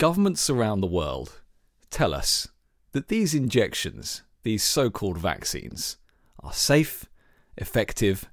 governments 0.00 0.48
around 0.48 0.80
the 0.80 0.86
world 0.86 1.42
tell 1.90 2.14
us 2.14 2.48
that 2.92 3.08
these 3.08 3.34
injections, 3.34 4.22
these 4.44 4.62
so 4.62 4.88
called 4.88 5.18
vaccines, 5.18 5.98
are 6.42 6.54
safe, 6.54 7.04
effective, 7.58 8.30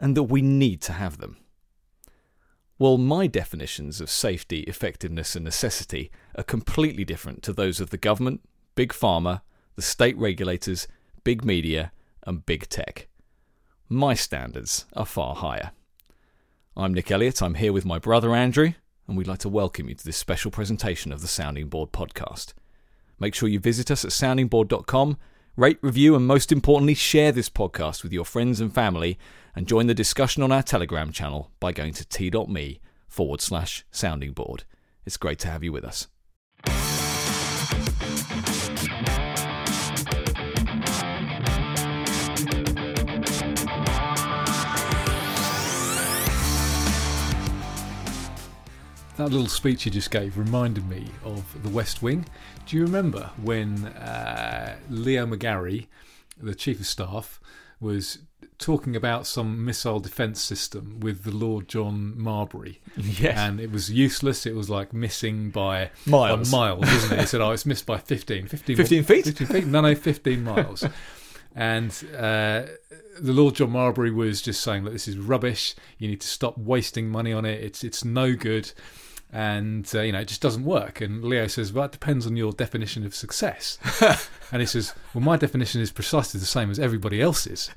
and 0.00 0.16
that 0.16 0.24
we 0.24 0.42
need 0.42 0.82
to 0.82 0.92
have 0.92 1.18
them. 1.18 1.36
Well, 2.80 2.98
my 2.98 3.28
definitions 3.28 4.00
of 4.00 4.10
safety, 4.10 4.62
effectiveness, 4.62 5.36
and 5.36 5.44
necessity 5.44 6.10
are 6.34 6.42
completely 6.42 7.04
different 7.04 7.44
to 7.44 7.52
those 7.52 7.78
of 7.78 7.90
the 7.90 7.96
government, 7.96 8.40
big 8.74 8.92
pharma, 8.92 9.42
the 9.76 9.82
state 9.82 10.18
regulators, 10.18 10.88
big 11.22 11.44
media, 11.44 11.92
and 12.26 12.44
big 12.44 12.68
tech. 12.68 13.06
My 13.88 14.14
standards 14.14 14.86
are 14.94 15.06
far 15.06 15.36
higher. 15.36 15.70
I'm 16.76 16.92
Nick 16.92 17.12
Elliott. 17.12 17.40
I'm 17.40 17.54
here 17.54 17.72
with 17.72 17.84
my 17.84 18.00
brother 18.00 18.34
Andrew, 18.34 18.72
and 19.06 19.16
we'd 19.16 19.26
like 19.26 19.38
to 19.40 19.48
welcome 19.48 19.88
you 19.88 19.94
to 19.94 20.04
this 20.04 20.16
special 20.16 20.50
presentation 20.50 21.12
of 21.12 21.20
the 21.20 21.26
Sounding 21.26 21.68
Board 21.68 21.92
podcast. 21.92 22.54
Make 23.18 23.34
sure 23.34 23.48
you 23.48 23.60
visit 23.60 23.90
us 23.90 24.04
at 24.04 24.10
soundingboard.com, 24.10 25.18
rate, 25.56 25.78
review, 25.82 26.16
and 26.16 26.26
most 26.26 26.50
importantly, 26.50 26.94
share 26.94 27.32
this 27.32 27.50
podcast 27.50 28.02
with 28.02 28.12
your 28.12 28.24
friends 28.24 28.60
and 28.60 28.74
family, 28.74 29.18
and 29.54 29.68
join 29.68 29.86
the 29.86 29.94
discussion 29.94 30.42
on 30.42 30.52
our 30.52 30.62
Telegram 30.62 31.12
channel 31.12 31.50
by 31.60 31.72
going 31.72 31.92
to 31.92 32.04
t.me 32.04 32.80
forward 33.06 33.40
slash 33.40 33.84
sounding 33.90 34.32
board. 34.32 34.64
It's 35.04 35.16
great 35.16 35.38
to 35.40 35.48
have 35.48 35.62
you 35.62 35.72
with 35.72 35.84
us. 35.84 36.08
That 49.16 49.30
little 49.30 49.46
speech 49.46 49.84
you 49.86 49.92
just 49.92 50.10
gave 50.10 50.36
reminded 50.36 50.88
me 50.88 51.06
of 51.24 51.62
The 51.62 51.68
West 51.68 52.02
Wing. 52.02 52.26
Do 52.66 52.76
you 52.76 52.82
remember 52.82 53.30
when 53.40 53.86
uh, 53.86 54.76
Leo 54.90 55.24
McGarry, 55.26 55.86
the 56.40 56.54
chief 56.54 56.80
of 56.80 56.86
staff, 56.86 57.40
was 57.80 58.18
talking 58.58 58.96
about 58.96 59.26
some 59.26 59.64
missile 59.64 60.00
defense 60.00 60.40
system 60.40 60.98
with 60.98 61.22
the 61.22 61.30
Lord 61.30 61.68
John 61.68 62.14
Marbury? 62.16 62.80
Yes. 62.96 63.38
And 63.38 63.60
it 63.60 63.70
was 63.70 63.88
useless. 63.90 64.46
It 64.46 64.54
was 64.56 64.68
like 64.68 64.92
missing 64.92 65.50
by 65.50 65.90
Miles. 66.06 66.50
by 66.50 66.58
miles, 66.58 66.88
isn't 66.88 67.12
it? 67.12 67.20
He 67.20 67.26
said, 67.26 67.40
"Oh, 67.40 67.52
it's 67.52 67.66
missed 67.66 67.86
by 67.86 67.98
15. 67.98 68.46
15, 68.48 68.76
15 68.76 69.04
feet? 69.04 69.24
15 69.26 69.46
feet? 69.46 69.66
No, 69.66 69.80
no, 69.80 69.94
15 69.94 70.42
miles." 70.42 70.84
And 71.56 71.90
uh, 72.16 72.64
the 73.20 73.32
Lord 73.32 73.54
John 73.54 73.70
Marbury 73.70 74.10
was 74.10 74.42
just 74.42 74.60
saying 74.60 74.82
that 74.84 74.90
this 74.90 75.06
is 75.06 75.16
rubbish. 75.16 75.76
You 75.98 76.08
need 76.08 76.20
to 76.22 76.26
stop 76.26 76.58
wasting 76.58 77.08
money 77.08 77.32
on 77.32 77.44
it. 77.44 77.62
It's 77.62 77.84
it's 77.84 78.04
no 78.04 78.34
good, 78.34 78.72
and 79.34 79.90
uh, 79.96 80.00
you 80.00 80.12
know 80.12 80.20
it 80.20 80.28
just 80.28 80.40
doesn't 80.40 80.64
work. 80.64 81.00
And 81.00 81.24
Leo 81.24 81.48
says, 81.48 81.72
"Well, 81.72 81.86
it 81.86 81.92
depends 81.92 82.24
on 82.24 82.36
your 82.36 82.52
definition 82.52 83.04
of 83.04 83.16
success." 83.16 83.78
and 84.52 84.62
he 84.62 84.66
says, 84.66 84.94
"Well, 85.12 85.24
my 85.24 85.36
definition 85.36 85.80
is 85.80 85.90
precisely 85.90 86.38
the 86.38 86.46
same 86.46 86.70
as 86.70 86.78
everybody 86.78 87.20
else's." 87.20 87.68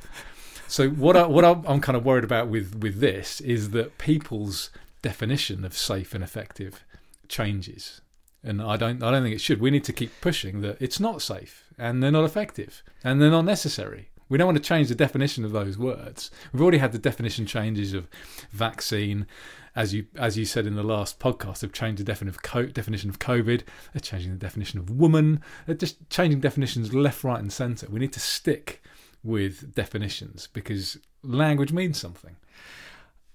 So 0.67 0.89
what 0.89 1.17
I, 1.17 1.25
what 1.25 1.44
I'm, 1.44 1.66
I'm 1.66 1.81
kind 1.81 1.97
of 1.97 2.05
worried 2.05 2.23
about 2.23 2.47
with 2.47 2.75
with 2.75 2.99
this 2.99 3.41
is 3.41 3.72
that 3.72 3.97
people's 3.97 4.69
definition 5.02 5.66
of 5.66 5.75
safe 5.75 6.14
and 6.14 6.23
effective 6.23 6.86
changes, 7.27 8.02
and 8.44 8.61
I 8.61 8.77
don't 8.77 9.02
I 9.02 9.09
don't 9.09 9.23
think 9.23 9.36
it 9.36 9.42
should. 9.42 9.59
We 9.59 9.71
need 9.71 9.86
to 9.86 9.94
keep 9.94 10.11
pushing 10.21 10.61
that 10.61 10.80
it's 10.80 10.99
not 10.99 11.23
safe 11.23 11.64
and 11.80 12.03
they're 12.03 12.11
not 12.11 12.25
effective 12.25 12.83
and 13.03 13.19
they're 13.19 13.31
not 13.31 13.45
necessary. 13.45 14.09
We 14.30 14.38
don't 14.38 14.47
want 14.47 14.58
to 14.58 14.64
change 14.64 14.89
the 14.89 14.95
definition 14.95 15.45
of 15.45 15.52
those 15.52 15.78
words. 15.78 16.31
We've 16.52 16.61
already 16.61 16.80
had 16.80 16.92
the 16.92 17.00
definition 17.00 17.45
changes 17.45 17.94
of 17.94 18.08
vaccine, 18.52 19.25
as 19.75 19.94
you 19.94 20.08
as 20.16 20.38
you 20.38 20.45
said 20.45 20.66
in 20.66 20.75
the 20.75 20.83
last 20.83 21.20
podcast. 21.20 21.59
They've 21.59 21.72
changed 21.72 22.00
the 22.00 22.03
definition 22.03 22.36
of 22.36 22.42
co- 22.42 22.66
definition 22.66 23.09
of 23.09 23.20
COVID. 23.20 23.64
They're 23.94 24.02
changing 24.02 24.31
the 24.31 24.38
definition 24.38 24.80
of 24.80 24.89
woman. 24.89 25.42
They're 25.66 25.75
just 25.75 26.09
changing 26.09 26.42
definitions 26.42 26.94
left, 26.94 27.23
right, 27.23 27.39
and 27.39 27.52
centre. 27.52 27.88
We 27.89 28.00
need 28.00 28.14
to 28.14 28.20
stick 28.20 28.81
with 29.23 29.73
definitions 29.75 30.48
because 30.52 30.98
language 31.23 31.71
means 31.71 31.99
something. 31.99 32.36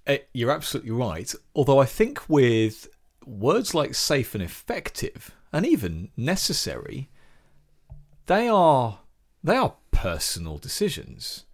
Uh, 0.05 0.17
you're 0.33 0.51
absolutely 0.51 0.91
right. 0.91 1.33
Although 1.55 1.79
I 1.79 1.85
think 1.85 2.27
with 2.29 2.87
words 3.25 3.73
like 3.73 3.95
safe 3.95 4.35
and 4.35 4.43
effective, 4.43 5.31
and 5.53 5.65
even 5.65 6.09
necessary, 6.17 7.09
they 8.25 8.47
are 8.47 8.99
they 9.43 9.57
are 9.57 9.75
personal 9.91 10.57
decisions. 10.57 11.45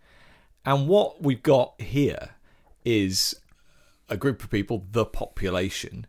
And 0.66 0.88
what 0.88 1.22
we've 1.22 1.42
got 1.42 1.80
here 1.82 2.36
is 2.86 3.36
a 4.10 4.18
group 4.18 4.44
of 4.44 4.50
people, 4.50 4.86
the 4.92 5.06
population, 5.06 6.06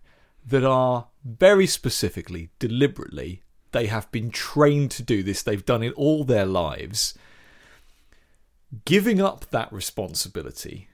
that 0.46 0.64
are 0.64 1.08
very 1.24 1.66
specifically, 1.66 2.50
deliberately, 2.58 3.42
they 3.72 3.86
have 3.86 4.10
been 4.10 4.30
trained 4.30 4.90
to 4.92 5.02
do 5.02 5.22
this, 5.22 5.42
they've 5.42 5.64
done 5.64 5.82
it 5.82 5.92
all 5.94 6.24
their 6.24 6.46
lives, 6.46 7.14
giving 8.84 9.20
up 9.20 9.48
that 9.50 9.72
responsibility 9.72 10.88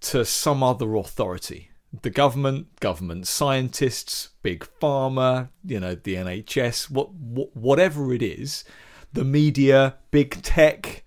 to 0.00 0.24
some 0.24 0.62
other 0.62 0.94
authority. 0.94 1.70
The 2.02 2.10
government, 2.10 2.80
government 2.80 3.26
scientists, 3.26 4.30
big 4.42 4.66
pharma, 4.80 5.50
you 5.64 5.78
know, 5.78 5.94
the 5.94 6.14
NHS, 6.14 6.90
what, 6.90 7.12
what 7.12 7.56
whatever 7.56 8.12
it 8.12 8.22
is, 8.22 8.64
the 9.14 9.24
media, 9.24 9.96
big 10.10 10.42
tech, 10.42 11.04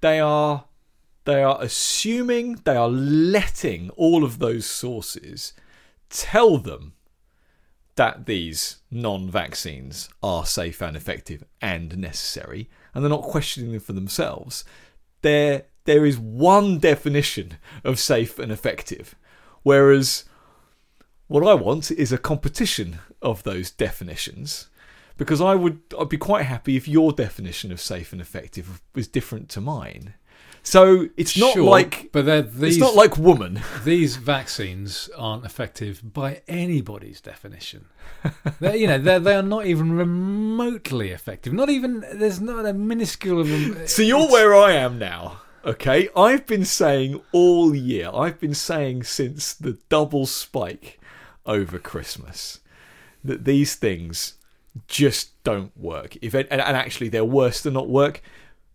they 0.00 0.18
are 0.18 0.64
they 1.24 1.42
are 1.42 1.58
assuming 1.60 2.54
they 2.64 2.76
are 2.76 2.88
letting 2.88 3.90
all 3.90 4.24
of 4.24 4.38
those 4.38 4.64
sources 4.64 5.52
tell 6.08 6.56
them 6.56 6.94
that 7.96 8.24
these 8.24 8.78
non-vaccines 8.90 10.08
are 10.22 10.46
safe 10.46 10.80
and 10.80 10.96
effective 10.96 11.44
and 11.60 11.98
necessary 11.98 12.70
and 12.94 13.04
they're 13.04 13.10
not 13.10 13.22
questioning 13.22 13.72
them 13.72 13.80
for 13.80 13.92
themselves. 13.92 14.64
There 15.20 15.64
there 15.84 16.06
is 16.06 16.18
one 16.18 16.78
definition 16.78 17.58
of 17.84 17.98
safe 17.98 18.38
and 18.38 18.50
effective 18.52 19.14
whereas 19.62 20.24
what 21.26 21.46
I 21.46 21.54
want 21.54 21.90
is 21.90 22.10
a 22.10 22.18
competition 22.18 23.00
of 23.20 23.42
those 23.42 23.70
definitions 23.70 24.68
because 25.18 25.42
I 25.42 25.54
would 25.54 25.80
I'd 25.98 26.08
be 26.08 26.16
quite 26.16 26.46
happy 26.46 26.76
if 26.76 26.88
your 26.88 27.12
definition 27.12 27.70
of 27.70 27.80
safe 27.80 28.12
and 28.12 28.20
effective 28.22 28.80
was 28.94 29.06
different 29.06 29.50
to 29.50 29.60
mine. 29.60 30.14
So 30.62 31.08
it's 31.16 31.36
not 31.36 31.54
Sure, 31.54 31.64
like 31.64 32.10
but 32.12 32.24
these 32.52 32.76
it's 32.76 32.80
not 32.80 32.94
like 32.94 33.18
woman. 33.18 33.60
these 33.84 34.16
vaccines 34.16 35.10
aren't 35.16 35.44
effective 35.44 36.00
by 36.14 36.42
anybody's 36.48 37.20
definition. 37.20 37.86
they're, 38.60 38.76
you 38.76 38.86
know, 38.86 38.98
they're, 38.98 39.20
they 39.20 39.34
are 39.34 39.42
not 39.42 39.66
even 39.66 39.92
remotely 39.92 41.10
effective. 41.10 41.52
Not 41.52 41.68
even 41.68 42.04
there's 42.14 42.40
not 42.40 42.66
a 42.66 42.72
minuscule 42.72 43.40
of 43.40 43.48
them. 43.48 43.86
So 43.86 44.02
you're 44.02 44.28
where 44.30 44.54
I 44.54 44.72
am 44.72 44.98
now. 44.98 45.40
Okay, 45.64 46.08
I've 46.16 46.46
been 46.46 46.64
saying 46.64 47.20
all 47.32 47.74
year. 47.74 48.10
I've 48.14 48.38
been 48.38 48.54
saying 48.54 49.02
since 49.02 49.52
the 49.52 49.78
double 49.88 50.26
spike 50.26 51.00
over 51.44 51.78
Christmas 51.78 52.60
that 53.24 53.44
these 53.44 53.74
things 53.74 54.34
just 54.86 55.42
don't 55.44 55.76
work. 55.76 56.16
If 56.22 56.34
and, 56.34 56.48
and 56.50 56.60
actually 56.60 57.08
they're 57.08 57.24
worse 57.24 57.60
than 57.62 57.74
not 57.74 57.88
work. 57.88 58.22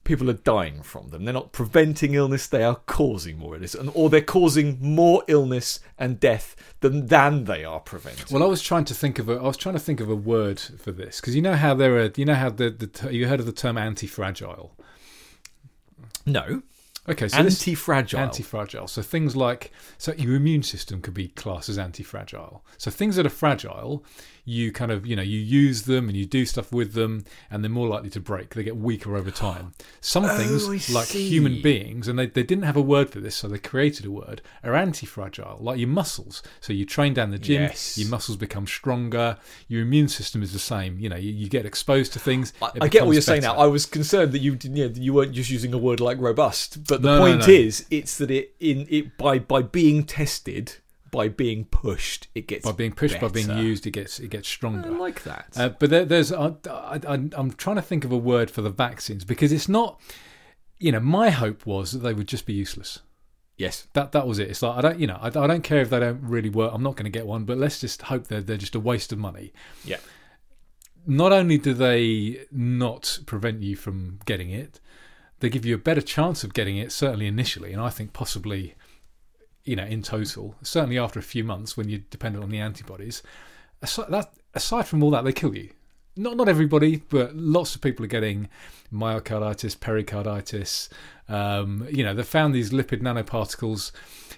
People 0.04 0.30
are 0.30 0.34
dying 0.34 0.82
from 0.82 1.12
them. 1.12 1.24
They're 1.24 1.34
not 1.34 1.54
preventing 1.54 2.14
illness; 2.14 2.46
they 2.46 2.64
are 2.64 2.76
causing 2.88 3.38
more 3.38 3.56
illness, 3.56 3.74
and 3.74 3.90
or 3.94 4.10
they're 4.10 4.20
causing 4.20 4.78
more 4.82 5.24
illness 5.30 5.80
and 5.98 6.20
death 6.20 6.58
than 6.82 7.06
than 7.06 7.46
they 7.46 7.64
are 7.64 7.80
preventing. 7.80 8.26
Well, 8.30 8.44
I 8.44 8.48
was 8.48 8.62
trying 8.62 8.84
to 8.86 8.94
think 8.94 9.18
of 9.18 9.30
a. 9.30 9.36
I 9.36 9.44
was 9.44 9.56
trying 9.56 9.76
to 9.76 9.80
think 9.80 10.02
of 10.02 10.10
a 10.10 10.16
word 10.16 10.60
for 10.60 10.92
this 10.92 11.22
because 11.22 11.36
you 11.38 11.42
know 11.42 11.56
how 11.56 11.74
there 11.74 11.98
are. 12.00 12.12
You 12.18 12.26
know 12.26 12.36
how 12.36 12.50
the, 12.50 12.70
the 12.70 13.14
you 13.14 13.28
heard 13.30 13.40
of 13.40 13.46
the 13.46 13.54
term 13.54 13.78
anti-fragile. 13.78 14.76
no, 16.26 16.64
Okay, 17.08 17.28
so 17.28 17.44
this- 17.44 17.62
anti-fragile. 17.62 18.20
Anti-fragile. 18.20 18.88
So 18.88 19.02
things 19.02 19.36
like 19.36 19.72
so 19.98 20.14
your 20.14 20.36
immune 20.36 20.64
system 20.64 21.02
could 21.02 21.14
be 21.14 21.30
classed 21.30 21.70
as 21.70 21.78
anti-fragile. 21.78 22.64
So 22.78 22.92
things 22.92 23.16
that 23.18 23.26
are 23.26 23.30
fragile, 23.30 24.06
you 24.46 24.72
kind 24.72 24.92
of 24.92 25.06
you 25.06 25.16
know 25.16 25.22
you 25.22 25.40
use 25.40 25.84
them 25.84 26.10
and 26.10 26.18
you 26.18 26.26
do 26.26 26.46
stuff 26.46 26.72
with 26.72 26.94
them, 26.94 27.24
and 27.50 27.64
they're 27.64 27.72
more 27.72 27.88
likely 27.88 28.10
to 28.12 28.20
break. 28.20 28.54
They 28.54 28.64
get 28.64 28.76
weaker 28.78 29.16
over 29.16 29.32
time. 29.32 29.74
Some 30.02 30.26
Oh, 30.26 30.38
things 30.38 30.68
I 30.90 30.94
like 30.94 31.08
see. 31.08 31.30
human 31.30 31.62
beings, 31.62 32.08
and 32.08 32.18
they, 32.20 32.28
they 32.28 32.44
didn't 32.44 32.64
have 32.66 32.76
a 32.76 32.82
word 32.82 33.10
for 33.10 33.20
this, 33.20 33.36
so 33.36 33.48
they 33.48 33.58
created 33.58 34.06
a 34.06 34.12
word. 34.12 34.42
Are 34.64 34.76
anti-fragile, 34.76 35.58
like 35.62 35.80
your 35.80 35.88
muscles. 35.90 36.44
So 36.62 36.74
you 36.74 36.86
train 36.86 37.14
down 37.14 37.32
the 37.32 37.40
gym, 37.40 37.62
Yes. 37.64 37.98
your 37.98 38.10
muscles 38.10 38.38
become 38.38 38.68
stronger. 38.68 39.38
Your 39.68 39.82
immune 39.82 40.08
system 40.10 40.44
is 40.44 40.52
the 40.54 40.60
same. 40.60 41.00
You 41.00 41.10
know 41.10 41.16
you, 41.16 41.32
you 41.32 41.48
get 41.50 41.66
exposed 41.66 42.14
to 42.14 42.20
things. 42.20 42.54
I, 42.62 42.72
I 42.82 42.88
get 42.88 43.06
what 43.06 43.14
you're 43.14 43.22
saying 43.22 43.42
now. 43.44 43.56
I 43.56 43.66
was 43.68 43.86
concerned 43.86 44.32
that 44.34 44.40
you 44.40 44.56
didn't, 44.56 44.78
you, 44.78 44.90
know, 44.90 44.94
you 44.96 45.14
weren't 45.14 45.34
just 45.34 45.50
using 45.50 45.74
a 45.74 45.78
word 45.78 46.00
like 46.00 46.20
robust, 46.20 46.86
but 46.88 47.02
the 47.02 47.08
No, 47.08 47.16
no, 47.18 47.24
point 47.26 47.48
no. 47.48 47.54
is, 47.54 47.86
it's 47.90 48.18
that 48.18 48.30
it 48.32 48.54
in 48.60 48.88
it 48.90 49.18
by 49.18 49.40
by 49.40 49.62
being 49.62 50.04
tested, 50.04 50.76
by 51.14 51.30
being 51.30 51.66
pushed, 51.66 52.28
it 52.34 52.48
gets 52.48 52.66
by 52.66 52.72
being 52.72 52.92
pushed, 52.92 53.22
by 53.22 53.28
being 53.30 53.56
used, 53.58 53.86
it 53.88 53.92
gets 53.92 54.20
it 54.20 54.30
gets 54.30 54.50
stronger. 54.50 54.90
I 54.90 54.98
like 54.98 55.24
that. 55.24 55.54
Uh, 55.56 55.70
but 55.70 55.90
there, 55.90 56.04
there's, 56.04 56.34
I, 56.34 56.56
I, 56.70 57.00
I, 57.08 57.14
I'm 57.34 57.52
trying 57.52 57.76
to 57.78 57.82
think 57.82 58.04
of 58.04 58.12
a 58.12 58.18
word 58.18 58.50
for 58.50 58.62
the 58.62 58.72
vaccines 58.72 59.24
because 59.24 59.52
it's 59.52 59.70
not, 59.70 60.02
you 60.80 60.92
know, 60.92 61.00
my 61.00 61.30
hope 61.30 61.66
was 61.66 61.92
that 61.92 62.00
they 62.00 62.14
would 62.14 62.28
just 62.28 62.46
be 62.46 62.54
useless. 62.54 63.00
Yes. 63.56 63.88
That 63.94 64.12
that 64.14 64.26
was 64.28 64.40
it. 64.40 64.50
It's 64.50 64.64
like 64.64 64.78
I 64.78 64.82
don't, 64.82 65.00
you 65.00 65.06
know, 65.06 65.20
I, 65.22 65.28
I 65.28 65.48
don't 65.48 65.64
care 65.64 65.82
if 65.82 65.92
they 65.92 66.00
don't 66.00 66.22
really 66.24 66.50
work. 66.50 66.72
I'm 66.74 66.84
not 66.84 66.96
going 66.96 67.06
to 67.06 67.12
get 67.12 67.28
one, 67.28 67.46
but 67.46 67.60
let's 67.60 67.80
just 67.80 68.02
hope 68.02 68.28
they're 68.28 68.42
they're 68.42 68.58
just 68.58 68.76
a 68.76 68.80
waste 68.80 69.14
of 69.14 69.20
money. 69.20 69.54
Yeah. 69.86 70.00
Not 71.06 71.32
only 71.32 71.60
do 71.60 71.74
they 71.74 72.46
not 72.52 73.20
prevent 73.28 73.62
you 73.62 73.76
from 73.76 74.20
getting 74.26 74.50
it, 74.50 74.80
they 75.40 75.50
give 75.50 75.66
you 75.66 75.76
a 75.76 75.78
better 75.78 76.02
chance 76.02 76.44
of 76.44 76.54
getting 76.54 76.78
it. 76.78 76.92
Certainly 76.92 77.28
initially, 77.28 77.72
and 77.72 77.82
I 77.82 77.90
think 77.92 78.14
possibly, 78.14 78.74
you 79.66 79.76
know, 79.76 79.86
in 79.86 80.02
total, 80.02 80.56
certainly 80.62 80.98
after 80.98 81.20
a 81.20 81.24
few 81.24 81.44
months 81.44 81.78
when 81.78 81.90
you're 81.90 82.02
dependent 82.10 82.44
on 82.44 82.50
the 82.50 82.60
antibodies. 82.60 83.24
Aside, 83.82 84.08
that, 84.10 84.34
aside 84.54 84.88
from 84.88 85.04
all 85.04 85.12
that, 85.12 85.24
they 85.24 85.34
kill 85.34 85.56
you. 85.56 85.70
Not 86.16 86.38
not 86.38 86.48
everybody, 86.48 86.98
but 87.10 87.36
lots 87.36 87.74
of 87.74 87.82
people 87.82 88.06
are 88.06 88.10
getting 88.10 88.48
myocarditis, 88.94 89.80
pericarditis. 89.80 90.90
Um, 91.28 91.88
you 91.90 92.04
know, 92.04 92.14
they 92.14 92.22
found 92.22 92.54
these 92.54 92.70
lipid 92.70 93.02
nanoparticles 93.02 93.92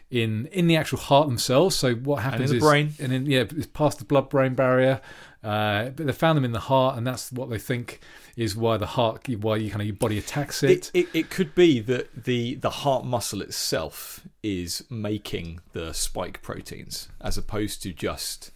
in 0.10 0.46
in 0.48 0.68
the 0.68 0.78
actual 0.78 1.00
heart 1.00 1.28
themselves. 1.28 1.76
So 1.76 1.96
what 1.96 2.24
happens 2.24 2.52
and 2.52 2.52
in 2.52 2.60
the 2.60 2.66
is, 2.66 2.70
brain. 2.70 2.94
and 3.00 3.12
in, 3.12 3.26
yeah, 3.26 3.42
it's 3.42 3.68
past 3.68 4.00
the 4.00 4.06
blood-brain 4.06 4.56
barrier. 4.56 5.02
Uh, 5.44 5.90
but 5.90 6.06
they 6.06 6.14
found 6.14 6.38
them 6.38 6.46
in 6.46 6.54
the 6.54 6.62
heart, 6.62 6.98
and 6.98 7.06
that's 7.06 7.32
what 7.32 7.50
they 7.50 7.60
think 7.60 8.00
is 8.36 8.56
why 8.56 8.78
the 8.78 8.86
heart, 8.86 9.28
why 9.40 9.56
you 9.56 9.70
kind 9.70 9.82
of 9.82 9.88
your 9.88 9.96
body 9.96 10.18
attacks 10.18 10.62
it. 10.64 10.92
It, 10.94 11.06
it, 11.06 11.08
it 11.14 11.30
could 11.30 11.56
be 11.56 11.80
that 11.82 12.26
the, 12.26 12.56
the 12.56 12.70
heart 12.70 13.06
muscle 13.06 13.42
itself 13.42 14.22
is 14.44 14.84
making 14.90 15.62
the 15.74 15.94
spike 15.94 16.42
proteins 16.42 17.08
as 17.22 17.38
opposed 17.38 17.82
to 17.84 17.94
just, 17.94 18.52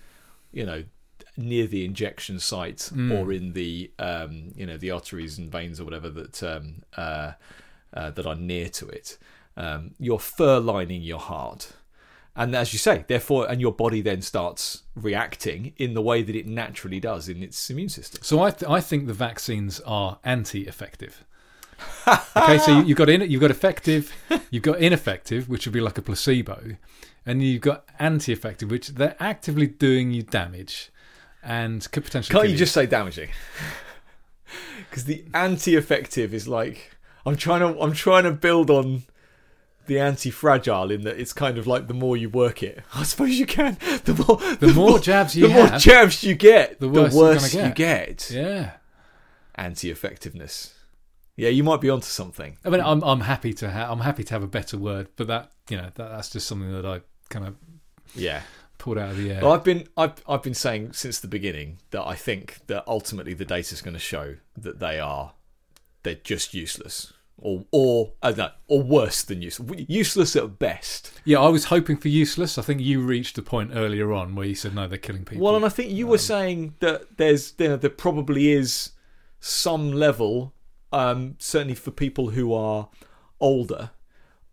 you 0.52 0.66
know, 0.66 0.84
near 1.40 1.68
the 1.68 1.86
injection 1.86 2.40
site 2.40 2.92
or 3.12 3.32
in 3.32 3.54
the 3.54 3.90
um, 3.98 4.52
you 4.56 4.66
know 4.66 4.78
the 4.78 4.92
arteries 4.92 5.38
and 5.38 5.52
veins 5.52 5.80
or 5.80 5.86
whatever 5.86 6.10
that 6.10 6.44
um, 6.44 6.84
uh, 6.98 7.32
uh, 7.94 8.12
that 8.12 8.26
are 8.26 8.36
near 8.36 8.70
to 8.70 8.88
it. 8.88 9.18
Um, 9.56 9.92
you're 10.00 10.20
fur 10.20 10.60
lining 10.60 11.02
your 11.02 11.20
heart, 11.20 11.74
and 12.40 12.56
as 12.56 12.72
you 12.72 12.80
say, 12.80 13.04
therefore, 13.10 13.52
and 13.52 13.60
your 13.60 13.74
body 13.74 14.00
then 14.00 14.22
starts 14.22 14.84
reacting 14.96 15.74
in 15.76 15.94
the 15.94 16.02
way 16.02 16.24
that 16.24 16.38
it 16.38 16.48
naturally 16.48 17.02
does 17.02 17.28
in 17.28 17.44
its 17.44 17.70
immune 17.70 17.90
system. 17.90 18.22
So 18.24 18.42
I, 18.42 18.52
th- 18.52 18.72
I 18.72 18.80
think 18.80 19.08
the 19.08 19.14
vaccines 19.14 19.82
are 19.82 20.20
anti-effective. 20.24 21.26
okay, 22.08 22.58
so 22.58 22.80
you, 22.80 22.86
you've 22.86 22.98
got 22.98 23.10
in, 23.10 23.30
you've 23.30 23.42
got 23.42 23.52
effective, 23.52 24.16
you've 24.52 24.64
got 24.64 24.80
ineffective, 24.80 25.50
which 25.50 25.68
would 25.68 25.74
be 25.74 25.82
like 25.82 25.98
a 25.98 26.02
placebo, 26.02 26.78
and 27.26 27.44
you've 27.44 27.62
got 27.62 27.84
anti-effective, 28.00 28.72
which 28.72 28.88
they're 28.88 29.18
actively 29.20 29.68
doing 29.68 30.14
you 30.14 30.24
damage, 30.24 30.92
and 31.44 31.92
could 31.92 32.06
potentially. 32.06 32.32
Can't 32.32 32.44
kill 32.44 32.52
you 32.52 32.58
just 32.58 32.74
say 32.74 32.86
damaging? 32.86 33.30
Because 34.90 35.06
the 35.06 35.26
anti-effective 35.36 36.34
is 36.34 36.48
like 36.48 36.98
I'm 37.24 37.36
trying 37.36 37.60
to 37.60 37.80
I'm 37.80 37.94
trying 37.94 38.24
to 38.24 38.32
build 38.32 38.72
on 38.72 39.04
the 39.90 40.00
anti-fragile 40.00 40.90
in 40.92 41.02
that 41.02 41.20
it's 41.20 41.34
kind 41.34 41.58
of 41.58 41.68
like 41.68 41.88
the 41.88 41.94
more 41.94 42.16
you 42.16 42.30
work 42.30 42.64
it, 42.64 42.82
I 42.96 43.04
suppose 43.04 43.38
you 43.38 43.46
can. 43.46 43.78
The 44.06 44.14
more 44.26 44.38
The 44.56 44.74
more 44.74 44.98
jabs 45.00 45.36
you 45.36 45.48
the 45.50 45.54
more 45.54 45.68
jabs 45.78 46.24
you 46.24 46.36
get, 46.36 46.80
the 46.80 46.88
the 46.88 47.02
worse 47.02 47.14
worse, 47.14 47.54
you're 47.54 47.66
you 47.68 47.72
get. 47.74 48.32
Yeah, 48.32 48.72
Anti-effectiveness. 49.56 50.74
Yeah, 51.36 51.50
you 51.50 51.64
might 51.64 51.80
be 51.82 51.90
onto 51.90 52.06
something. 52.08 52.58
I 52.66 52.70
mean, 52.70 52.82
I'm 52.82 53.02
I'm 53.04 53.22
happy 53.22 53.54
to 53.56 53.70
ha- 53.72 53.90
I'm 53.92 54.00
happy 54.02 54.24
to 54.26 54.34
have 54.34 54.44
a 54.44 54.48
better 54.48 54.78
word, 54.78 55.08
but 55.16 55.28
that 55.28 55.52
you 55.70 55.78
know 55.78 55.90
that, 55.96 56.10
that's 56.10 56.30
just 56.30 56.48
something 56.48 56.72
that 56.74 56.86
I 56.86 57.02
kind 57.30 57.46
of 57.48 57.56
Yeah. 58.16 58.42
pulled 58.78 58.98
out 58.98 59.12
of 59.12 59.18
the 59.18 59.32
air. 59.32 59.42
Well, 59.42 59.54
I've 59.54 59.64
been 59.64 59.88
I've 59.96 60.16
I've 60.28 60.44
been 60.44 60.54
saying 60.54 60.94
since 60.94 61.20
the 61.20 61.28
beginning 61.30 61.78
that 61.92 62.06
I 62.06 62.16
think 62.16 62.58
that 62.68 62.84
ultimately 62.88 63.34
the 63.34 63.46
data 63.46 63.74
is 63.74 63.82
going 63.82 63.94
to 63.94 64.00
show 64.00 64.36
that 64.58 64.80
they 64.80 65.00
are 65.00 65.34
they're 66.04 66.16
just 66.16 66.54
useless 66.54 67.14
or 67.42 67.66
or 67.72 68.14
no, 68.24 68.52
or 68.68 68.82
worse 68.82 69.24
than 69.24 69.42
useless 69.42 69.86
useless 69.88 70.36
at 70.36 70.60
best. 70.60 71.12
yeah, 71.26 71.40
I 71.40 71.50
was 71.50 71.66
hoping 71.66 71.98
for 71.98 72.08
useless. 72.08 72.58
I 72.58 72.62
think 72.62 72.82
you 72.82 73.02
reached 73.02 73.36
the 73.36 73.42
point 73.42 73.72
earlier 73.74 74.12
on 74.14 74.36
where 74.36 74.46
you 74.46 74.56
said 74.56 74.76
no, 74.76 74.88
they're 74.88 74.98
killing 74.98 75.26
people. 75.26 75.44
Well, 75.44 75.56
and 75.56 75.66
I 75.66 75.70
think 75.70 75.92
you 75.92 76.08
were 76.08 76.18
saying 76.18 76.76
that 76.80 77.18
there's 77.18 77.54
you 77.58 77.70
know, 77.70 77.78
there 77.78 77.90
probably 77.90 78.52
is 78.52 78.92
some 79.40 79.92
level, 79.92 80.54
um, 80.92 81.36
certainly 81.40 81.76
for 81.76 81.92
people 81.92 82.32
who 82.32 82.54
are 82.54 82.90
older, 83.40 83.92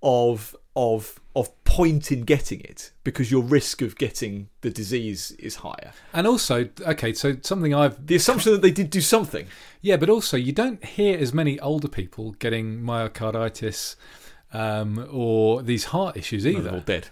of 0.03 0.55
of 0.76 1.19
of 1.34 1.50
point 1.64 2.11
in 2.12 2.23
getting 2.23 2.61
it 2.61 2.93
because 3.05 3.31
your 3.31 3.43
risk 3.43 3.82
of 3.82 3.96
getting 3.99 4.49
the 4.62 4.70
disease 4.70 5.32
is 5.38 5.56
higher. 5.56 5.93
and 6.14 6.26
also, 6.26 6.69
okay, 6.81 7.12
so 7.12 7.37
something 7.43 7.75
I've 7.75 8.06
The 8.06 8.17
assumption 8.17 8.52
that 8.52 8.62
they 8.62 8.70
did 8.70 8.88
do 8.90 9.00
something. 9.00 9.46
Yeah, 9.82 9.96
but 9.96 10.08
also 10.08 10.37
you 10.37 10.52
don't 10.52 10.82
hear 10.84 11.19
as 11.19 11.34
many 11.34 11.58
older 11.61 11.88
people 11.88 12.32
getting 12.38 12.81
myocarditis 12.81 13.96
um, 14.52 15.06
or 15.11 15.62
these 15.62 15.87
heart 15.87 16.17
issues 16.17 16.46
either. 16.46 16.81
dead. 16.87 17.08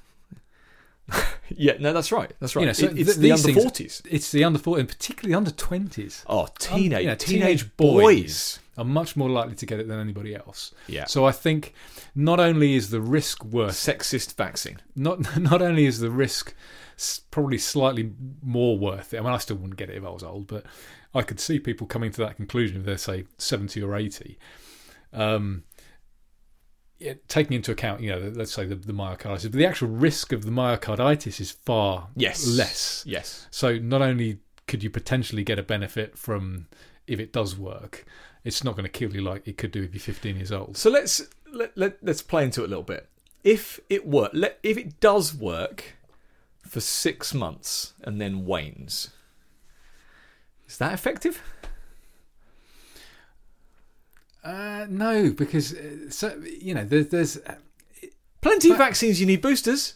yeah, 1.54 1.74
no, 1.78 1.92
that's 1.92 2.10
right. 2.12 2.32
That's 2.40 2.56
right. 2.56 2.62
You 2.62 2.66
know, 2.68 2.72
so 2.72 2.86
It- 2.86 2.98
it's 2.98 3.16
th- 3.16 3.18
the 3.18 3.32
under 3.32 3.52
forties. 3.60 4.02
It's 4.10 4.30
the 4.32 4.44
under 4.44 4.58
40 4.58 4.80
and 4.80 4.88
particularly 4.88 5.34
under 5.34 5.50
20s 5.50 6.24
Oh, 6.26 6.48
teenage, 6.58 7.02
you 7.02 7.08
know, 7.08 7.14
teenage, 7.14 7.60
teenage 7.60 7.76
boys. 7.76 8.02
boys. 8.02 8.58
Are 8.76 8.84
much 8.84 9.16
more 9.16 9.30
likely 9.30 9.54
to 9.54 9.66
get 9.66 9.78
it 9.80 9.88
than 9.88 9.98
anybody 10.00 10.34
else. 10.34 10.72
Yeah. 10.88 11.04
So 11.06 11.24
I 11.24 11.32
think 11.32 11.74
not 12.14 12.40
only 12.40 12.74
is 12.74 12.90
the 12.90 13.00
risk 13.00 13.44
worse, 13.44 13.76
Sexist 13.82 14.34
vaccine. 14.36 14.78
not 14.96 15.36
not 15.40 15.62
only 15.62 15.86
is 15.86 16.00
the 16.00 16.10
risk 16.10 16.54
probably 17.30 17.58
slightly 17.58 18.12
more 18.42 18.78
worth 18.78 19.12
it. 19.14 19.18
I 19.18 19.20
mean, 19.22 19.32
I 19.32 19.38
still 19.38 19.56
wouldn't 19.56 19.76
get 19.78 19.90
it 19.90 19.96
if 19.96 20.04
I 20.04 20.10
was 20.10 20.22
old, 20.22 20.46
but 20.46 20.64
I 21.14 21.22
could 21.22 21.40
see 21.40 21.58
people 21.58 21.86
coming 21.86 22.10
to 22.12 22.20
that 22.22 22.36
conclusion 22.36 22.78
if 22.78 22.84
they're 22.86 22.96
say 22.96 23.24
seventy 23.38 23.82
or 23.82 23.96
eighty. 23.96 24.38
Um, 25.12 25.64
yeah, 26.98 27.14
taking 27.28 27.54
into 27.56 27.72
account, 27.72 28.00
you 28.00 28.10
know, 28.10 28.20
the- 28.30 28.38
let's 28.38 28.52
say 28.52 28.64
the, 28.64 28.76
the 28.76 28.92
myocarditis, 28.92 29.42
but 29.44 29.52
the 29.52 29.66
actual 29.66 29.88
risk 29.88 30.32
of 30.32 30.44
the 30.44 30.50
myocarditis 30.50 31.40
is 31.40 31.50
far 31.50 32.08
Yes. 32.16 32.46
less. 32.46 33.04
Yes. 33.06 33.46
So 33.50 33.78
not 33.78 34.00
only 34.00 34.38
could 34.66 34.82
you 34.82 34.90
potentially 34.90 35.42
get 35.44 35.58
a 35.58 35.62
benefit 35.62 36.16
from 36.16 36.68
if 37.06 37.20
it 37.20 37.32
does 37.32 37.56
work, 37.58 38.06
it's 38.44 38.62
not 38.62 38.76
going 38.76 38.84
to 38.84 38.90
kill 38.90 39.14
you 39.14 39.22
like 39.22 39.48
it 39.48 39.56
could 39.56 39.72
do 39.72 39.82
if 39.82 39.94
you're 39.94 40.00
15 40.14 40.36
years 40.36 40.52
old. 40.52 40.76
So 40.76 40.90
let's 40.90 41.22
let, 41.52 41.76
let 41.76 41.98
let's 42.02 42.22
play 42.22 42.44
into 42.44 42.62
it 42.62 42.66
a 42.66 42.68
little 42.68 42.82
bit. 42.82 43.08
If 43.42 43.80
it 43.90 44.06
work, 44.06 44.30
let, 44.32 44.58
if 44.62 44.76
it 44.76 45.00
does 45.00 45.34
work 45.34 45.96
for 46.66 46.80
six 46.80 47.34
months 47.34 47.92
and 48.02 48.20
then 48.20 48.46
wanes, 48.46 49.10
is 50.68 50.78
that 50.78 50.92
effective? 50.94 51.42
Uh, 54.42 54.86
no, 54.90 55.30
because 55.30 55.74
uh, 55.74 56.10
so 56.10 56.38
you 56.60 56.74
know, 56.74 56.84
there's, 56.84 57.08
there's 57.08 57.36
uh, 57.38 57.54
Plenty 58.44 58.70
of 58.72 58.76
vaccines 58.76 59.18
you 59.18 59.26
need 59.26 59.40
boosters. 59.40 59.94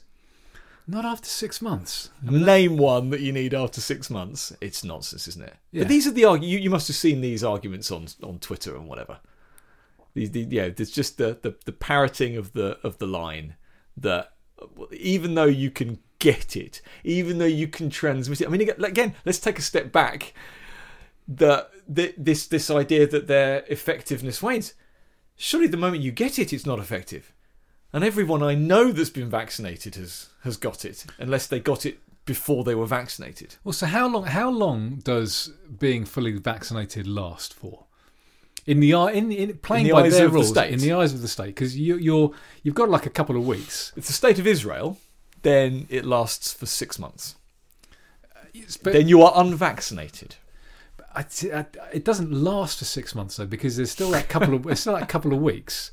Not 0.89 1.05
after 1.05 1.29
six 1.29 1.61
months. 1.61 2.11
Name 2.23 2.79
one 2.79 3.11
that 3.11 3.21
you 3.21 3.31
need 3.31 3.53
after 3.53 3.81
six 3.81 4.09
months. 4.09 4.57
It's 4.61 4.83
nonsense, 4.83 5.29
isn't 5.29 5.45
it? 5.45 5.55
Yeah. 5.71 5.83
But 5.83 5.89
these 5.89 6.07
are 6.07 6.13
the 6.13 6.23
argu- 6.23 6.49
you, 6.49 6.59
you 6.59 6.71
must 6.71 6.89
have 6.89 6.97
seen 6.97 7.21
these 7.21 7.45
arguments 7.45 7.93
on 7.93 8.09
on 8.23 8.39
Twitter 8.39 8.75
and 8.75 8.89
whatever. 8.89 9.21
These, 10.15 10.31
the, 10.31 10.47
yeah, 10.49 10.71
there's 10.71 10.91
just 10.91 11.19
the, 11.19 11.39
the 11.43 11.55
the 11.67 11.73
parroting 11.73 12.37
of 12.37 12.55
the 12.55 12.79
of 12.83 12.99
the 12.99 13.07
line 13.07 13.57
that 13.97 14.33
even 14.91 15.35
though 15.35 15.45
you 15.45 15.71
can 15.71 15.99
get 16.19 16.57
it, 16.57 16.81
even 17.05 17.39
though 17.39 17.45
you 17.45 17.69
can 17.69 17.91
transmit 17.91 18.41
it. 18.41 18.49
I 18.49 18.51
mean, 18.51 18.69
again, 18.69 19.15
let's 19.25 19.39
take 19.39 19.59
a 19.59 19.63
step 19.63 19.93
back. 19.93 20.33
That 21.29 21.71
this 21.87 22.47
this 22.47 22.71
idea 22.71 23.07
that 23.07 23.27
their 23.27 23.65
effectiveness 23.69 24.43
wanes. 24.43 24.73
Surely, 25.37 25.69
the 25.69 25.77
moment 25.77 26.03
you 26.03 26.11
get 26.11 26.39
it, 26.39 26.53
it's 26.53 26.67
not 26.67 26.79
effective. 26.79 27.33
And 27.93 28.05
everyone 28.05 28.43
I 28.43 28.55
know 28.55 28.93
that's 28.93 29.11
been 29.11 29.31
vaccinated 29.31 29.95
has 29.95 30.29
has 30.43 30.57
got 30.57 30.85
it, 30.85 31.07
unless 31.19 31.47
they 31.47 31.59
got 31.61 31.87
it 31.87 31.99
before 32.25 32.65
they 32.65 32.75
were 32.75 32.87
vaccinated. 32.87 33.57
Well, 33.65 33.73
so 33.73 33.87
how 33.87 34.07
long? 34.07 34.25
How 34.25 34.51
long 34.51 34.97
does 34.97 35.53
being 35.79 36.05
fully 36.05 36.33
vaccinated 36.33 37.07
last 37.07 37.55
for? 37.55 37.85
In 38.67 38.81
the 38.81 38.93
eye, 38.93 39.13
in, 39.13 39.33
in 39.33 39.57
playing 39.59 39.87
the 39.87 39.93
by 39.93 40.03
eyes 40.03 40.13
their 40.13 40.27
of 40.27 40.33
the 40.33 40.37
rules, 40.37 40.51
state. 40.51 40.71
in 40.71 40.81
the 40.81 40.93
eyes 40.93 41.15
of 41.15 41.23
the 41.23 41.29
state, 41.29 41.47
because 41.47 41.79
you, 41.79 41.97
you're 41.97 42.33
you've 42.63 42.75
got 42.75 42.91
like 42.91 43.07
a 43.07 43.11
couple 43.11 43.37
of 43.37 43.47
weeks. 43.47 43.95
If 43.97 44.07
the 44.07 44.13
state 44.13 44.39
of 44.39 44.47
Israel, 44.47 44.99
then 45.41 45.87
it 45.89 46.05
lasts 46.05 46.53
for 46.53 46.67
six 46.67 46.99
months. 46.99 47.37
But 48.83 48.93
then 48.93 49.09
you 49.09 49.23
are 49.23 49.33
unvaccinated. 49.37 50.37
I, 51.15 51.25
I, 51.55 51.65
it 51.93 52.05
doesn't 52.05 52.31
last 52.31 52.79
for 52.79 52.85
six 52.85 53.15
months 53.15 53.37
though, 53.37 53.47
because 53.47 53.79
there's 53.79 53.91
still 53.91 54.11
that 54.11 54.29
couple 54.29 54.53
of 54.53 54.65
there's 54.65 54.81
still 54.81 54.95
that 54.95 55.09
couple 55.09 55.33
of 55.33 55.41
weeks 55.41 55.91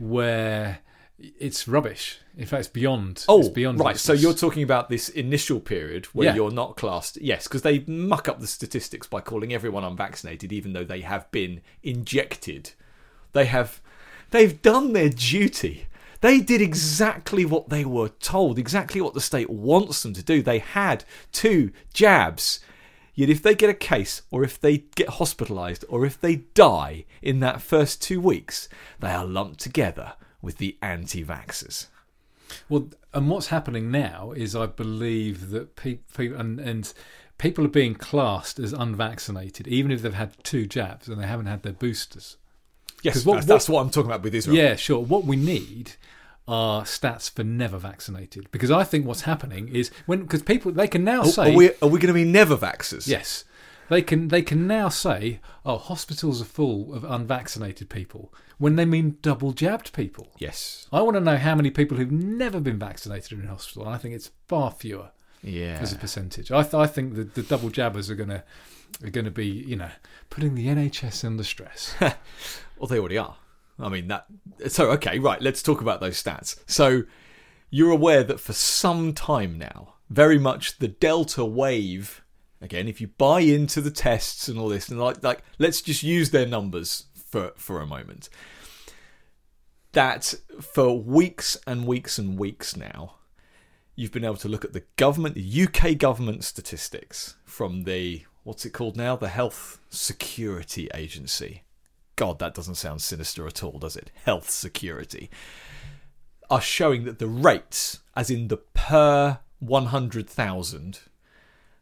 where 0.00 0.80
it's 1.38 1.68
rubbish. 1.68 2.18
In 2.36 2.46
fact, 2.46 2.60
it's 2.60 2.68
beyond. 2.68 3.24
Oh, 3.28 3.40
it's 3.40 3.48
beyond 3.48 3.78
right. 3.80 3.96
So 3.96 4.12
you're 4.12 4.32
talking 4.34 4.62
about 4.62 4.88
this 4.88 5.08
initial 5.08 5.60
period 5.60 6.06
where 6.06 6.28
Yeah. 6.28 6.34
you're 6.34 6.50
not 6.50 6.76
classed. 6.76 7.18
Yes, 7.20 7.46
because 7.46 7.62
they 7.62 7.80
muck 7.86 8.28
up 8.28 8.40
the 8.40 8.46
statistics 8.46 9.06
by 9.06 9.20
calling 9.20 9.52
everyone 9.52 9.84
unvaccinated, 9.84 10.52
even 10.52 10.72
though 10.72 10.84
they 10.84 11.02
have 11.02 11.30
been 11.30 11.60
injected. 11.82 12.70
They 13.32 13.44
have, 13.46 13.80
they've 14.30 14.60
done 14.62 14.92
their 14.92 15.10
duty. 15.10 15.86
They 16.22 16.40
did 16.40 16.60
exactly 16.60 17.44
what 17.44 17.68
they 17.68 17.84
were 17.84 18.08
told, 18.08 18.58
exactly 18.58 19.00
what 19.00 19.14
the 19.14 19.20
state 19.20 19.50
wants 19.50 20.02
them 20.02 20.12
to 20.14 20.22
do. 20.22 20.42
They 20.42 20.58
had 20.58 21.04
two 21.32 21.72
jabs. 21.92 22.60
Yet 23.14 23.28
if 23.28 23.42
they 23.42 23.54
get 23.54 23.68
a 23.70 23.74
case, 23.74 24.22
or 24.30 24.44
if 24.44 24.58
they 24.60 24.78
get 24.94 25.08
hospitalised, 25.08 25.84
or 25.88 26.06
if 26.06 26.18
they 26.20 26.36
die 26.54 27.04
in 27.20 27.40
that 27.40 27.60
first 27.60 28.00
two 28.00 28.20
weeks, 28.20 28.68
they 29.00 29.10
are 29.10 29.26
lumped 29.26 29.60
together 29.60 30.14
with 30.42 30.58
the 30.58 30.76
anti 30.82 31.24
vaxxers. 31.24 31.86
Well, 32.68 32.88
and 33.12 33.28
what's 33.30 33.48
happening 33.48 33.90
now 33.90 34.32
is 34.32 34.56
I 34.56 34.66
believe 34.66 35.50
that 35.50 35.76
people 35.76 36.36
and, 36.38 36.58
and 36.58 36.92
people 37.38 37.64
are 37.64 37.68
being 37.68 37.94
classed 37.94 38.58
as 38.58 38.72
unvaccinated, 38.72 39.68
even 39.68 39.90
if 39.90 40.02
they've 40.02 40.12
had 40.14 40.32
two 40.44 40.66
jabs 40.66 41.08
and 41.08 41.20
they 41.20 41.26
haven't 41.26 41.46
had 41.46 41.62
their 41.62 41.72
boosters. 41.72 42.36
Yes, 43.02 43.24
what- 43.24 43.34
that's, 43.36 43.46
that's 43.46 43.68
what 43.68 43.80
I'm 43.80 43.90
talking 43.90 44.10
about 44.10 44.22
with 44.22 44.34
Israel. 44.34 44.56
Yeah, 44.56 44.76
sure. 44.76 45.00
What 45.00 45.24
we 45.24 45.36
need 45.36 45.92
are 46.48 46.82
stats 46.82 47.30
for 47.30 47.44
never 47.44 47.78
vaccinated 47.78 48.50
because 48.50 48.70
I 48.70 48.82
think 48.82 49.06
what's 49.06 49.20
happening 49.22 49.68
is 49.68 49.90
when 50.06 50.22
because 50.22 50.42
people 50.42 50.72
they 50.72 50.88
can 50.88 51.04
now 51.04 51.20
Are, 51.20 51.26
say 51.26 51.52
are 51.52 51.56
we 51.56 51.70
are 51.80 51.88
we 51.88 52.00
going 52.00 52.08
to 52.08 52.12
be 52.12 52.24
never 52.24 52.56
vaxxers? 52.56 53.06
yes 53.06 53.44
they 53.88 54.02
can 54.02 54.28
they 54.28 54.42
can 54.42 54.66
now 54.66 54.88
say 54.88 55.38
oh 55.64 55.76
hospitals 55.78 56.42
are 56.42 56.46
full 56.46 56.92
of 56.92 57.04
unvaccinated 57.04 57.88
people 57.88 58.32
when 58.60 58.76
they 58.76 58.84
mean 58.84 59.16
double 59.22 59.52
jabbed 59.52 59.92
people. 59.92 60.28
Yes. 60.38 60.86
I 60.92 61.00
want 61.00 61.14
to 61.16 61.20
know 61.20 61.36
how 61.36 61.54
many 61.56 61.70
people 61.70 61.96
who've 61.96 62.12
never 62.12 62.60
been 62.60 62.78
vaccinated 62.78 63.32
in 63.40 63.46
hospital. 63.48 63.84
And 63.86 63.94
I 63.94 63.98
think 63.98 64.14
it's 64.14 64.30
far 64.46 64.70
fewer 64.70 65.10
Yeah. 65.42 65.78
as 65.80 65.92
a 65.92 65.96
percentage. 65.96 66.52
I, 66.52 66.62
th- 66.62 66.74
I 66.74 66.86
think 66.86 67.14
the, 67.14 67.24
the 67.24 67.42
double 67.42 67.70
jabbers 67.70 68.08
are 68.10 68.14
going 68.14 68.28
to 68.28 68.44
are 69.04 69.10
going 69.10 69.24
to 69.24 69.30
be 69.30 69.46
you 69.46 69.76
know 69.76 69.90
putting 70.30 70.54
the 70.54 70.66
NHS 70.66 71.24
under 71.24 71.42
stress. 71.42 71.94
Well, 72.78 72.86
they 72.88 72.98
already 72.98 73.18
are. 73.18 73.36
I 73.78 73.88
mean 73.90 74.08
that. 74.08 74.24
So 74.68 74.90
okay, 74.92 75.18
right. 75.18 75.40
Let's 75.42 75.62
talk 75.62 75.80
about 75.82 76.00
those 76.00 76.22
stats. 76.22 76.58
So 76.66 77.02
you're 77.70 77.90
aware 77.90 78.22
that 78.24 78.40
for 78.40 78.52
some 78.54 79.12
time 79.14 79.58
now, 79.58 79.94
very 80.08 80.38
much 80.38 80.78
the 80.78 80.88
Delta 80.88 81.44
wave. 81.44 82.22
Again, 82.62 82.88
if 82.88 83.00
you 83.00 83.08
buy 83.08 83.40
into 83.40 83.80
the 83.80 83.90
tests 83.90 84.48
and 84.48 84.58
all 84.58 84.68
this, 84.68 84.88
and 84.90 84.98
like, 85.00 85.22
like, 85.22 85.42
let's 85.58 85.80
just 85.82 86.02
use 86.02 86.30
their 86.30 86.46
numbers 86.46 87.04
for 87.30 87.52
for 87.56 87.80
a 87.80 87.86
moment. 87.86 88.28
That 89.92 90.34
for 90.60 91.00
weeks 91.00 91.56
and 91.66 91.86
weeks 91.86 92.18
and 92.18 92.38
weeks 92.38 92.76
now, 92.76 93.16
you've 93.96 94.12
been 94.12 94.24
able 94.24 94.36
to 94.36 94.48
look 94.48 94.64
at 94.64 94.72
the 94.72 94.84
government, 94.96 95.34
the 95.34 95.62
UK 95.66 95.98
government 95.98 96.44
statistics 96.44 97.36
from 97.44 97.84
the 97.84 98.24
what's 98.44 98.64
it 98.64 98.72
called 98.72 98.96
now, 98.96 99.16
the 99.16 99.28
Health 99.28 99.80
Security 99.88 100.88
Agency. 100.94 101.64
God, 102.16 102.38
that 102.38 102.54
doesn't 102.54 102.74
sound 102.74 103.00
sinister 103.00 103.46
at 103.46 103.62
all, 103.62 103.78
does 103.78 103.96
it? 103.96 104.10
Health 104.24 104.50
security 104.50 105.30
are 106.50 106.60
showing 106.60 107.04
that 107.04 107.18
the 107.18 107.28
rates, 107.28 108.00
as 108.16 108.28
in 108.28 108.48
the 108.48 108.56
per 108.56 109.38
100,000 109.60 111.00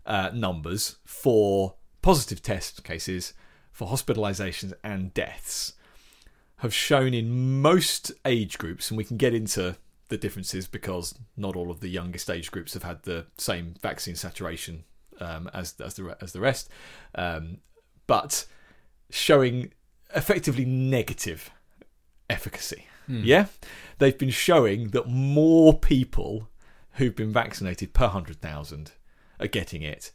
uh, 0.04 0.30
numbers 0.34 0.96
for 1.04 1.74
positive 2.02 2.42
test 2.42 2.84
cases, 2.84 3.32
for 3.78 3.86
hospitalizations 3.86 4.72
and 4.82 5.14
deaths, 5.14 5.74
have 6.56 6.74
shown 6.74 7.14
in 7.14 7.60
most 7.62 8.10
age 8.24 8.58
groups, 8.58 8.90
and 8.90 8.98
we 8.98 9.04
can 9.04 9.16
get 9.16 9.32
into 9.32 9.76
the 10.08 10.16
differences 10.16 10.66
because 10.66 11.14
not 11.36 11.54
all 11.54 11.70
of 11.70 11.78
the 11.78 11.88
youngest 11.88 12.28
age 12.28 12.50
groups 12.50 12.74
have 12.74 12.82
had 12.82 13.04
the 13.04 13.26
same 13.36 13.74
vaccine 13.80 14.16
saturation 14.16 14.82
um, 15.20 15.48
as 15.54 15.76
as 15.80 15.94
the 15.94 16.16
as 16.20 16.32
the 16.32 16.40
rest, 16.40 16.68
um, 17.14 17.58
but 18.08 18.46
showing 19.10 19.72
effectively 20.12 20.64
negative 20.64 21.50
efficacy. 22.28 22.84
Yeah, 23.24 23.46
they've 23.98 24.18
been 24.18 24.30
showing 24.30 24.88
that 24.88 25.06
more 25.06 25.78
people 25.78 26.48
who've 26.94 27.14
been 27.14 27.32
vaccinated 27.32 27.94
per 27.94 28.08
hundred 28.08 28.40
thousand 28.40 28.90
are 29.38 29.46
getting 29.46 29.82
it 29.82 30.10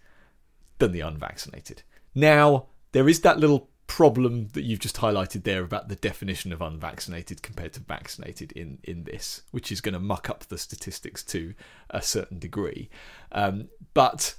than 0.79 0.91
the 0.91 0.99
unvaccinated. 0.99 1.83
Now 2.13 2.67
there 2.93 3.09
is 3.09 3.19
that 3.21 3.39
little 3.39 3.69
problem 3.85 4.47
that 4.53 4.63
you've 4.63 4.79
just 4.79 4.97
highlighted 4.97 5.43
there 5.43 5.63
about 5.63 5.89
the 5.89 5.95
definition 5.97 6.53
of 6.53 6.61
unvaccinated 6.61 7.43
compared 7.43 7.73
to 7.73 7.79
vaccinated 7.81 8.51
in 8.53 8.79
in 8.83 9.03
this, 9.03 9.41
which 9.51 9.71
is 9.71 9.81
going 9.81 9.93
to 9.93 9.99
muck 9.99 10.29
up 10.29 10.45
the 10.45 10.57
statistics 10.57 11.21
to 11.23 11.53
a 11.89 12.01
certain 12.01 12.39
degree. 12.39 12.89
Um, 13.31 13.67
but 13.93 14.35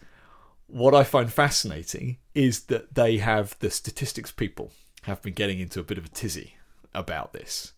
what 0.67 0.95
I 0.95 1.05
find 1.05 1.31
fascinating 1.33 2.19
is 2.35 2.65
that 2.65 2.95
they 2.95 3.19
have 3.19 3.57
the 3.59 3.71
statistics 3.71 4.33
people 4.33 4.73
have 5.03 5.21
been 5.21 5.35
getting 5.35 5.61
into 5.61 5.79
a 5.79 5.85
bit 5.85 5.99
of 5.99 6.07
a 6.07 6.09
tizzy 6.09 6.57
about 6.95 7.33
this, 7.33 7.75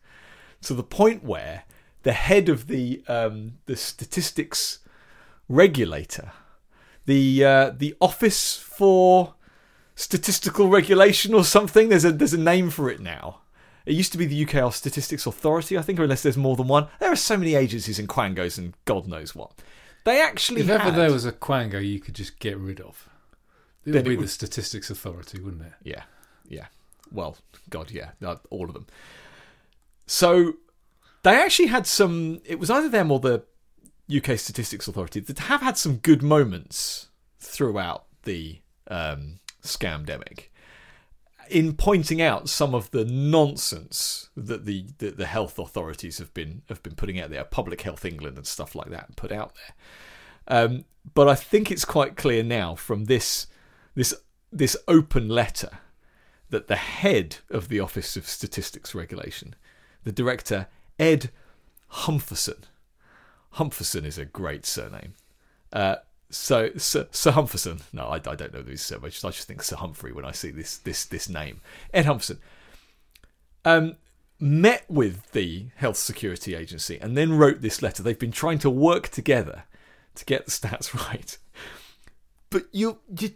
to 0.62 0.74
the 0.74 0.84
point 0.84 1.24
where 1.24 1.64
the 2.04 2.12
head 2.12 2.48
of 2.48 2.68
the 2.68 3.02
um, 3.08 3.58
the 3.66 3.76
statistics 3.76 4.78
regulator, 5.48 6.32
the 7.06 7.44
uh, 7.44 7.70
the 7.76 7.96
Office 8.00 8.56
for 8.56 9.34
Statistical 9.96 10.68
Regulation 10.68 11.34
or 11.34 11.42
something. 11.42 11.88
There's 11.88 12.04
a 12.04 12.12
there's 12.12 12.34
a 12.34 12.38
name 12.38 12.70
for 12.70 12.88
it 12.88 13.00
now. 13.00 13.40
It 13.86 13.94
used 13.94 14.12
to 14.12 14.18
be 14.18 14.26
the 14.26 14.46
UK 14.46 14.72
Statistics 14.72 15.26
Authority, 15.26 15.78
I 15.78 15.82
think, 15.82 15.98
or 15.98 16.04
unless 16.04 16.22
there's 16.22 16.36
more 16.36 16.54
than 16.56 16.68
one. 16.68 16.88
There 17.00 17.10
are 17.10 17.16
so 17.16 17.36
many 17.36 17.54
agencies 17.54 17.98
and 17.98 18.08
quangos 18.08 18.58
and 18.58 18.74
God 18.84 19.06
knows 19.08 19.34
what. 19.34 19.52
They 20.04 20.20
actually 20.20 20.60
if 20.60 20.68
ever 20.68 20.90
there 20.90 21.10
was 21.10 21.24
a 21.24 21.32
quango 21.32 21.84
you 21.84 21.98
could 21.98 22.14
just 22.14 22.38
get 22.38 22.56
rid 22.58 22.80
of, 22.80 23.08
it 23.84 23.90
would 23.90 23.96
it 24.00 24.04
be 24.04 24.16
would- 24.16 24.24
the 24.24 24.28
Statistics 24.28 24.90
Authority, 24.90 25.40
wouldn't 25.40 25.62
it? 25.62 25.72
Yeah, 25.82 26.02
yeah. 26.48 26.66
Well, 27.10 27.36
God, 27.70 27.90
yeah, 27.90 28.10
uh, 28.24 28.36
all 28.50 28.64
of 28.66 28.74
them. 28.74 28.86
So 30.06 30.54
they 31.22 31.40
actually 31.40 31.68
had 31.68 31.86
some. 31.86 32.40
It 32.44 32.58
was 32.58 32.70
either 32.70 32.88
them 32.88 33.10
or 33.10 33.20
the 33.20 33.44
UK 34.14 34.38
Statistics 34.38 34.86
Authority 34.86 35.20
that 35.20 35.38
have 35.38 35.62
had 35.62 35.78
some 35.78 35.96
good 35.96 36.22
moments 36.22 37.08
throughout 37.40 38.04
the 38.24 38.60
um, 38.88 39.38
scamdemic 39.66 40.48
in 41.48 41.74
pointing 41.74 42.20
out 42.20 42.48
some 42.48 42.74
of 42.74 42.90
the 42.90 43.04
nonsense 43.04 44.30
that 44.36 44.64
the, 44.64 44.86
the 44.98 45.10
the 45.10 45.26
health 45.26 45.58
authorities 45.58 46.18
have 46.18 46.32
been 46.34 46.62
have 46.68 46.82
been 46.82 46.94
putting 46.94 47.20
out 47.20 47.30
there, 47.30 47.44
Public 47.44 47.82
Health 47.82 48.04
England 48.04 48.36
and 48.36 48.46
stuff 48.46 48.74
like 48.74 48.90
that, 48.90 49.16
put 49.16 49.32
out 49.32 49.52
there. 49.54 50.58
Um, 50.58 50.84
but 51.14 51.28
I 51.28 51.34
think 51.34 51.70
it's 51.70 51.84
quite 51.84 52.16
clear 52.16 52.42
now 52.42 52.74
from 52.74 53.04
this 53.04 53.46
this 53.94 54.14
this 54.52 54.76
open 54.88 55.28
letter 55.28 55.78
that 56.50 56.68
the 56.68 56.76
head 56.76 57.38
of 57.50 57.68
the 57.68 57.80
Office 57.80 58.16
of 58.16 58.28
Statistics 58.28 58.94
Regulation, 58.94 59.54
the 60.04 60.12
director 60.12 60.68
Ed 60.98 61.30
Humpherson, 61.88 62.64
Humpherson 63.52 64.04
is 64.04 64.18
a 64.18 64.24
great 64.24 64.64
surname. 64.64 65.14
Uh, 65.72 65.96
so 66.30 66.70
Sir, 66.76 67.06
Sir 67.10 67.32
Humpherson, 67.32 67.80
no, 67.92 68.06
I, 68.06 68.16
I 68.16 68.34
don't 68.34 68.52
know 68.52 68.62
these 68.62 68.82
so 68.82 68.98
much. 68.98 69.24
I 69.24 69.30
just 69.30 69.46
think 69.46 69.62
Sir 69.62 69.76
Humphrey 69.76 70.12
when 70.12 70.24
I 70.24 70.32
see 70.32 70.50
this 70.50 70.78
this 70.78 71.04
this 71.04 71.28
name. 71.28 71.60
Ed 71.94 72.06
Humpherson 72.06 72.38
um, 73.64 73.96
met 74.40 74.84
with 74.88 75.30
the 75.32 75.66
Health 75.76 75.96
Security 75.96 76.54
Agency 76.54 76.98
and 77.00 77.16
then 77.16 77.36
wrote 77.36 77.60
this 77.60 77.82
letter. 77.82 78.02
They've 78.02 78.18
been 78.18 78.32
trying 78.32 78.58
to 78.60 78.70
work 78.70 79.08
together 79.08 79.64
to 80.14 80.24
get 80.24 80.46
the 80.46 80.50
stats 80.50 80.94
right. 81.08 81.38
But 82.50 82.66
you, 82.72 82.98
you 83.18 83.30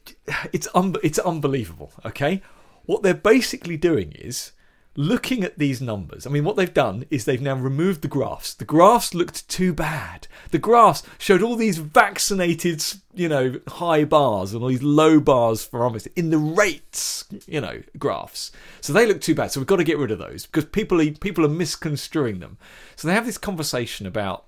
it's 0.52 0.68
un, 0.74 0.96
it's 1.02 1.18
unbelievable. 1.18 1.92
Okay, 2.04 2.42
what 2.86 3.02
they're 3.02 3.14
basically 3.14 3.76
doing 3.76 4.12
is 4.12 4.52
looking 4.96 5.44
at 5.44 5.58
these 5.58 5.80
numbers. 5.80 6.26
I 6.26 6.30
mean, 6.30 6.44
what 6.44 6.56
they've 6.56 6.72
done 6.72 7.04
is 7.10 7.24
they've 7.24 7.40
now 7.40 7.54
removed 7.54 8.02
the 8.02 8.08
graphs. 8.08 8.54
The 8.54 8.64
graphs 8.64 9.14
looked 9.14 9.48
too 9.48 9.72
bad. 9.72 10.26
The 10.50 10.58
graphs 10.58 11.02
showed 11.18 11.42
all 11.42 11.56
these 11.56 11.78
vaccinated, 11.78 12.84
you 13.14 13.28
know, 13.28 13.60
high 13.68 14.04
bars 14.04 14.52
and 14.52 14.62
all 14.62 14.68
these 14.68 14.82
low 14.82 15.20
bars 15.20 15.64
for 15.64 15.84
almost 15.84 16.08
in 16.16 16.30
the 16.30 16.38
rates, 16.38 17.24
you 17.46 17.60
know, 17.60 17.82
graphs. 17.98 18.50
So 18.80 18.92
they 18.92 19.06
look 19.06 19.20
too 19.20 19.34
bad. 19.34 19.52
So 19.52 19.60
we've 19.60 19.66
got 19.66 19.76
to 19.76 19.84
get 19.84 19.98
rid 19.98 20.10
of 20.10 20.18
those 20.18 20.46
because 20.46 20.64
people 20.64 21.00
are, 21.00 21.10
people 21.12 21.44
are 21.44 21.48
misconstruing 21.48 22.40
them. 22.40 22.58
So 22.96 23.06
they 23.06 23.14
have 23.14 23.26
this 23.26 23.38
conversation 23.38 24.06
about 24.06 24.44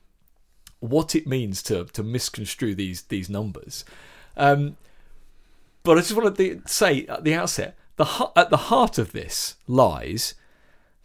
what 0.81 1.15
it 1.15 1.29
means 1.29 1.63
to 1.63 1.85
to 1.85 2.03
misconstrue 2.03 2.75
these 2.75 3.03
these 3.03 3.31
numbers. 3.31 3.85
Um, 4.37 4.77
but 5.85 5.97
I 5.97 6.01
just 6.01 6.15
wanted 6.15 6.37
to 6.37 6.69
say 6.69 7.07
at 7.07 7.23
the 7.23 7.35
outset, 7.35 7.77
the 8.03 8.33
at 8.37 8.51
the 8.51 8.57
heart 8.57 8.99
of 8.99 9.13
this 9.13 9.57
lies 9.67 10.35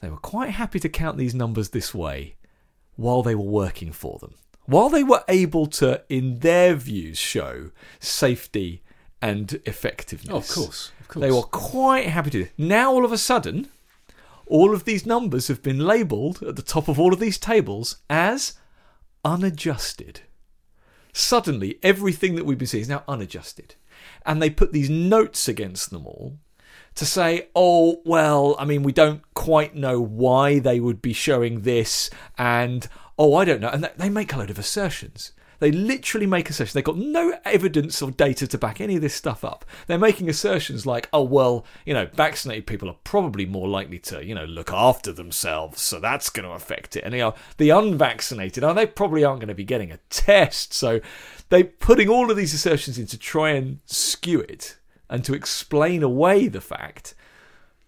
they 0.01 0.09
were 0.09 0.17
quite 0.17 0.51
happy 0.51 0.79
to 0.79 0.89
count 0.89 1.17
these 1.17 1.33
numbers 1.33 1.69
this 1.69 1.93
way 1.93 2.35
while 2.95 3.23
they 3.23 3.35
were 3.35 3.43
working 3.43 3.91
for 3.91 4.19
them, 4.19 4.35
while 4.65 4.89
they 4.89 5.03
were 5.03 5.23
able 5.27 5.65
to, 5.67 6.03
in 6.09 6.39
their 6.39 6.75
views, 6.75 7.17
show 7.17 7.71
safety 7.99 8.83
and 9.21 9.59
effectiveness. 9.65 10.33
Oh, 10.33 10.37
of 10.37 10.47
course, 10.47 10.91
of 10.99 11.07
course. 11.07 11.21
They 11.21 11.31
were 11.31 11.43
quite 11.43 12.07
happy 12.07 12.29
to. 12.31 12.43
do 12.45 12.49
Now, 12.57 12.91
all 12.91 13.05
of 13.05 13.11
a 13.11 13.17
sudden, 13.17 13.69
all 14.45 14.73
of 14.73 14.85
these 14.85 15.05
numbers 15.05 15.47
have 15.47 15.63
been 15.63 15.79
labelled 15.79 16.43
at 16.43 16.55
the 16.55 16.61
top 16.61 16.87
of 16.87 16.99
all 16.99 17.13
of 17.13 17.19
these 17.19 17.37
tables 17.37 17.97
as 18.09 18.53
unadjusted. 19.25 20.21
Suddenly, 21.13 21.79
everything 21.81 22.35
that 22.35 22.45
we've 22.45 22.59
been 22.59 22.67
seeing 22.67 22.83
is 22.83 22.89
now 22.89 23.03
unadjusted. 23.07 23.75
And 24.25 24.41
they 24.41 24.51
put 24.51 24.73
these 24.73 24.89
notes 24.89 25.47
against 25.47 25.89
them 25.89 26.05
all 26.05 26.37
to 26.97 27.05
say, 27.05 27.47
oh, 27.55 28.01
well, 28.05 28.55
I 28.59 28.65
mean, 28.65 28.83
we 28.83 28.91
don't 28.91 29.21
quite 29.35 29.75
know 29.75 30.01
why 30.01 30.59
they 30.59 30.79
would 30.79 31.01
be 31.01 31.13
showing 31.13 31.61
this, 31.61 32.09
and 32.37 32.87
oh, 33.17 33.35
I 33.35 33.45
don't 33.45 33.61
know. 33.61 33.69
And 33.69 33.89
they- 33.97 34.09
make 34.09 34.33
a 34.33 34.37
load 34.37 34.49
of 34.49 34.57
assertions. 34.57 35.31
They 35.59 35.71
literally 35.71 36.25
make 36.25 36.49
assertions. 36.49 36.73
They've 36.73 36.83
got 36.83 36.97
no 36.97 37.37
evidence 37.45 38.01
or 38.01 38.11
data 38.11 38.47
to 38.47 38.57
back 38.57 38.79
any 38.81 38.95
of 38.95 39.01
this 39.01 39.13
stuff 39.13 39.43
up. 39.43 39.65
They're 39.85 39.97
making 39.97 40.29
assertions 40.29 40.85
like, 40.85 41.07
oh, 41.13 41.23
well, 41.23 41.65
you 41.85 41.93
know, 41.93 42.07
vaccinated 42.13 42.65
people 42.65 42.89
are 42.89 42.97
probably 43.03 43.45
more 43.45 43.67
likely 43.67 43.99
to, 43.99 44.25
you 44.25 44.33
know, 44.33 44.45
look 44.45 44.71
after 44.71 45.11
themselves, 45.11 45.81
so 45.81 45.99
that's 45.99 46.29
going 46.29 46.47
to 46.47 46.53
affect 46.53 46.95
it. 46.95 47.03
And, 47.03 47.13
you 47.13 47.21
know, 47.21 47.35
the 47.57 47.69
unvaccinated, 47.69 48.63
oh, 48.63 48.73
they 48.73 48.85
probably 48.87 49.23
aren't 49.23 49.39
going 49.39 49.49
to 49.49 49.55
be 49.55 49.63
getting 49.63 49.91
a 49.91 49.99
test. 50.09 50.73
So 50.73 50.99
they're 51.49 51.63
putting 51.63 52.09
all 52.09 52.31
of 52.31 52.37
these 52.37 52.53
assertions 52.53 52.97
in 52.97 53.05
to 53.07 53.17
try 53.17 53.51
and 53.51 53.79
skew 53.85 54.41
it 54.41 54.77
and 55.09 55.23
to 55.23 55.33
explain 55.33 56.03
away 56.03 56.47
the 56.47 56.61
fact 56.61 57.13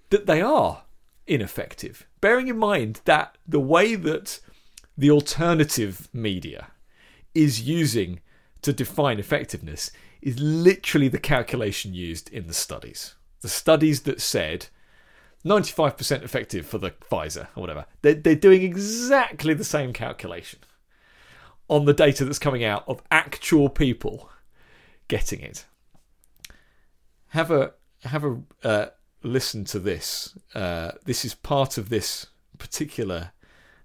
that 0.09 0.25
they 0.25 0.41
are 0.41 0.83
ineffective. 1.27 2.07
Bearing 2.21 2.47
in 2.47 2.57
mind 2.57 3.01
that 3.05 3.37
the 3.47 3.59
way 3.59 3.95
that 3.95 4.39
the 4.97 5.11
alternative 5.11 6.09
media 6.13 6.71
is 7.33 7.61
using 7.61 8.19
to 8.61 8.73
define 8.73 9.19
effectiveness 9.19 9.91
is 10.21 10.39
literally 10.39 11.07
the 11.07 11.19
calculation 11.19 11.93
used 11.93 12.29
in 12.29 12.47
the 12.47 12.53
studies. 12.53 13.15
The 13.41 13.47
studies 13.49 14.01
that 14.01 14.19
said 14.19 14.67
95% 15.45 16.23
effective 16.23 16.65
for 16.65 16.77
the 16.77 16.91
Pfizer 16.91 17.47
or 17.55 17.61
whatever, 17.61 17.85
they're, 18.01 18.15
they're 18.15 18.35
doing 18.35 18.63
exactly 18.63 19.53
the 19.53 19.63
same 19.63 19.93
calculation 19.93 20.59
on 21.69 21.85
the 21.85 21.93
data 21.93 22.25
that's 22.25 22.39
coming 22.39 22.63
out 22.63 22.83
of 22.87 23.01
actual 23.11 23.69
people 23.69 24.29
getting 25.07 25.39
it. 25.39 25.65
Have 27.29 27.51
a 27.51 27.73
have 28.03 28.23
a 28.23 28.41
uh, 28.63 28.85
listen 29.23 29.65
to 29.65 29.79
this. 29.79 30.37
Uh, 30.55 30.91
this 31.05 31.25
is 31.25 31.35
part 31.35 31.77
of 31.77 31.89
this 31.89 32.27
particular 32.57 33.31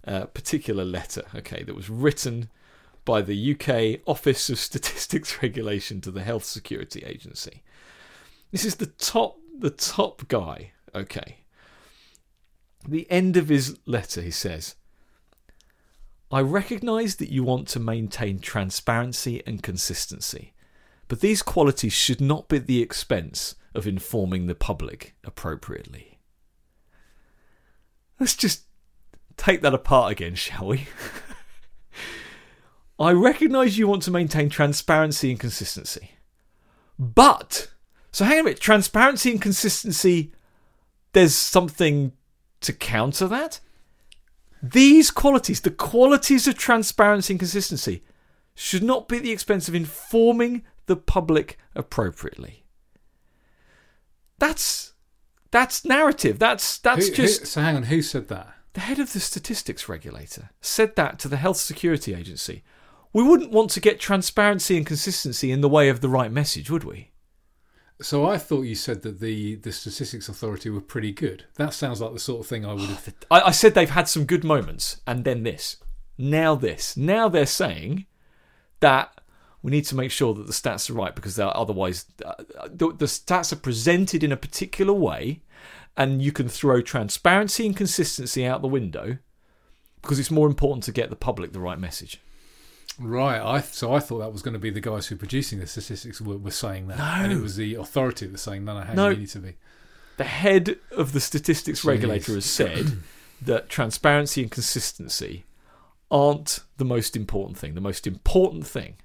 uh, 0.07 0.27
particular 0.27 0.85
letter, 0.85 1.25
okay, 1.35 1.63
that 1.63 1.75
was 1.75 1.89
written 1.89 2.51
by 3.05 3.23
the 3.23 3.55
UK 3.55 4.01
Office 4.07 4.49
of 4.51 4.59
Statistics 4.71 5.43
Regulation 5.43 6.01
to 6.03 6.11
the 6.11 6.23
Health 6.23 6.45
Security 6.45 7.03
Agency. 7.05 7.63
This 8.51 8.65
is 8.65 8.77
the 8.77 8.87
top 8.87 9.39
the 9.59 9.71
top 9.71 10.29
guy, 10.29 10.73
okay. 10.95 11.39
The 12.87 13.11
end 13.11 13.37
of 13.37 13.49
his 13.49 13.79
letter, 13.87 14.21
he 14.21 14.31
says, 14.31 14.75
I 16.31 16.41
recognise 16.41 17.17
that 17.17 17.31
you 17.31 17.45
want 17.45 17.69
to 17.69 17.81
maintain 17.81 18.41
transparency 18.41 19.43
and 19.47 19.63
consistency, 19.63 20.53
but 21.09 21.21
these 21.21 21.43
qualities 21.43 21.93
should 21.93 22.21
not 22.21 22.49
be 22.49 22.57
at 22.57 22.67
the 22.67 22.83
expense 22.83 23.55
of 23.75 23.87
informing 23.87 24.47
the 24.47 24.55
public 24.55 25.15
appropriately. 25.25 26.19
Let's 28.21 28.37
just 28.37 28.65
take 29.37 29.61
that 29.63 29.75
apart 29.75 30.13
again, 30.13 30.35
shall 30.35 30.69
we? 30.69 30.89
I 32.99 33.11
recognise 33.11 33.77
you 33.77 33.89
want 33.89 34.05
to 34.05 34.11
maintain 34.11 34.49
transparency 34.49 35.31
and 35.31 35.41
consistency. 35.41 36.13
But, 36.99 37.69
so 38.13 38.25
hang 38.25 38.35
on 38.35 38.41
a 38.41 38.45
minute, 38.45 38.61
transparency 38.61 39.33
and 39.33 39.43
consistency, 39.43 40.33
there's 41.13 41.35
something 41.35 42.13
to 42.61 42.73
counter 42.73 43.27
that? 43.29 43.61
These 44.63 45.11
qualities, 45.11 45.61
the 45.61 45.71
qualities 45.71 46.47
of 46.47 46.57
transparency 46.57 47.35
and 47.35 47.41
consistency, 47.41 48.05
should 48.55 48.83
not 48.83 49.09
be 49.09 49.17
at 49.17 49.25
the 49.25 49.33
expense 49.33 49.69
of 49.69 49.75
informing 49.75 50.63
the 50.87 50.97
public 50.97 51.59
appropriately. 51.75 52.65
That's 54.39 54.93
that's 55.51 55.85
narrative. 55.85 56.39
That's 56.39 56.79
that's 56.79 57.09
Who- 57.09 57.15
just 57.15 57.41
who- 57.41 57.47
so 57.47 57.61
hang 57.61 57.77
on, 57.77 57.85
who 57.85 58.03
said 58.03 58.29
that? 58.29 58.55
the 58.75 58.81
head 58.81 58.99
of 58.99 59.13
the 59.13 59.21
statistics 59.21 59.89
regulator 59.89 60.51
said 60.61 60.97
that 60.97 61.19
to 61.21 61.29
the 61.29 61.37
health 61.39 61.57
security 61.57 62.13
agency. 62.13 62.63
We 63.13 63.23
wouldn't 63.23 63.53
want 63.53 63.71
to 63.71 63.81
get 63.81 64.01
transparency 64.01 64.77
and 64.77 64.85
consistency 64.85 65.53
in 65.53 65.61
the 65.61 65.69
way 65.69 65.89
of 65.89 66.01
the 66.01 66.09
right 66.09 66.31
message, 66.31 66.71
would 66.71 66.83
we? 66.83 67.13
So 68.03 68.27
I 68.27 68.39
thought 68.39 68.63
you 68.63 68.75
said 68.75 69.03
that 69.03 69.21
the 69.21 69.55
the 69.55 69.71
statistics 69.71 70.29
authority 70.29 70.69
were 70.69 70.81
pretty 70.81 71.13
good. 71.13 71.45
That 71.55 71.73
sounds 71.73 72.01
like 72.01 72.13
the 72.13 72.19
sort 72.19 72.41
of 72.41 72.49
thing 72.49 72.67
I 72.67 72.75
would 72.75 72.83
oh, 72.83 72.87
have. 72.87 73.15
I, 73.31 73.41
I 73.43 73.51
said 73.53 73.75
they've 73.75 73.89
had 73.89 74.09
some 74.09 74.25
good 74.25 74.43
moments, 74.43 75.01
and 75.07 75.25
then 75.25 75.45
this. 75.45 75.77
Now 76.19 76.57
this. 76.57 76.97
Now 76.97 77.29
they're 77.29 77.47
saying 77.47 78.07
that 78.81 79.14
we 79.65 79.71
need 79.71 79.87
to 79.87 79.97
make 79.97 80.11
sure 80.11 80.35
that 80.35 80.47
the 80.47 80.53
stats 80.53 80.91
are 80.91 80.93
right 80.93 81.15
because 81.15 81.37
they're 81.37 81.57
otherwise 81.57 82.05
uh, 82.23 82.35
the, 82.67 82.89
the 82.99 83.07
stats 83.07 83.51
are 83.51 83.57
presented 83.57 84.23
in 84.23 84.31
a 84.31 84.37
particular 84.37 84.93
way, 84.93 85.41
and 85.97 86.21
you 86.21 86.33
can 86.33 86.51
throw 86.51 86.83
transparency 86.83 87.65
and 87.65 87.75
consistency 87.75 88.45
out 88.45 88.61
the 88.61 88.69
window 88.69 89.17
because 90.03 90.19
it's 90.19 90.31
more 90.31 90.47
important 90.47 90.85
to 90.85 90.93
get 90.93 91.09
the 91.09 91.17
public 91.17 91.55
the 91.55 91.61
right 91.61 91.79
message. 91.79 92.21
Right. 93.01 93.41
I 93.41 93.63
so 93.63 93.95
I 93.95 94.01
thought 94.01 94.19
that 94.19 94.35
was 94.35 94.43
going 94.43 94.53
to 94.53 94.61
be 94.61 94.69
the 94.69 94.83
guys 94.83 95.07
who 95.07 95.15
were 95.15 95.21
producing 95.21 95.61
the 95.61 95.67
statistics 95.67 96.21
were, 96.21 96.37
were 96.37 96.51
saying 96.51 96.89
that, 96.89 97.01
and 97.01 97.33
it 97.33 97.41
was 97.41 97.57
the 97.57 97.77
authority 97.77 98.27
that 98.27 98.33
was 98.33 98.43
saying 98.43 98.67
no, 98.67 98.75
no, 98.75 98.85
hang 98.85 98.97
No. 98.97 99.09
you 99.09 99.17
need 99.17 99.29
to 99.29 99.39
be. 99.39 99.55
The 100.19 100.25
head 100.25 100.77
of 100.95 101.15
the 101.15 101.21
statistics 101.21 101.81
Jeez. 101.81 101.89
regulator 101.89 102.35
has 102.35 102.45
said 102.45 102.99
that 103.41 103.71
transparency 103.71 104.43
and 104.43 104.51
consistency 104.51 105.47
aren't 106.11 106.61
the 106.77 106.85
most 106.85 107.17
important 107.17 107.57
thing. 107.57 107.75
The 107.75 107.81
most 107.81 108.07
important 108.07 108.67
thing 108.67 108.97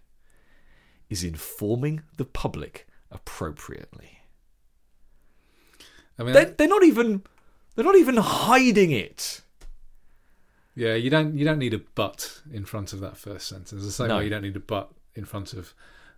is 1.10 1.24
informing 1.24 2.02
the 2.18 2.26
public 2.26 2.88
appropriately. 3.12 4.20
I 6.18 6.24
mean, 6.24 6.34
They're, 6.34 6.46
they're 6.46 6.68
not 6.68 6.84
even 6.84 7.24
they're 7.76 7.86
not 7.86 7.96
even 7.96 8.18
hiding 8.18 8.92
it. 8.92 9.42
yeah, 10.76 10.96
you 10.96 11.10
don't 11.10 11.36
you 11.38 11.46
don't 11.46 11.60
need 11.60 11.74
a 11.74 11.80
but 11.96 12.42
in 12.52 12.66
front 12.66 12.94
of 12.94 13.00
that 13.00 13.18
first 13.18 13.48
sentence. 13.48 13.84
The 13.84 13.92
same 13.92 14.08
No. 14.10 14.18
way 14.18 14.26
you 14.26 14.30
don't 14.30 14.42
need 14.44 14.56
a 14.56 14.60
but 14.60 14.92
in 15.16 15.26
front 15.26 15.54
of 15.54 15.74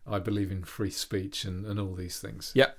I 0.08 0.18
believe 0.20 0.52
in 0.52 0.64
free 0.64 0.90
speech 0.90 1.46
and, 1.46 1.66
and 1.66 1.80
all 1.80 1.94
these 1.94 2.20
things. 2.20 2.52
Yep. 2.56 2.78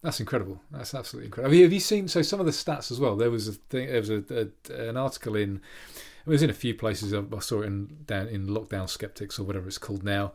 That's 0.00 0.18
incredible. 0.18 0.60
That's 0.72 0.94
absolutely 0.94 1.26
incredible. 1.26 1.50
Have 1.52 1.56
you, 1.58 1.62
have 1.64 1.72
you 1.72 1.78
seen 1.78 2.08
so 2.08 2.22
some 2.22 2.40
of 2.40 2.46
the 2.46 2.52
stats 2.52 2.90
as 2.90 2.98
well? 2.98 3.14
There 3.14 3.30
was 3.30 3.46
a 3.46 3.52
thing. 3.52 3.86
There 3.88 4.00
was 4.00 4.10
a, 4.10 4.48
a 4.70 4.88
an 4.88 4.96
article 4.96 5.36
in. 5.36 5.60
It 6.24 6.30
was 6.30 6.42
in 6.42 6.50
a 6.50 6.54
few 6.54 6.74
places. 6.74 7.12
I, 7.12 7.22
I 7.34 7.38
saw 7.40 7.60
it 7.62 7.66
in 7.66 7.98
down 8.06 8.26
in 8.28 8.46
Lockdown 8.48 8.88
Skeptics 8.88 9.38
or 9.38 9.44
whatever 9.44 9.68
it's 9.68 9.78
called 9.78 10.02
now, 10.02 10.32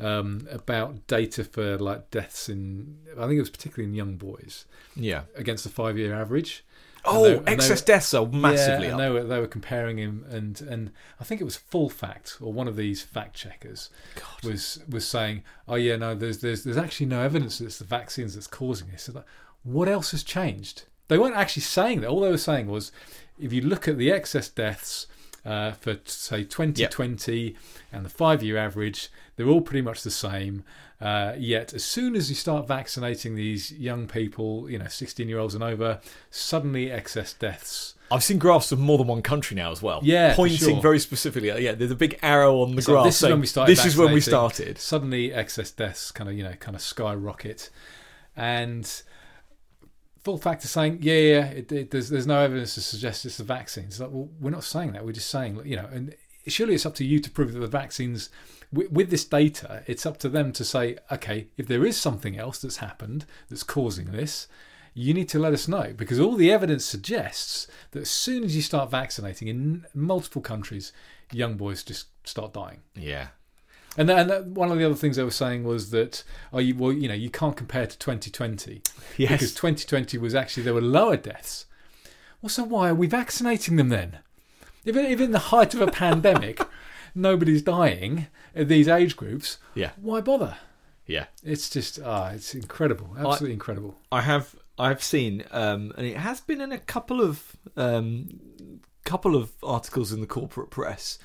um, 0.00 0.46
about 0.50 1.06
data 1.06 1.44
for 1.44 1.78
like 1.78 2.10
deaths 2.10 2.48
in. 2.48 2.98
I 3.18 3.22
think 3.26 3.34
it 3.36 3.40
was 3.40 3.50
particularly 3.50 3.88
in 3.90 3.94
young 3.94 4.16
boys 4.16 4.64
Yeah. 4.96 5.22
against 5.36 5.64
the 5.64 5.70
five 5.70 5.98
year 5.98 6.14
average. 6.14 6.64
Oh, 7.04 7.24
they- 7.24 7.36
and 7.38 7.46
they 7.46 7.52
excess 7.52 7.80
were- 7.80 7.86
deaths 7.86 8.12
are 8.12 8.26
massively 8.26 8.86
yeah, 8.88 8.94
up. 8.94 9.00
and 9.00 9.00
they 9.00 9.08
were 9.10 9.24
they 9.24 9.40
were 9.40 9.46
comparing 9.46 9.96
him 9.98 10.24
and 10.28 10.60
and 10.60 10.90
I 11.18 11.24
think 11.24 11.40
it 11.40 11.44
was 11.44 11.56
Full 11.56 11.88
Fact 11.88 12.36
or 12.42 12.52
one 12.52 12.68
of 12.68 12.76
these 12.76 13.00
fact 13.02 13.34
checkers 13.34 13.88
God. 14.16 14.44
was 14.50 14.80
was 14.88 15.08
saying, 15.08 15.42
oh 15.66 15.76
yeah, 15.76 15.96
no, 15.96 16.14
there's 16.14 16.38
there's 16.38 16.62
there's 16.64 16.76
actually 16.76 17.06
no 17.06 17.22
evidence 17.22 17.58
that 17.58 17.64
it's 17.66 17.78
the 17.78 17.84
vaccines 17.86 18.34
that's 18.34 18.46
causing 18.46 18.88
this. 18.88 19.04
So 19.04 19.12
like, 19.12 19.24
what 19.62 19.88
else 19.88 20.10
has 20.10 20.22
changed? 20.22 20.82
They 21.08 21.16
weren't 21.18 21.36
actually 21.36 21.62
saying 21.62 22.02
that. 22.02 22.08
All 22.08 22.20
they 22.20 22.30
were 22.30 22.36
saying 22.38 22.66
was, 22.66 22.92
if 23.38 23.50
you 23.52 23.62
look 23.62 23.88
at 23.88 23.96
the 23.96 24.12
excess 24.12 24.48
deaths 24.50 25.06
uh, 25.44 25.72
for 25.72 25.98
say 26.04 26.44
2020 26.44 27.56
and 27.92 28.04
the 28.04 28.08
five-year 28.10 28.56
average, 28.56 29.08
they're 29.36 29.48
all 29.48 29.60
pretty 29.60 29.82
much 29.82 30.02
the 30.02 30.10
same. 30.10 30.64
Uh, 31.00 31.34
yet, 31.38 31.72
as 31.72 31.82
soon 31.82 32.14
as 32.14 32.28
you 32.28 32.34
start 32.36 32.68
vaccinating 32.68 33.34
these 33.34 33.72
young 33.72 34.06
people, 34.06 34.68
you 34.68 34.78
know, 34.78 34.84
16-year-olds 34.84 35.54
and 35.54 35.64
over, 35.64 35.98
suddenly 36.30 36.90
excess 36.90 37.32
deaths. 37.32 37.94
I've 38.10 38.22
seen 38.24 38.38
graphs 38.38 38.70
of 38.72 38.78
more 38.78 38.98
than 38.98 39.06
one 39.06 39.22
country 39.22 39.54
now 39.54 39.70
as 39.70 39.80
well. 39.80 40.00
Yeah, 40.02 40.34
pointing 40.34 40.58
sure. 40.58 40.82
very 40.82 40.98
specifically. 40.98 41.48
Yeah, 41.64 41.72
there's 41.72 41.90
a 41.92 41.96
big 41.96 42.18
arrow 42.22 42.60
on 42.60 42.74
the 42.74 42.82
So 42.82 42.92
graph. 42.92 43.04
this 43.04 43.22
is 43.22 43.30
when 43.30 43.40
we 43.40 43.46
started 43.46 43.72
This 43.72 43.86
is 43.86 43.96
when 43.96 44.12
we 44.12 44.20
started. 44.20 44.78
suddenly 44.78 45.32
excess 45.32 45.70
deaths 45.70 46.10
kind 46.10 46.28
of 46.28 46.36
you 46.36 46.42
know 46.42 46.54
kind 46.54 46.74
of 46.74 46.82
skyrocket 46.82 47.70
and 48.36 49.02
full 50.22 50.38
fact 50.38 50.64
is 50.64 50.70
saying 50.70 50.98
yeah 51.00 51.14
yeah, 51.14 51.38
yeah 51.38 51.46
it, 51.46 51.72
it, 51.72 51.90
there's, 51.90 52.08
there's 52.08 52.26
no 52.26 52.40
evidence 52.40 52.74
to 52.74 52.80
suggest 52.80 53.24
it's 53.24 53.38
the 53.38 53.44
vaccines 53.44 54.00
like 54.00 54.10
well 54.10 54.28
we're 54.40 54.50
not 54.50 54.64
saying 54.64 54.92
that. 54.92 55.04
We're 55.04 55.12
just 55.12 55.30
saying 55.30 55.60
you 55.64 55.76
know 55.76 55.88
and 55.92 56.14
surely 56.46 56.74
it's 56.74 56.86
up 56.86 56.94
to 56.96 57.04
you 57.04 57.20
to 57.20 57.30
prove 57.30 57.52
that 57.52 57.60
the 57.60 57.66
vaccines 57.66 58.30
with, 58.72 58.90
with 58.90 59.10
this 59.10 59.24
data 59.24 59.82
it's 59.86 60.06
up 60.06 60.18
to 60.18 60.28
them 60.28 60.52
to 60.52 60.64
say 60.64 60.96
okay 61.10 61.48
if 61.56 61.66
there 61.66 61.84
is 61.84 61.96
something 61.96 62.38
else 62.38 62.58
that's 62.58 62.78
happened 62.78 63.26
that's 63.48 63.62
causing 63.62 64.12
this 64.12 64.48
you 64.94 65.14
need 65.14 65.28
to 65.28 65.38
let 65.38 65.52
us 65.52 65.68
know. 65.68 65.92
Because 65.96 66.20
all 66.20 66.34
the 66.34 66.50
evidence 66.50 66.84
suggests 66.84 67.66
that 67.92 68.00
as 68.00 68.10
soon 68.10 68.44
as 68.44 68.56
you 68.56 68.62
start 68.62 68.90
vaccinating 68.90 69.48
in 69.48 69.86
multiple 69.94 70.42
countries 70.42 70.92
young 71.32 71.56
boys 71.56 71.82
just 71.84 72.06
start 72.26 72.52
dying. 72.52 72.80
Yeah. 72.94 73.28
And 74.00 74.08
then, 74.08 74.18
and 74.18 74.30
then 74.30 74.54
one 74.54 74.72
of 74.72 74.78
the 74.78 74.84
other 74.84 74.94
things 74.94 75.16
they 75.16 75.22
were 75.24 75.30
saying 75.30 75.64
was 75.64 75.90
that, 75.90 76.24
oh, 76.52 76.58
you, 76.58 76.74
well, 76.74 76.92
you 76.92 77.06
know, 77.08 77.14
you 77.14 77.28
can't 77.30 77.56
compare 77.56 77.86
to 77.86 77.98
2020 77.98 78.82
Yes. 79.16 79.30
because 79.32 79.52
2020 79.54 80.16
was 80.18 80.34
actually 80.34 80.62
there 80.62 80.74
were 80.74 80.80
lower 80.80 81.16
deaths. 81.16 81.66
Well, 82.40 82.48
so 82.50 82.64
why 82.64 82.88
are 82.88 82.94
we 82.94 83.06
vaccinating 83.06 83.76
them 83.76 83.90
then? 83.90 84.18
If, 84.84 84.96
in- 84.96 85.04
if 85.04 85.20
in 85.20 85.32
the 85.32 85.38
height 85.38 85.74
of 85.74 85.82
a 85.82 85.88
pandemic, 85.88 86.60
nobody's 87.14 87.62
dying 87.62 88.28
at 88.56 88.68
these 88.68 88.88
age 88.88 89.16
groups, 89.16 89.58
Yeah. 89.74 89.90
why 90.00 90.20
bother? 90.22 90.56
Yeah. 91.06 91.26
It's 91.44 91.68
just 91.68 91.98
ah, 92.02 92.30
it's 92.30 92.54
incredible, 92.54 93.14
absolutely 93.18 93.52
incredible. 93.52 93.98
I 94.12 94.20
have 94.22 94.54
I've 94.78 95.02
seen 95.02 95.44
um, 95.50 95.92
and 95.98 96.06
it 96.06 96.16
has 96.16 96.40
been 96.40 96.60
in 96.60 96.72
a 96.72 96.78
couple 96.78 97.20
of 97.20 97.56
um, 97.76 98.40
couple 99.04 99.34
of 99.36 99.50
articles 99.62 100.12
in 100.12 100.20
the 100.20 100.26
corporate 100.26 100.70
press 100.70 101.18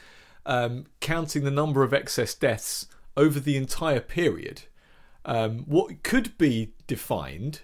um, 0.45 0.85
counting 0.99 1.43
the 1.43 1.51
number 1.51 1.83
of 1.83 1.93
excess 1.93 2.33
deaths 2.33 2.87
over 3.17 3.39
the 3.39 3.57
entire 3.57 3.99
period, 3.99 4.63
um, 5.23 5.59
what 5.65 6.03
could 6.03 6.37
be 6.37 6.73
defined 6.87 7.61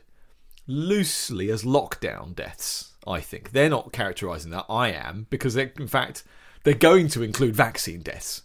loosely 0.67 1.50
as 1.52 1.63
lockdown 1.63 2.36
deaths. 2.36 2.94
I 3.06 3.20
think 3.20 3.52
they're 3.52 3.70
not 3.70 3.91
characterising 3.91 4.52
that. 4.52 4.65
I 4.70 4.91
am 4.91 5.28
because 5.30 5.56
in 5.56 5.88
fact, 5.88 6.24
they're 6.63 6.74
going 6.74 7.08
to 7.10 7.24
include 7.24 7.56
vaccine 7.56 8.02
deaths. 8.02 8.44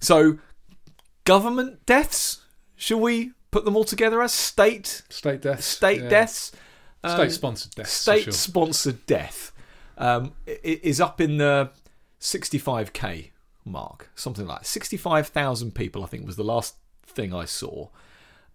So, 0.00 0.38
government 1.24 1.86
deaths. 1.86 2.40
Shall 2.76 3.00
we 3.00 3.32
put 3.50 3.64
them 3.64 3.76
all 3.76 3.84
together 3.84 4.20
as 4.20 4.32
state 4.32 5.02
State 5.08 5.42
deaths. 5.42 5.64
state 5.64 6.02
yeah. 6.02 6.08
deaths? 6.08 6.52
Um, 7.04 7.16
State 7.16 7.32
sponsored 7.32 7.74
deaths. 7.74 7.90
for 7.90 8.12
state 8.12 8.24
sure. 8.24 8.32
sponsored 8.32 9.06
death 9.06 9.52
um, 9.96 10.32
is 10.46 11.00
up 11.00 11.20
in 11.20 11.36
the 11.36 11.70
65k 12.20 13.30
mark, 13.64 14.10
something 14.14 14.46
like 14.46 14.64
65,000 14.64 15.74
people. 15.74 16.02
I 16.02 16.06
think 16.06 16.26
was 16.26 16.36
the 16.36 16.44
last 16.44 16.76
thing 17.06 17.34
I 17.34 17.44
saw 17.44 17.88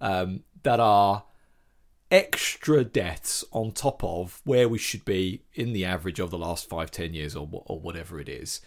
um, 0.01 0.43
that 0.63 0.79
are 0.79 1.23
extra 2.11 2.83
deaths 2.83 3.43
on 3.51 3.71
top 3.71 4.03
of 4.03 4.41
where 4.43 4.67
we 4.67 4.77
should 4.77 5.05
be 5.05 5.43
in 5.53 5.73
the 5.73 5.85
average 5.85 6.19
of 6.19 6.31
the 6.31 6.37
last 6.37 6.67
five, 6.67 6.91
ten 6.91 7.13
years, 7.13 7.35
or 7.35 7.47
or 7.65 7.79
whatever 7.79 8.19
it 8.19 8.29
is, 8.29 8.61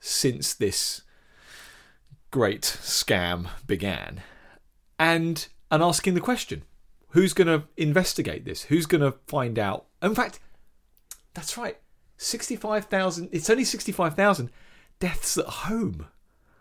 since 0.00 0.54
this 0.54 1.02
great 2.30 2.62
scam 2.62 3.48
began, 3.66 4.22
and 4.98 5.48
and 5.70 5.82
asking 5.82 6.14
the 6.14 6.20
question, 6.20 6.64
who's 7.08 7.32
going 7.32 7.48
to 7.48 7.64
investigate 7.76 8.44
this? 8.44 8.64
Who's 8.64 8.86
going 8.86 9.00
to 9.00 9.18
find 9.26 9.58
out? 9.58 9.86
In 10.02 10.14
fact, 10.14 10.40
that's 11.32 11.56
right, 11.56 11.78
sixty-five 12.16 12.86
thousand. 12.86 13.30
It's 13.32 13.50
only 13.50 13.64
sixty-five 13.64 14.14
thousand 14.14 14.50
deaths 14.98 15.38
at 15.38 15.46
home. 15.46 16.06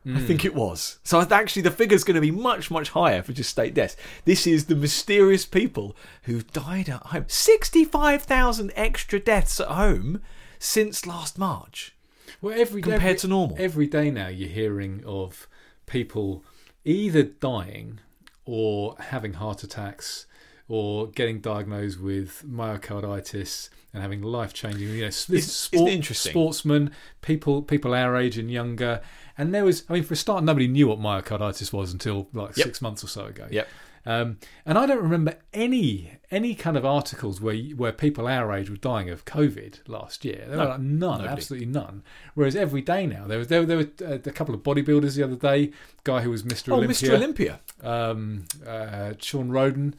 I 0.05 0.19
think 0.19 0.41
hmm. 0.41 0.47
it 0.47 0.55
was. 0.55 0.99
So 1.03 1.21
actually, 1.21 1.61
the 1.61 1.71
figure's 1.71 2.03
going 2.03 2.15
to 2.15 2.21
be 2.21 2.31
much, 2.31 2.69
much 2.69 2.89
higher 2.89 3.23
for 3.23 3.31
just 3.31 3.49
state 3.49 3.73
deaths. 3.73 3.95
This 4.25 4.45
is 4.45 4.65
the 4.65 4.75
mysterious 4.75 5.45
people 5.45 5.95
who 6.23 6.41
died 6.41 6.89
at 6.89 7.03
home. 7.03 7.23
Sixty-five 7.29 8.23
thousand 8.23 8.73
extra 8.75 9.17
deaths 9.17 9.61
at 9.61 9.69
home 9.69 10.21
since 10.59 11.07
last 11.07 11.37
March. 11.37 11.95
Well, 12.41 12.59
every 12.59 12.81
compared 12.81 13.01
every- 13.01 13.19
to 13.19 13.27
normal. 13.27 13.55
Every 13.57 13.87
day 13.87 14.11
now, 14.11 14.27
you're 14.27 14.49
hearing 14.49 15.03
of 15.05 15.47
people 15.85 16.43
either 16.83 17.23
dying 17.23 18.01
or 18.45 18.97
having 18.99 19.33
heart 19.33 19.63
attacks 19.63 20.25
or 20.67 21.07
getting 21.07 21.39
diagnosed 21.39 21.99
with 21.99 22.43
myocarditis 22.47 23.69
and 23.93 24.01
having 24.01 24.21
life 24.21 24.53
changing. 24.53 24.87
You 24.89 25.01
know, 25.01 25.05
this 25.07 25.29
isn't 25.71 25.87
interesting? 25.87 26.31
Sportsmen, 26.31 26.91
people, 27.21 27.61
people 27.61 27.93
our 27.93 28.15
age 28.15 28.37
and 28.37 28.49
younger. 28.51 29.01
And 29.37 29.53
there 29.53 29.65
was, 29.65 29.83
I 29.89 29.93
mean, 29.93 30.03
for 30.03 30.13
a 30.13 30.17
start, 30.17 30.43
nobody 30.43 30.67
knew 30.67 30.87
what 30.87 30.99
myocarditis 30.99 31.73
was 31.73 31.91
until 31.93 32.27
like 32.33 32.55
Yep. 32.57 32.65
six 32.65 32.81
months 32.81 33.03
or 33.03 33.07
so 33.07 33.25
ago. 33.25 33.47
Yep. 33.51 33.67
Um, 34.05 34.37
and 34.65 34.77
I 34.77 34.85
don't 34.85 35.01
remember 35.01 35.35
any 35.53 36.11
any 36.29 36.55
kind 36.55 36.75
of 36.75 36.83
articles 36.85 37.39
where 37.39 37.55
where 37.55 37.93
people 37.93 38.27
our 38.27 38.51
age 38.51 38.69
were 38.69 38.75
dying 38.75 39.09
of 39.09 39.23
COVID 39.23 39.79
last 39.87 40.25
year. 40.25 40.43
There 40.45 40.57
No, 40.57 40.63
were 40.63 40.69
like 40.71 40.79
none, 40.81 40.99
nobody. 41.19 41.27
absolutely 41.29 41.67
none. 41.67 42.03
Whereas 42.33 42.53
every 42.53 42.81
day 42.81 43.07
now, 43.07 43.27
there 43.27 43.37
was 43.37 43.47
there, 43.47 43.65
there 43.65 43.77
were 43.77 43.89
uh, 44.05 44.15
a 44.15 44.31
couple 44.31 44.53
of 44.53 44.61
bodybuilders 44.61 45.15
the 45.15 45.23
other 45.23 45.37
day. 45.37 45.71
Guy 46.03 46.19
who 46.19 46.31
was 46.31 46.43
Mr. 46.43 46.73
Oh, 46.73 46.75
Olympia, 46.75 47.09
Mr. 47.09 47.13
Olympia. 47.13 47.59
um, 47.81 48.43
uh, 48.67 49.13
Shawn 49.19 49.49
Rhoden. 49.51 49.93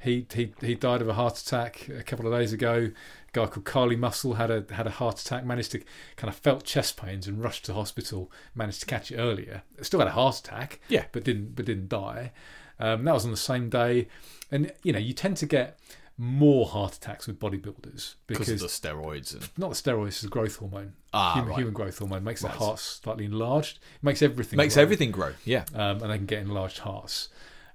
He, 0.00 0.26
he 0.32 0.52
he 0.60 0.74
died 0.76 1.00
of 1.02 1.08
a 1.08 1.14
heart 1.14 1.38
attack 1.38 1.88
a 1.88 2.02
couple 2.04 2.26
of 2.26 2.38
days 2.38 2.52
ago. 2.52 2.90
A 2.92 3.32
guy 3.32 3.46
called 3.46 3.64
Kali 3.64 3.96
Muscle 3.96 4.34
had 4.34 4.50
a 4.50 4.64
had 4.70 4.86
a 4.86 4.90
heart 4.90 5.20
attack. 5.20 5.44
Managed 5.44 5.72
to 5.72 5.80
kind 6.16 6.28
of 6.28 6.36
felt 6.36 6.64
chest 6.64 6.96
pains 6.96 7.26
and 7.26 7.42
rushed 7.42 7.64
to 7.64 7.74
hospital. 7.74 8.30
Managed 8.54 8.80
to 8.80 8.86
catch 8.86 9.10
it 9.10 9.16
earlier. 9.16 9.62
Still 9.82 9.98
had 10.00 10.08
a 10.08 10.12
heart 10.12 10.38
attack. 10.38 10.80
Yeah. 10.88 11.06
but 11.12 11.24
didn't 11.24 11.56
but 11.56 11.64
didn't 11.66 11.88
die. 11.88 12.32
Um, 12.78 13.04
that 13.04 13.12
was 13.14 13.24
on 13.24 13.32
the 13.32 13.36
same 13.36 13.68
day. 13.70 14.06
And 14.52 14.72
you 14.84 14.92
know 14.92 15.00
you 15.00 15.12
tend 15.14 15.36
to 15.38 15.46
get 15.46 15.78
more 16.16 16.66
heart 16.66 16.94
attacks 16.96 17.28
with 17.28 17.38
bodybuilders 17.38 18.14
Because 18.26 18.48
of 18.48 18.58
the 18.58 18.66
steroids 18.66 19.34
and 19.34 19.48
not 19.56 19.70
the 19.70 19.76
steroids, 19.76 20.08
it's 20.08 20.20
the 20.22 20.28
growth 20.28 20.56
hormone. 20.56 20.94
Ah, 21.12 21.34
human, 21.34 21.48
right. 21.50 21.58
human 21.58 21.74
growth 21.74 21.98
hormone 21.98 22.24
makes 22.24 22.42
Right. 22.42 22.52
the 22.52 22.58
heart 22.58 22.78
slightly 22.80 23.24
enlarged. 23.24 23.78
It 23.96 24.02
makes 24.04 24.22
everything 24.22 24.56
makes 24.56 24.74
grow 24.74 24.82
everything 24.82 25.10
grow. 25.12 25.32
Yeah. 25.44 25.64
um, 25.74 26.02
and 26.02 26.10
they 26.10 26.16
can 26.16 26.26
get 26.26 26.40
enlarged 26.42 26.78
hearts. 26.78 27.28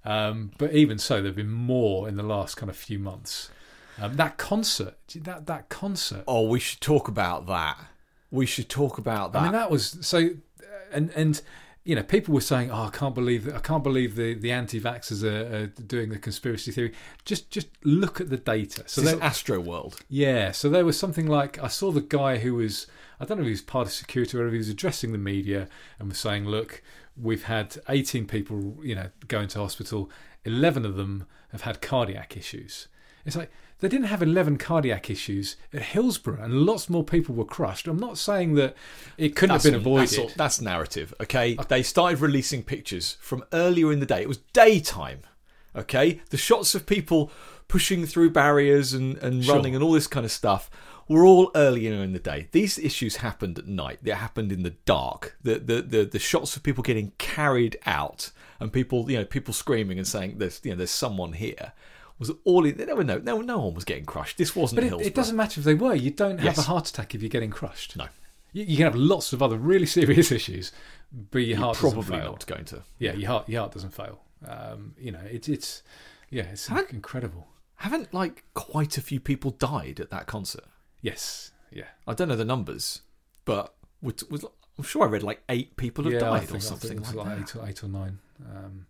Um, 0.05 0.51
but 0.57 0.73
even 0.73 0.97
so, 0.97 1.21
there've 1.21 1.35
been 1.35 1.51
more 1.51 2.07
in 2.07 2.17
the 2.17 2.23
last 2.23 2.55
kind 2.55 2.69
of 2.69 2.75
few 2.75 2.99
months. 2.99 3.49
Um, 4.01 4.15
that 4.15 4.37
concert, 4.37 4.97
that 5.15 5.45
that 5.45 5.69
concert. 5.69 6.23
Oh, 6.27 6.47
we 6.47 6.59
should 6.59 6.81
talk 6.81 7.07
about 7.07 7.45
that. 7.47 7.77
We 8.31 8.45
should 8.45 8.67
talk 8.69 8.97
about 8.97 9.33
that. 9.33 9.39
I 9.39 9.43
mean, 9.43 9.51
that 9.53 9.69
was 9.69 9.97
so, 10.01 10.31
and 10.91 11.11
and 11.15 11.41
you 11.83 11.95
know, 11.95 12.03
people 12.03 12.33
were 12.33 12.41
saying, 12.41 12.71
"Oh, 12.71 12.83
I 12.85 12.89
can't 12.89 13.13
believe. 13.13 13.53
I 13.53 13.59
can't 13.59 13.83
believe 13.83 14.15
the 14.15 14.33
the 14.33 14.51
anti-vaxxers 14.51 15.23
are, 15.23 15.55
are 15.55 15.67
doing 15.67 16.09
the 16.09 16.17
conspiracy 16.17 16.71
theory." 16.71 16.93
Just 17.25 17.49
just 17.49 17.67
look 17.83 18.19
at 18.19 18.29
the 18.29 18.37
data. 18.37 18.83
So 18.87 19.01
this 19.01 19.11
there, 19.11 19.19
Astroworld. 19.19 20.01
yeah, 20.09 20.51
so 20.51 20.69
there 20.69 20.85
was 20.85 20.97
something 20.97 21.27
like 21.27 21.61
I 21.61 21.67
saw 21.67 21.91
the 21.91 22.01
guy 22.01 22.37
who 22.39 22.55
was 22.55 22.87
I 23.19 23.25
don't 23.25 23.37
know 23.37 23.43
if 23.43 23.47
he 23.47 23.51
was 23.51 23.61
part 23.61 23.87
of 23.87 23.93
security 23.93 24.37
or 24.37 24.47
if 24.47 24.53
he 24.53 24.57
was 24.57 24.69
addressing 24.69 25.11
the 25.11 25.17
media 25.17 25.67
and 25.99 26.09
was 26.09 26.17
saying, 26.17 26.45
"Look, 26.45 26.81
we've 27.15 27.43
had 27.43 27.77
18 27.89 28.25
people, 28.27 28.77
you 28.83 28.95
know, 28.95 29.09
go 29.27 29.39
into 29.41 29.59
hospital. 29.59 30.09
11 30.45 30.85
of 30.85 30.95
them 30.95 31.25
have 31.51 31.61
had 31.61 31.81
cardiac 31.81 32.35
issues." 32.37 32.87
It's 33.25 33.35
like 33.37 33.51
they 33.79 33.87
didn't 33.87 34.07
have 34.07 34.21
11 34.21 34.57
cardiac 34.57 35.09
issues 35.09 35.55
at 35.73 35.81
Hillsborough, 35.81 36.41
and 36.43 36.53
lots 36.65 36.89
more 36.89 37.03
people 37.05 37.33
were 37.35 37.45
crushed. 37.45 37.87
I'm 37.87 37.97
not 37.97 38.17
saying 38.17 38.55
that 38.55 38.75
it 39.17 39.35
couldn't 39.35 39.53
have 39.55 39.63
been 39.63 39.75
avoided. 39.75 40.09
That's, 40.09 40.17
all- 40.19 40.31
that's 40.35 40.61
narrative. 40.61 41.13
Okay, 41.21 41.55
they 41.69 41.83
started 41.83 42.19
releasing 42.19 42.63
pictures 42.63 43.17
from 43.21 43.43
earlier 43.53 43.91
in 43.93 43.99
the 44.01 44.05
day. 44.05 44.21
It 44.21 44.27
was 44.27 44.39
daytime. 44.51 45.21
Okay, 45.75 46.21
the 46.29 46.37
shots 46.37 46.75
of 46.75 46.85
people 46.85 47.31
pushing 47.67 48.05
through 48.05 48.29
barriers 48.29 48.93
and, 48.93 49.17
and 49.19 49.43
Sure. 49.43 49.55
running 49.55 49.73
and 49.73 49.83
all 49.83 49.93
this 49.93 50.05
kind 50.07 50.25
of 50.25 50.31
stuff 50.31 50.69
were 51.13 51.25
all 51.25 51.51
earlier 51.55 51.93
in 52.03 52.13
the 52.13 52.19
day. 52.19 52.47
These 52.51 52.77
issues 52.79 53.17
happened 53.17 53.57
at 53.59 53.67
night. 53.67 53.99
They 54.01 54.11
happened 54.11 54.51
in 54.51 54.63
the 54.63 54.71
dark. 54.85 55.37
The 55.41 55.59
the 55.59 55.81
the, 55.81 56.05
the 56.05 56.19
shots 56.19 56.55
of 56.55 56.63
people 56.63 56.83
getting 56.83 57.11
carried 57.17 57.77
out 57.85 58.31
and 58.59 58.71
people 58.71 59.09
you 59.09 59.17
know 59.17 59.25
people 59.25 59.53
screaming 59.53 59.97
and 59.97 60.07
saying 60.07 60.37
there's 60.37 60.59
you 60.63 60.71
know 60.71 60.77
there's 60.77 60.91
someone 60.91 61.33
here 61.33 61.73
was 62.19 62.31
all 62.43 62.65
in, 62.65 62.77
there 62.77 62.95
were 62.95 63.03
no 63.03 63.17
no 63.17 63.41
no 63.41 63.59
one 63.59 63.73
was 63.73 63.83
getting 63.85 64.05
crushed. 64.05 64.37
This 64.37 64.55
wasn't 64.55 64.81
But 64.81 65.01
it, 65.01 65.07
it 65.07 65.15
doesn't 65.15 65.35
matter 65.35 65.59
if 65.59 65.65
they 65.65 65.73
were. 65.73 65.95
You 65.95 66.11
don't 66.11 66.37
have 66.37 66.45
Yes. 66.45 66.57
a 66.59 66.63
heart 66.63 66.87
attack 66.89 67.15
if 67.15 67.21
you're 67.21 67.29
getting 67.29 67.49
crushed. 67.51 67.97
No. 67.97 68.07
You, 68.51 68.63
you 68.65 68.77
can 68.77 68.85
have 68.85 68.95
lots 68.95 69.33
of 69.33 69.41
other 69.41 69.57
really 69.57 69.85
serious 69.99 70.31
issues, 70.31 70.71
but 71.31 71.39
your 71.39 71.57
heart 71.57 71.75
doesn't 71.75 71.91
probably 71.91 72.17
not 72.19 72.45
going 72.45 72.65
to. 72.65 72.81
Yeah, 72.99 73.13
your 73.13 73.29
heart, 73.29 73.49
your 73.49 73.61
heart 73.61 73.73
doesn't 73.73 73.93
fail. 73.93 74.21
Um, 74.47 74.93
you 74.97 75.11
know, 75.11 75.21
it's 75.29 75.49
it's 75.49 75.83
yeah, 76.29 76.43
it's 76.43 76.69
incredible. 76.69 77.47
Haven't 77.77 78.13
like 78.13 78.43
quite 78.53 78.97
a 78.97 79.01
few 79.01 79.19
people 79.19 79.51
died 79.51 79.99
at 79.99 80.09
that 80.11 80.27
concert? 80.27 80.65
Yes, 81.03 81.51
yeah, 81.71 81.89
I 82.07 82.13
don't 82.15 82.29
know 82.29 82.35
the 82.35 82.45
numbers, 82.45 83.01
but 83.45 83.75
was, 84.01 84.23
was, 84.31 84.43
I'm 84.77 84.83
sure 84.83 85.03
I 85.03 85.07
read 85.07 85.21
like 85.21 85.43
eight 85.49 85.75
people 85.77 86.05
have 86.05 86.13
yeah. 86.13 86.19
I 86.31 86.39
died 86.39 86.49
think, 86.49 86.53
or 86.53 86.55
I 86.55 86.59
something 86.59 87.01
like, 87.03 87.13
like 87.13 87.27
that. 87.27 87.39
eight 87.39 87.55
or 87.55 87.67
eight 87.69 87.83
or 87.83 87.87
nine. 87.89 88.19
Um, 88.49 88.85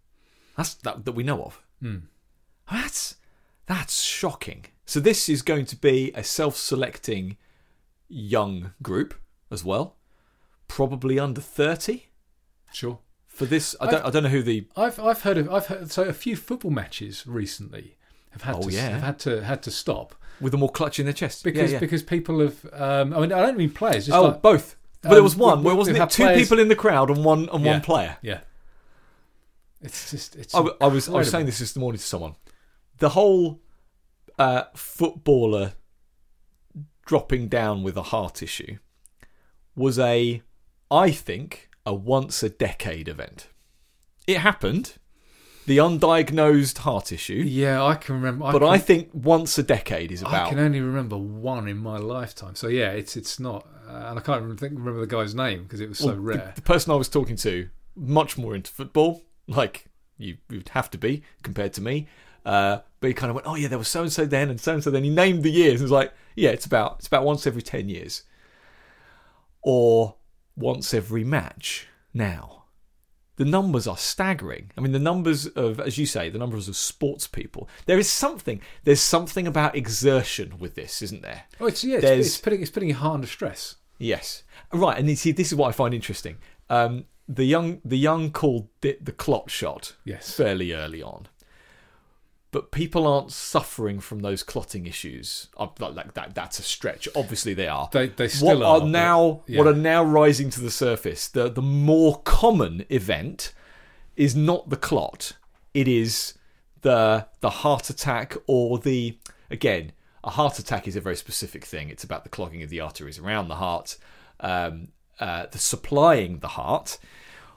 That's 0.56 0.76
that 0.76 1.04
that 1.06 1.12
we 1.14 1.24
know 1.24 1.42
of. 1.44 1.62
hmm. 1.82 1.98
That's 2.72 3.16
that's 3.66 4.02
shocking. 4.02 4.66
So 4.86 5.00
this 5.00 5.28
is 5.28 5.42
going 5.42 5.66
to 5.68 5.76
be 5.76 6.12
a 6.16 6.24
self-selecting 6.24 7.38
young 8.08 8.74
group 8.82 9.16
as 9.50 9.64
well, 9.64 9.96
probably 10.68 11.18
under 11.20 11.42
thirty 11.42 12.08
Sure. 12.72 13.00
for 13.28 13.46
this. 13.46 13.76
I 13.82 13.90
don't 13.92 14.06
I 14.06 14.10
don't 14.12 14.24
know 14.24 14.30
who 14.30 14.44
the 14.44 14.68
I've 14.78 15.00
I've 15.00 15.22
heard 15.24 15.38
of 15.38 15.52
I've 15.52 15.66
heard 15.68 15.92
so 15.92 16.04
a 16.04 16.14
few 16.14 16.36
football 16.36 16.72
matches 16.72 17.26
recently 17.28 17.98
have 18.34 18.42
had 18.44 18.56
Oh, 18.58 18.62
to 18.64 18.72
yeah. 18.72 18.90
have 18.90 19.02
had 19.02 19.20
to 19.20 19.44
had 19.44 19.64
to 19.64 19.72
stop 19.72 20.14
with 20.42 20.52
them 20.52 20.62
all 20.62 20.70
clutching 20.70 21.06
their 21.06 21.14
chest 21.14 21.44
because 21.44 21.72
Yeah, 21.72 21.76
yeah. 21.76 21.80
because 21.80 22.04
people 22.04 22.40
have. 22.42 22.66
Um, 22.74 23.14
I 23.14 23.20
mean, 23.22 23.32
I 23.32 23.40
don't 23.42 23.58
mean 23.58 23.72
players. 23.72 24.06
Just 24.08 24.16
oh 24.18 24.24
like, 24.30 24.42
both. 24.42 24.76
But 25.02 25.10
um, 25.10 25.14
there 25.16 25.24
was 25.24 25.36
one 25.36 25.60
we- 25.60 25.66
where 25.66 25.76
wasn't 25.76 25.98
it 25.98 26.10
two 26.10 26.24
players- 26.24 26.42
people 26.42 26.60
in 26.60 26.68
the 26.68 26.76
crowd 26.76 27.10
and 27.10 27.24
one 27.26 27.50
and 27.52 27.64
one 27.66 27.82
player. 27.82 28.18
Yeah. 28.22 28.42
It's 29.82 30.12
just 30.12 30.36
it's. 30.36 30.56
I, 30.56 30.62
I 30.80 30.88
was 30.88 31.10
I 31.10 31.14
was 31.14 31.30
saying 31.30 31.46
this 31.46 31.60
this 31.60 31.76
morning 31.76 32.00
to 32.00 32.06
someone. 32.06 32.36
The 33.00 33.10
whole 33.10 33.60
uh, 34.40 34.64
footballer 34.76 35.74
dropping 37.06 37.50
down 37.50 37.84
with 37.84 37.98
a 37.98 38.04
heart 38.04 38.42
issue 38.42 38.78
was 39.76 40.00
a, 40.00 40.42
I 40.90 41.12
think, 41.12 41.70
a 41.86 41.94
once 41.94 42.44
a 42.44 42.50
decade 42.50 43.10
event. 43.10 43.50
It 44.26 44.38
happened, 44.38 44.94
the 45.66 45.78
undiagnosed 45.78 46.80
heart 46.80 47.12
issue, 47.12 47.44
Yeah, 47.46 47.84
I 47.84 47.96
can 47.96 48.16
remember. 48.16 48.52
but 48.52 48.60
can, 48.60 48.68
I 48.68 48.78
think 48.78 49.10
once 49.14 49.58
a 49.58 49.64
decade 49.64 50.12
is 50.12 50.22
about. 50.22 50.48
I 50.48 50.50
can 50.50 50.60
only 50.60 50.82
remember 50.82 51.18
one 51.18 51.68
in 51.68 51.78
my 51.78 51.98
lifetime. 51.98 52.56
So 52.56 52.68
yeah, 52.68 52.92
it's 52.92 53.16
it's 53.16 53.40
not, 53.40 53.68
uh, 53.88 54.08
and 54.10 54.20
I 54.20 54.22
can't 54.22 54.42
remember, 54.42 54.60
think, 54.60 54.78
remember 54.78 55.00
the 55.02 55.08
guy's 55.08 55.34
name 55.36 55.64
because 55.64 55.80
it 55.82 55.90
was 55.90 56.00
so 56.00 56.08
well, 56.08 56.16
the- 56.16 56.22
rare. 56.22 56.52
The, 56.56 56.62
person 56.62 56.92
I 56.92 56.96
was 56.96 57.10
talking 57.10 57.36
to, 57.38 57.70
much 57.96 58.38
more 58.38 58.56
into 58.56 58.72
football, 58.72 59.22
like 59.48 59.86
you 60.18 60.38
would 60.50 60.70
have 60.70 60.90
to 60.92 60.98
be 60.98 61.24
compared 61.44 61.74
to 61.74 61.82
me. 61.82 62.08
Uh, 62.46 62.80
but 63.00 63.08
he 63.08 63.14
kind 63.14 63.30
of 63.30 63.36
went, 63.36 63.48
"Oh 63.48 63.56
yeah, 63.56 63.68
there 63.70 63.78
was 63.78 63.88
so 63.88 64.02
and 64.02 64.12
so 64.12 64.26
then, 64.26 64.50
and 64.50 64.60
so 64.60 64.74
and 64.74 64.84
so 64.84 64.92
then." 64.92 65.04
He 65.04 65.10
named 65.10 65.44
the 65.44 65.52
years 65.52 65.76
and 65.76 65.84
was 65.84 65.92
like, 65.92 66.14
"Yeah, 66.36 66.50
it's 66.50 66.66
about 66.66 66.96
it's 67.00 67.08
about 67.08 67.24
once 67.24 67.48
every 67.48 67.62
ten 67.62 67.88
years, 67.88 68.24
or 69.62 70.16
once 70.56 70.94
every 70.94 71.24
match." 71.24 71.88
now. 72.14 72.63
The 73.44 73.50
numbers 73.50 73.88
are 73.88 73.98
staggering. 73.98 74.72
I 74.78 74.80
mean, 74.80 74.94
the 74.94 75.00
numbers 75.00 75.48
of, 75.48 75.82
as 75.82 75.98
you 75.98 76.06
say, 76.06 76.30
the 76.30 76.40
numbers 76.40 76.70
of 76.70 76.78
sports 76.78 77.28
people. 77.28 77.68
There 77.88 78.00
is 78.00 78.10
something. 78.10 78.62
There's 78.86 79.02
something 79.02 79.48
about 79.48 79.76
exertion 79.76 80.58
with 80.60 80.76
this, 80.76 81.02
isn't 81.02 81.24
there? 81.24 81.44
Oh, 81.60 81.66
it's 81.66 81.84
yeah, 81.84 81.98
it's, 81.98 82.06
it's 82.28 82.38
putting 82.38 82.62
it's 82.62 82.72
putting 82.72 82.88
your 82.88 83.00
heart 83.00 83.16
under 83.16 83.28
stress. 83.28 83.76
Yes, 83.98 84.44
right. 84.72 84.98
And 84.98 85.10
you 85.10 85.18
see, 85.18 85.34
this 85.34 85.48
is 85.52 85.56
what 85.56 85.68
I 85.68 85.72
find 85.74 85.94
interesting. 85.94 86.38
Um, 86.70 87.04
the 87.28 87.44
young, 87.44 87.82
the 87.84 87.98
young 87.98 88.32
called 88.32 88.70
it 88.82 89.04
the 89.04 89.12
clot 89.12 89.50
shot 89.52 89.96
Yes. 90.06 90.34
fairly 90.34 90.72
early 90.72 91.02
on, 91.04 91.28
but 92.54 92.72
people 92.72 93.06
aren't 93.06 93.32
suffering 93.34 94.00
from 94.00 94.22
those 94.22 94.44
clotting 94.44 94.86
issues. 94.86 95.50
Uh, 95.58 95.68
Like 95.80 96.14
that, 96.14 96.34
that's 96.34 96.60
a 96.60 96.62
stretch. 96.64 97.10
Obviously, 97.16 97.54
they 97.54 97.68
are. 97.68 97.90
They 97.92 98.08
they 98.08 98.26
what 98.26 98.32
still 98.32 98.64
are, 98.64 98.80
but- 98.80 98.88
now 98.88 99.42
yeah. 99.48 99.58
what 99.58 99.68
are 99.68 99.76
now 99.76 100.02
rising 100.04 100.50
to 100.52 100.62
the 100.62 100.72
surface? 100.72 101.28
The 101.28 101.50
the 101.50 101.62
more 101.62 102.22
common 102.24 102.86
event 102.90 103.54
is 104.16 104.36
not 104.36 104.70
the 104.70 104.78
clot. 104.78 105.34
It 105.74 105.88
is 105.90 106.36
the 106.82 107.28
the 107.42 107.50
heart 107.50 107.90
attack 107.90 108.38
or 108.48 108.78
the 108.80 109.18
again 109.50 109.92
a 110.24 110.30
heart 110.30 110.58
attack 110.60 110.88
is 110.88 110.96
a 110.96 111.02
very 111.02 111.18
specific 111.18 111.66
thing. 111.66 111.90
It's 111.90 112.04
about 112.06 112.24
the 112.24 112.30
clogging 112.30 112.64
of 112.64 112.70
the 112.70 112.80
arteries 112.80 113.20
around 113.20 113.50
the 113.50 113.56
heart, 113.56 113.98
um, 114.40 114.88
uh, 115.20 115.48
the 115.52 115.58
supplying 115.58 116.40
the 116.40 116.48
heart. 116.50 116.98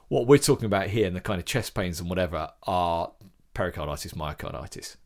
What 0.09 0.26
we're 0.26 0.38
talking 0.38 0.66
about 0.66 0.88
here 0.88 1.06
and 1.06 1.14
the 1.14 1.20
kind 1.20 1.38
of 1.38 1.44
chest 1.46 1.74
pains 1.74 2.00
and 2.00 2.09
whatever 2.09 2.50
are 2.64 3.12
pericarditis, 3.57 4.12
myocarditis. 4.12 4.97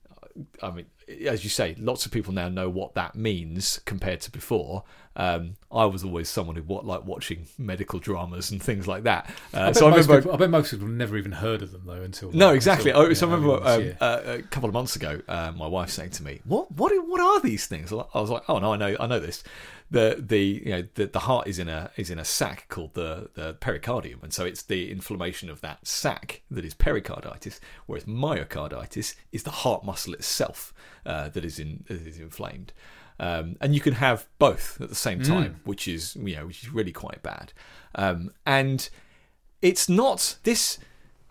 I 0.62 0.70
mean, 0.70 0.86
as 1.26 1.42
you 1.44 1.50
say, 1.50 1.74
lots 1.78 2.06
of 2.06 2.12
people 2.12 2.32
now 2.32 2.48
know 2.48 2.68
what 2.68 2.94
that 2.94 3.14
means 3.14 3.80
compared 3.84 4.20
to 4.22 4.30
before. 4.30 4.84
Um, 5.16 5.56
I 5.72 5.84
was 5.86 6.04
always 6.04 6.28
someone 6.28 6.54
who 6.56 6.62
wa- 6.62 6.80
liked 6.84 7.04
watching 7.04 7.46
medical 7.58 7.98
dramas 7.98 8.50
and 8.52 8.62
things 8.62 8.86
like 8.86 9.02
that. 9.02 9.28
Uh, 9.52 9.66
bet, 9.66 9.76
so 9.76 9.86
I 9.86 9.90
remember. 9.90 10.16
people, 10.18 10.32
I 10.32 10.36
bet 10.36 10.50
most 10.50 10.70
people 10.70 10.86
have 10.86 10.96
never 10.96 11.16
even 11.18 11.32
heard 11.32 11.62
of 11.62 11.72
them 11.72 11.82
though 11.84 12.02
until 12.02 12.30
No, 12.32 12.50
exactly. 12.54 12.90
until, 12.92 13.06
Oh, 13.06 13.12
so 13.14 13.28
I 13.28 13.32
remember 13.34 13.54
um, 13.66 13.92
uh, 14.00 14.20
a 14.38 14.42
couple 14.42 14.68
of 14.68 14.72
months 14.72 14.94
ago, 14.96 15.20
uh, 15.28 15.52
my 15.56 15.66
wife 15.66 15.90
saying 15.90 16.10
to 16.10 16.22
me, 16.22 16.40
"What? 16.44 16.70
What? 16.72 16.92
What 17.08 17.20
are 17.20 17.40
these 17.40 17.66
things?" 17.66 17.92
I 17.92 17.96
was 18.20 18.30
like, 18.30 18.44
"Oh 18.48 18.58
no, 18.60 18.72
I 18.72 18.76
know, 18.76 18.96
I 19.00 19.06
know 19.08 19.18
this. 19.20 19.42
The 19.90 20.22
the 20.24 20.62
you 20.64 20.70
know 20.70 20.84
the, 20.94 21.06
the 21.06 21.20
heart 21.20 21.48
is 21.48 21.58
in 21.58 21.68
a 21.68 21.90
is 21.96 22.10
in 22.10 22.18
a 22.18 22.24
sac 22.24 22.68
called 22.68 22.94
the 22.94 23.30
the 23.34 23.54
pericardium, 23.54 24.22
and 24.22 24.32
so 24.32 24.44
it's 24.44 24.62
the 24.62 24.90
inflammation 24.90 25.50
of 25.50 25.60
that 25.62 25.86
sac 25.86 26.42
that 26.50 26.64
is 26.64 26.74
pericarditis, 26.74 27.60
whereas 27.86 28.04
myocarditis 28.04 29.14
is 29.32 29.42
the 29.42 29.50
heart 29.50 29.84
muscle 29.84 30.14
itself 30.14 30.72
uh, 31.04 31.28
that 31.30 31.44
is 31.44 31.58
in 31.58 31.84
that 31.88 32.06
is 32.06 32.18
inflamed." 32.18 32.72
Um, 33.18 33.56
and 33.60 33.74
you 33.74 33.80
can 33.80 33.94
have 33.94 34.26
both 34.38 34.80
at 34.80 34.88
the 34.88 34.94
same 34.94 35.22
time, 35.22 35.60
which 35.64 35.86
is 35.86 36.16
you 36.16 36.36
know 36.36 36.46
which 36.46 36.62
is 36.62 36.70
really 36.70 36.92
quite 36.92 37.22
bad. 37.22 37.52
Um, 37.94 38.30
and 38.46 38.88
it's 39.60 39.88
not 39.88 40.38
this 40.44 40.78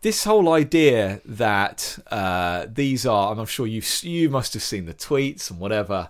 this 0.02 0.24
whole 0.24 0.54
idea 0.54 1.22
that 1.26 1.98
uh, 2.12 2.68
these 2.72 3.06
are, 3.06 3.32
and 3.32 3.40
I'm 3.40 3.48
sure 3.48 3.68
you 3.68 3.82
you 4.02 4.30
must 4.30 4.54
have 4.54 4.64
seen 4.64 4.86
the 4.86 4.94
tweets 4.94 5.50
and 5.50 5.60
whatever 5.60 6.10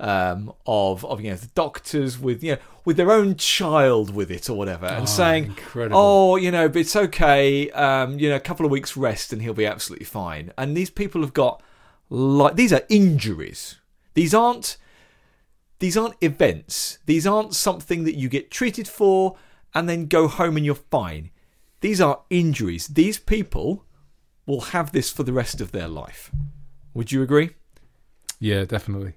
um, 0.00 0.52
of 0.66 1.04
of 1.04 1.20
you 1.20 1.30
know 1.30 1.36
the 1.36 1.48
doctors 1.48 2.18
with 2.18 2.42
you 2.42 2.52
know 2.52 2.58
with 2.84 2.96
their 2.96 3.10
own 3.10 3.36
child 3.36 4.14
with 4.14 4.30
it 4.30 4.48
or 4.48 4.54
whatever, 4.56 4.86
and 4.86 5.02
Oh, 5.02 5.06
saying, 5.06 5.44
incredible. 5.46 5.96
"Oh, 5.98 6.36
you 6.36 6.50
know, 6.50 6.68
but 6.68 6.78
it's 6.80 6.96
okay. 6.96 7.70
Um, 7.72 8.18
you 8.18 8.28
know, 8.28 8.36
a 8.36 8.40
couple 8.40 8.64
of 8.64 8.72
weeks 8.72 8.96
rest 8.96 9.32
and 9.32 9.42
he'll 9.42 9.54
be 9.54 9.66
absolutely 9.66 10.06
fine." 10.06 10.52
And 10.56 10.76
these 10.76 10.90
people 10.90 11.20
have 11.22 11.34
got 11.34 11.62
like 12.08 12.56
these 12.56 12.72
are 12.72 12.82
injuries. 12.88 13.76
These 14.14 14.32
aren't 14.34 14.76
these 15.80 15.96
aren't 15.96 16.16
events. 16.20 16.98
These 17.06 17.26
aren't 17.26 17.54
something 17.54 18.04
that 18.04 18.16
you 18.16 18.28
get 18.28 18.50
treated 18.50 18.88
for 18.88 19.36
and 19.74 19.88
then 19.88 20.06
go 20.06 20.26
home 20.26 20.56
and 20.56 20.64
you're 20.66 20.74
fine. 20.74 21.30
These 21.80 22.00
are 22.00 22.22
injuries. 22.30 22.88
These 22.88 23.18
people 23.18 23.84
will 24.46 24.62
have 24.72 24.90
this 24.92 25.10
for 25.12 25.22
the 25.22 25.32
rest 25.32 25.60
of 25.60 25.70
their 25.72 25.86
life. 25.86 26.32
Would 26.94 27.12
you 27.12 27.22
agree? 27.22 27.50
Yeah, 28.40 28.64
definitely. 28.64 29.14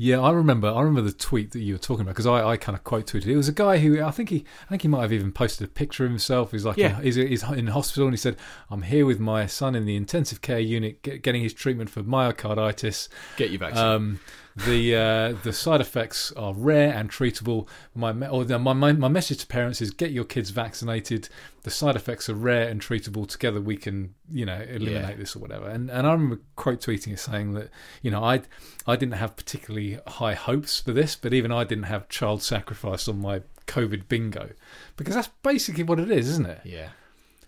Yeah, 0.00 0.20
I 0.20 0.30
remember. 0.30 0.68
I 0.68 0.78
remember 0.82 1.00
the 1.00 1.10
tweet 1.12 1.50
that 1.50 1.58
you 1.58 1.74
were 1.74 1.78
talking 1.78 2.02
about 2.02 2.12
because 2.12 2.26
I, 2.26 2.50
I 2.50 2.56
kind 2.56 2.78
of 2.78 2.84
quote 2.84 3.06
tweeted. 3.08 3.26
It 3.26 3.36
was 3.36 3.48
a 3.48 3.52
guy 3.52 3.78
who 3.78 4.00
I 4.00 4.12
think 4.12 4.28
he, 4.28 4.44
I 4.66 4.68
think 4.70 4.82
he 4.82 4.88
might 4.88 5.02
have 5.02 5.12
even 5.12 5.32
posted 5.32 5.66
a 5.66 5.70
picture 5.70 6.04
of 6.04 6.10
himself. 6.12 6.52
He's 6.52 6.64
like, 6.64 6.76
Yeah. 6.76 7.00
he's, 7.02 7.16
he's 7.16 7.42
in 7.42 7.66
hospital 7.66 8.04
and 8.06 8.12
he 8.12 8.16
said, 8.18 8.36
"I'm 8.70 8.82
here 8.82 9.04
with 9.04 9.18
my 9.18 9.46
son 9.46 9.74
in 9.74 9.86
the 9.86 9.96
intensive 9.96 10.40
care 10.40 10.60
unit, 10.60 11.02
get, 11.02 11.22
getting 11.22 11.42
his 11.42 11.52
treatment 11.52 11.90
for 11.90 12.04
myocarditis. 12.04 13.08
Get 13.36 13.50
your 13.50 13.58
vaccine. 13.58 13.84
Um, 13.84 14.20
the 14.56 14.96
uh, 14.96 15.32
the 15.44 15.52
side 15.52 15.80
effects 15.80 16.32
are 16.32 16.52
rare 16.54 16.92
and 16.92 17.10
treatable. 17.10 17.68
My 17.94 18.10
or 18.28 18.44
my, 18.58 18.72
my 18.72 18.92
my 18.92 19.08
message 19.08 19.38
to 19.38 19.46
parents 19.46 19.80
is 19.80 19.90
get 19.90 20.10
your 20.10 20.24
kids 20.24 20.50
vaccinated. 20.50 21.28
The 21.62 21.70
side 21.70 21.96
effects 21.96 22.28
are 22.28 22.34
rare 22.34 22.68
and 22.68 22.80
treatable. 22.80 23.28
Together 23.28 23.60
we 23.60 23.76
can 23.76 24.14
you 24.30 24.44
know 24.46 24.60
eliminate 24.68 25.10
Yeah. 25.10 25.14
this 25.16 25.36
or 25.36 25.38
whatever. 25.38 25.68
And 25.68 25.90
and 25.90 26.06
I 26.06 26.12
remember 26.12 26.40
quote 26.56 26.80
tweeting 26.80 27.12
it 27.12 27.20
saying 27.20 27.52
that 27.54 27.70
you 28.02 28.10
know 28.10 28.24
I 28.24 28.42
I 28.86 28.96
didn't 28.96 29.14
have 29.14 29.36
particularly 29.36 29.98
high 30.06 30.34
hopes 30.34 30.80
for 30.80 30.92
this, 30.92 31.14
but 31.14 31.32
even 31.32 31.52
I 31.52 31.64
didn't 31.64 31.84
have 31.84 32.08
child 32.08 32.42
sacrifice 32.42 33.06
on 33.06 33.20
my 33.20 33.42
COVID 33.66 34.08
bingo 34.08 34.50
because 34.96 35.14
that's 35.14 35.28
basically 35.42 35.84
what 35.84 36.00
it 36.00 36.10
is, 36.10 36.28
isn't 36.30 36.46
it? 36.46 36.60
yeah. 36.64 36.88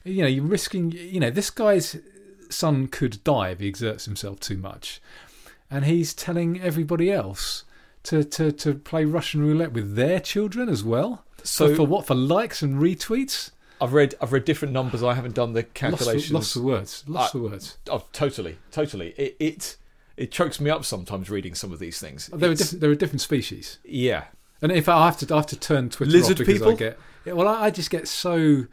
you 0.04 0.22
know, 0.22 0.28
you're 0.28 0.44
risking, 0.44 0.92
you 0.92 1.18
know, 1.18 1.30
this 1.30 1.50
guy's 1.50 1.96
son 2.50 2.86
could 2.88 3.22
die 3.24 3.48
if 3.50 3.60
he 3.60 3.68
exerts 3.68 4.04
himself 4.04 4.38
too 4.40 4.56
much. 4.58 5.00
And 5.70 5.84
he's 5.84 6.12
telling 6.14 6.60
everybody 6.60 7.10
else 7.12 7.64
to, 8.04 8.24
to, 8.24 8.50
to 8.52 8.74
play 8.74 9.04
Russian 9.04 9.40
roulette 9.42 9.72
with 9.72 9.94
their 9.94 10.18
children 10.20 10.68
as 10.68 10.82
well. 10.82 11.24
So 11.44 11.70
for, 11.70 11.76
for 11.76 11.86
what? 11.86 12.06
For 12.06 12.14
likes 12.14 12.60
and 12.62 12.80
retweets? 12.80 13.50
I've 13.80 13.92
read 13.94 14.14
I've 14.20 14.32
read 14.32 14.44
different 14.44 14.74
numbers. 14.74 15.02
I 15.02 15.14
haven't 15.14 15.34
done 15.34 15.54
the 15.54 15.62
calculations. 15.62 16.32
lost 16.32 16.54
the 16.54 16.62
words. 16.62 17.04
I- 17.14 17.28
the 17.32 17.38
words. 17.38 17.78
Oh, 17.88 18.04
totally, 18.12 18.58
totally. 18.70 19.14
It, 19.16 19.36
it 19.40 19.76
it 20.18 20.30
chokes 20.30 20.60
me 20.60 20.68
up 20.68 20.84
sometimes 20.84 21.30
reading 21.30 21.54
some 21.54 21.72
of 21.72 21.78
these 21.78 21.98
things. 21.98 22.26
There 22.26 22.50
are, 22.50 22.52
It's- 22.52 22.58
different, 22.58 22.80
there 22.82 22.90
are 22.90 22.94
different 22.94 23.22
species. 23.22 23.78
yeah, 23.84 24.24
And 24.60 24.70
if 24.70 24.86
I 24.86 25.06
have 25.06 25.16
to, 25.18 25.34
I 25.34 25.38
have 25.38 25.46
to 25.46 25.58
turn 25.58 25.88
Twitter 25.88 26.12
Lizard 26.12 26.32
off 26.32 26.38
because 26.46 26.54
people? 26.58 26.72
I 26.72 26.74
get, 26.74 26.98
yeah, 27.24 27.32
well, 27.32 27.48
I, 27.48 27.66
I 27.66 27.70
just 27.70 27.88
get 27.88 28.06
so, 28.06 28.66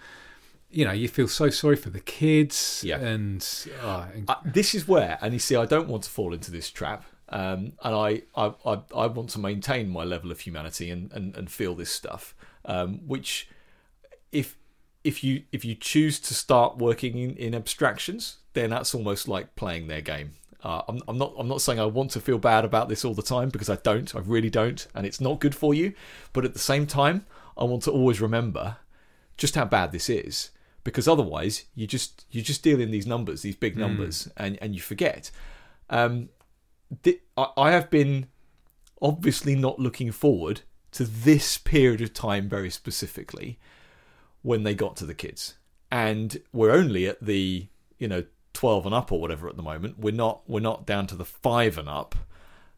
you 0.70 0.86
know, 0.86 0.92
you 0.92 1.08
feel 1.08 1.28
so 1.28 1.50
sorry 1.50 1.76
for 1.76 1.90
the 1.90 2.00
kids. 2.00 2.84
Yeah. 2.86 3.00
And, 3.00 3.46
oh, 3.82 4.08
Uh, 4.28 4.36
this 4.46 4.76
is 4.76 4.88
where, 4.88 5.18
and 5.22 5.34
you 5.34 5.40
see, 5.40 5.56
I 5.56 5.66
don't 5.66 5.88
want 5.88 6.04
to 6.04 6.10
fall 6.10 6.34
into 6.34 6.52
this 6.52 6.70
trap, 6.70 7.06
um, 7.30 7.74
and 7.84 7.96
I, 7.96 8.22
I, 8.36 8.54
I, 8.66 8.80
I 8.96 9.08
want 9.08 9.30
to 9.32 9.40
maintain 9.40 9.90
my 9.90 10.04
level 10.04 10.32
of 10.32 10.42
humanity 10.42 10.90
and, 10.90 11.12
and, 11.14 11.36
and 11.36 11.50
feel 11.50 11.76
this 11.76 11.92
stuff. 11.92 12.36
Um, 12.66 13.00
which, 13.08 13.50
if 14.32 14.58
if 15.04 15.24
you 15.24 15.44
if 15.54 15.64
you 15.64 15.74
choose 15.74 16.20
to 16.20 16.34
start 16.34 16.78
working 16.78 17.18
in, 17.18 17.36
in 17.38 17.56
abstractions, 17.56 18.38
then 18.54 18.70
that's 18.72 18.94
almost 18.94 19.28
like 19.28 19.56
playing 19.56 19.88
their 19.88 20.02
game. 20.02 20.32
Uh, 20.64 20.82
I'm, 20.90 21.02
I'm 21.08 21.18
not 21.18 21.34
I'm 21.38 21.48
not 21.48 21.62
saying 21.62 21.80
I 21.80 21.86
want 21.86 22.12
to 22.12 22.20
feel 22.20 22.38
bad 22.38 22.66
about 22.66 22.90
this 22.90 23.06
all 23.06 23.14
the 23.14 23.22
time 23.22 23.50
because 23.50 23.70
I 23.70 23.78
don't. 23.78 24.14
I 24.14 24.20
really 24.20 24.50
don't, 24.50 24.86
and 24.94 25.06
it's 25.06 25.22
not 25.22 25.40
good 25.40 25.56
for 25.56 25.74
you. 25.74 25.94
But 26.34 26.44
at 26.44 26.54
the 26.54 26.60
same 26.60 26.86
time, 26.86 27.26
I 27.58 27.64
want 27.64 27.84
to 27.84 27.92
always 27.92 28.20
remember 28.20 28.78
just 29.38 29.56
how 29.56 29.66
bad 29.66 29.92
this 29.94 30.10
is 30.10 30.50
because 30.88 31.06
otherwise 31.06 31.66
you 31.76 31.86
just 31.86 32.26
you 32.32 32.42
just 32.42 32.64
deal 32.64 32.80
in 32.80 32.92
these 32.92 33.06
numbers 33.06 33.42
these 33.42 33.58
big 33.58 33.76
numbers 33.78 34.30
and 34.38 34.58
and 34.62 34.74
you 34.74 34.80
forget. 34.80 35.30
Um 35.90 36.30
thi- 37.04 37.20
I, 37.36 37.48
I 37.58 37.72
have 37.72 37.90
been 37.90 38.28
obviously 39.02 39.54
not 39.54 39.80
looking 39.80 40.14
forward 40.14 40.62
to 40.92 41.04
this 41.04 41.58
period 41.58 42.00
of 42.00 42.14
time 42.14 42.48
very 42.48 42.70
specifically 42.70 43.60
when 44.44 44.64
they 44.64 44.74
got 44.74 44.96
to 44.96 45.06
the 45.06 45.14
kids. 45.14 45.56
And 45.92 46.42
we're 46.54 46.72
only 46.72 47.06
at 47.06 47.20
the 47.22 47.68
you 48.00 48.08
know 48.08 48.24
12 48.54 48.86
and 48.86 48.96
up 48.96 49.12
or 49.12 49.20
whatever 49.20 49.50
at 49.50 49.58
the 49.58 49.64
moment. 49.64 50.00
We're 50.00 50.14
not 50.26 50.42
we're 50.48 50.62
not 50.62 50.86
down 50.86 51.06
to 51.08 51.16
the 51.16 51.26
5 51.26 51.78
and 51.78 51.90
up 51.90 52.16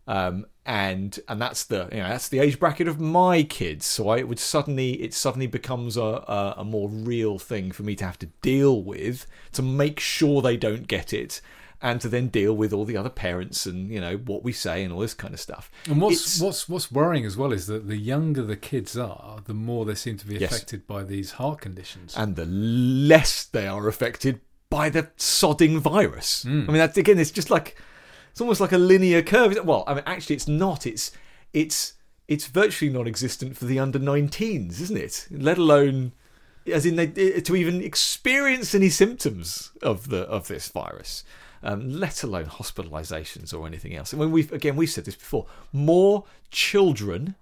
um, 0.09 0.45
and 0.65 1.19
and 1.27 1.41
that's 1.41 1.63
the 1.65 1.87
you 1.91 1.99
know 1.99 2.09
that's 2.09 2.29
the 2.29 2.39
age 2.39 2.59
bracket 2.59 2.87
of 2.87 2.99
my 2.99 3.43
kids. 3.43 3.85
So 3.85 4.09
I 4.09 4.17
it 4.17 4.27
would 4.27 4.39
suddenly 4.39 5.01
it 5.01 5.13
suddenly 5.13 5.47
becomes 5.47 5.97
a, 5.97 6.01
a 6.01 6.55
a 6.57 6.63
more 6.65 6.89
real 6.89 7.39
thing 7.39 7.71
for 7.71 7.83
me 7.83 7.95
to 7.95 8.05
have 8.05 8.19
to 8.19 8.27
deal 8.41 8.83
with 8.83 9.25
to 9.53 9.61
make 9.61 9.99
sure 9.99 10.41
they 10.41 10.57
don't 10.57 10.87
get 10.87 11.13
it, 11.13 11.41
and 11.81 12.01
to 12.01 12.09
then 12.09 12.27
deal 12.27 12.53
with 12.55 12.71
all 12.73 12.85
the 12.85 12.97
other 12.97 13.09
parents 13.09 13.65
and 13.65 13.89
you 13.89 14.01
know 14.01 14.17
what 14.17 14.43
we 14.43 14.51
say 14.51 14.83
and 14.83 14.91
all 14.93 14.99
this 14.99 15.13
kind 15.13 15.33
of 15.33 15.39
stuff. 15.39 15.71
And 15.87 16.01
what's 16.01 16.15
It's- 16.21 16.41
what's 16.41 16.67
what's 16.69 16.91
worrying 16.91 17.25
as 17.25 17.35
well 17.37 17.51
is 17.53 17.67
that 17.67 17.87
the 17.87 17.97
younger 17.97 18.43
the 18.43 18.57
kids 18.57 18.97
are, 18.97 19.39
the 19.45 19.53
more 19.53 19.85
they 19.85 19.95
seem 19.95 20.17
to 20.17 20.27
be 20.27 20.35
Yes. 20.37 20.51
affected 20.51 20.85
by 20.87 21.03
these 21.03 21.31
heart 21.39 21.61
conditions. 21.61 22.13
and 22.17 22.35
the 22.35 22.45
less 22.45 23.43
they 23.45 23.67
are 23.67 23.87
affected 23.87 24.41
by 24.69 24.89
the 24.89 25.03
sodding 25.17 25.79
virus. 25.79 26.45
I 26.45 26.49
mean, 26.49 26.73
that's 26.73 26.97
again, 26.97 27.17
it's 27.17 27.31
just 27.31 27.49
like 27.49 27.75
it's 28.31 28.41
almost 28.41 28.61
like 28.61 28.71
a 28.71 28.77
linear 28.77 29.21
curve. 29.21 29.57
Well, 29.63 29.83
I 29.87 29.95
mean, 29.95 30.03
actually, 30.05 30.35
it's 30.35 30.47
not. 30.47 30.85
It's 30.85 31.11
it's 31.53 31.93
it's 32.27 32.45
virtually 32.45 32.91
non-existent 32.91 33.57
for 33.57 33.65
the 33.65 33.79
under 33.79 33.99
19s, 33.99 34.79
isn't 34.81 34.97
it? 34.97 35.27
Let 35.31 35.57
alone 35.57 36.13
as 36.71 36.85
in 36.85 36.95
they 36.95 37.07
to 37.07 37.55
even 37.55 37.81
experience 37.81 38.75
any 38.75 38.89
symptoms 38.89 39.71
of 39.81 40.09
the 40.09 40.21
of 40.23 40.47
this 40.47 40.67
virus. 40.69 41.23
Um, 41.61 41.89
let 41.89 42.23
alone 42.23 42.45
hospitalizations 42.45 43.53
or 43.53 43.67
anything 43.67 43.93
else. 43.93 44.13
And 44.13 44.31
we've 44.31 44.51
again 44.51 44.75
we've 44.75 44.89
said 44.89 45.05
this 45.05 45.15
before, 45.15 45.45
more 45.73 46.25
children 46.51 47.35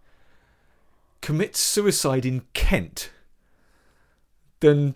commit 1.22 1.56
suicide 1.56 2.26
in 2.26 2.44
Kent 2.54 3.12
than 4.60 4.96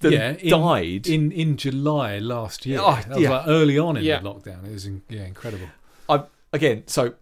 than 0.00 0.12
yeah, 0.12 0.32
in, 0.32 0.50
died. 0.50 1.06
in 1.06 1.30
in 1.32 1.56
July 1.56 2.18
last 2.18 2.66
year. 2.66 2.78
Oh, 2.80 2.96
that 2.96 3.08
was 3.10 3.20
yeah. 3.20 3.30
like 3.30 3.46
early 3.46 3.78
on 3.78 3.96
in 3.96 4.04
Yeah. 4.04 4.20
the 4.20 4.28
lockdown. 4.30 4.64
It 4.66 4.72
was 4.72 4.86
in, 4.86 5.02
yeah 5.08 5.24
incredible. 5.24 5.68
I 6.08 6.24
again, 6.52 6.84
so 6.86 7.14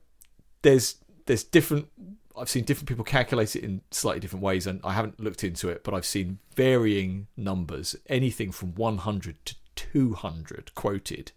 there's 0.63 0.97
there's 1.27 1.45
different. 1.45 1.89
I've 2.37 2.49
seen 2.49 2.65
different 2.65 2.89
people 2.89 3.05
calculate 3.05 3.57
it 3.57 3.65
in 3.65 3.81
slightly 3.91 4.21
different 4.21 4.45
ways, 4.45 4.67
and 4.67 4.81
I 4.85 4.93
haven't 4.93 5.19
looked 5.19 5.43
into 5.43 5.69
it, 5.69 5.83
but 5.83 5.93
I've 5.93 6.07
seen 6.07 6.39
varying 6.55 7.27
numbers, 7.37 7.97
anything 8.09 8.53
from 8.53 8.75
100 8.77 9.45
to 9.45 9.55
200 9.75 10.75
quoted 10.77 11.33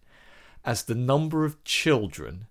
as 0.63 0.84
the 0.84 0.93
number 0.95 1.43
of 1.43 1.63
children 1.63 2.45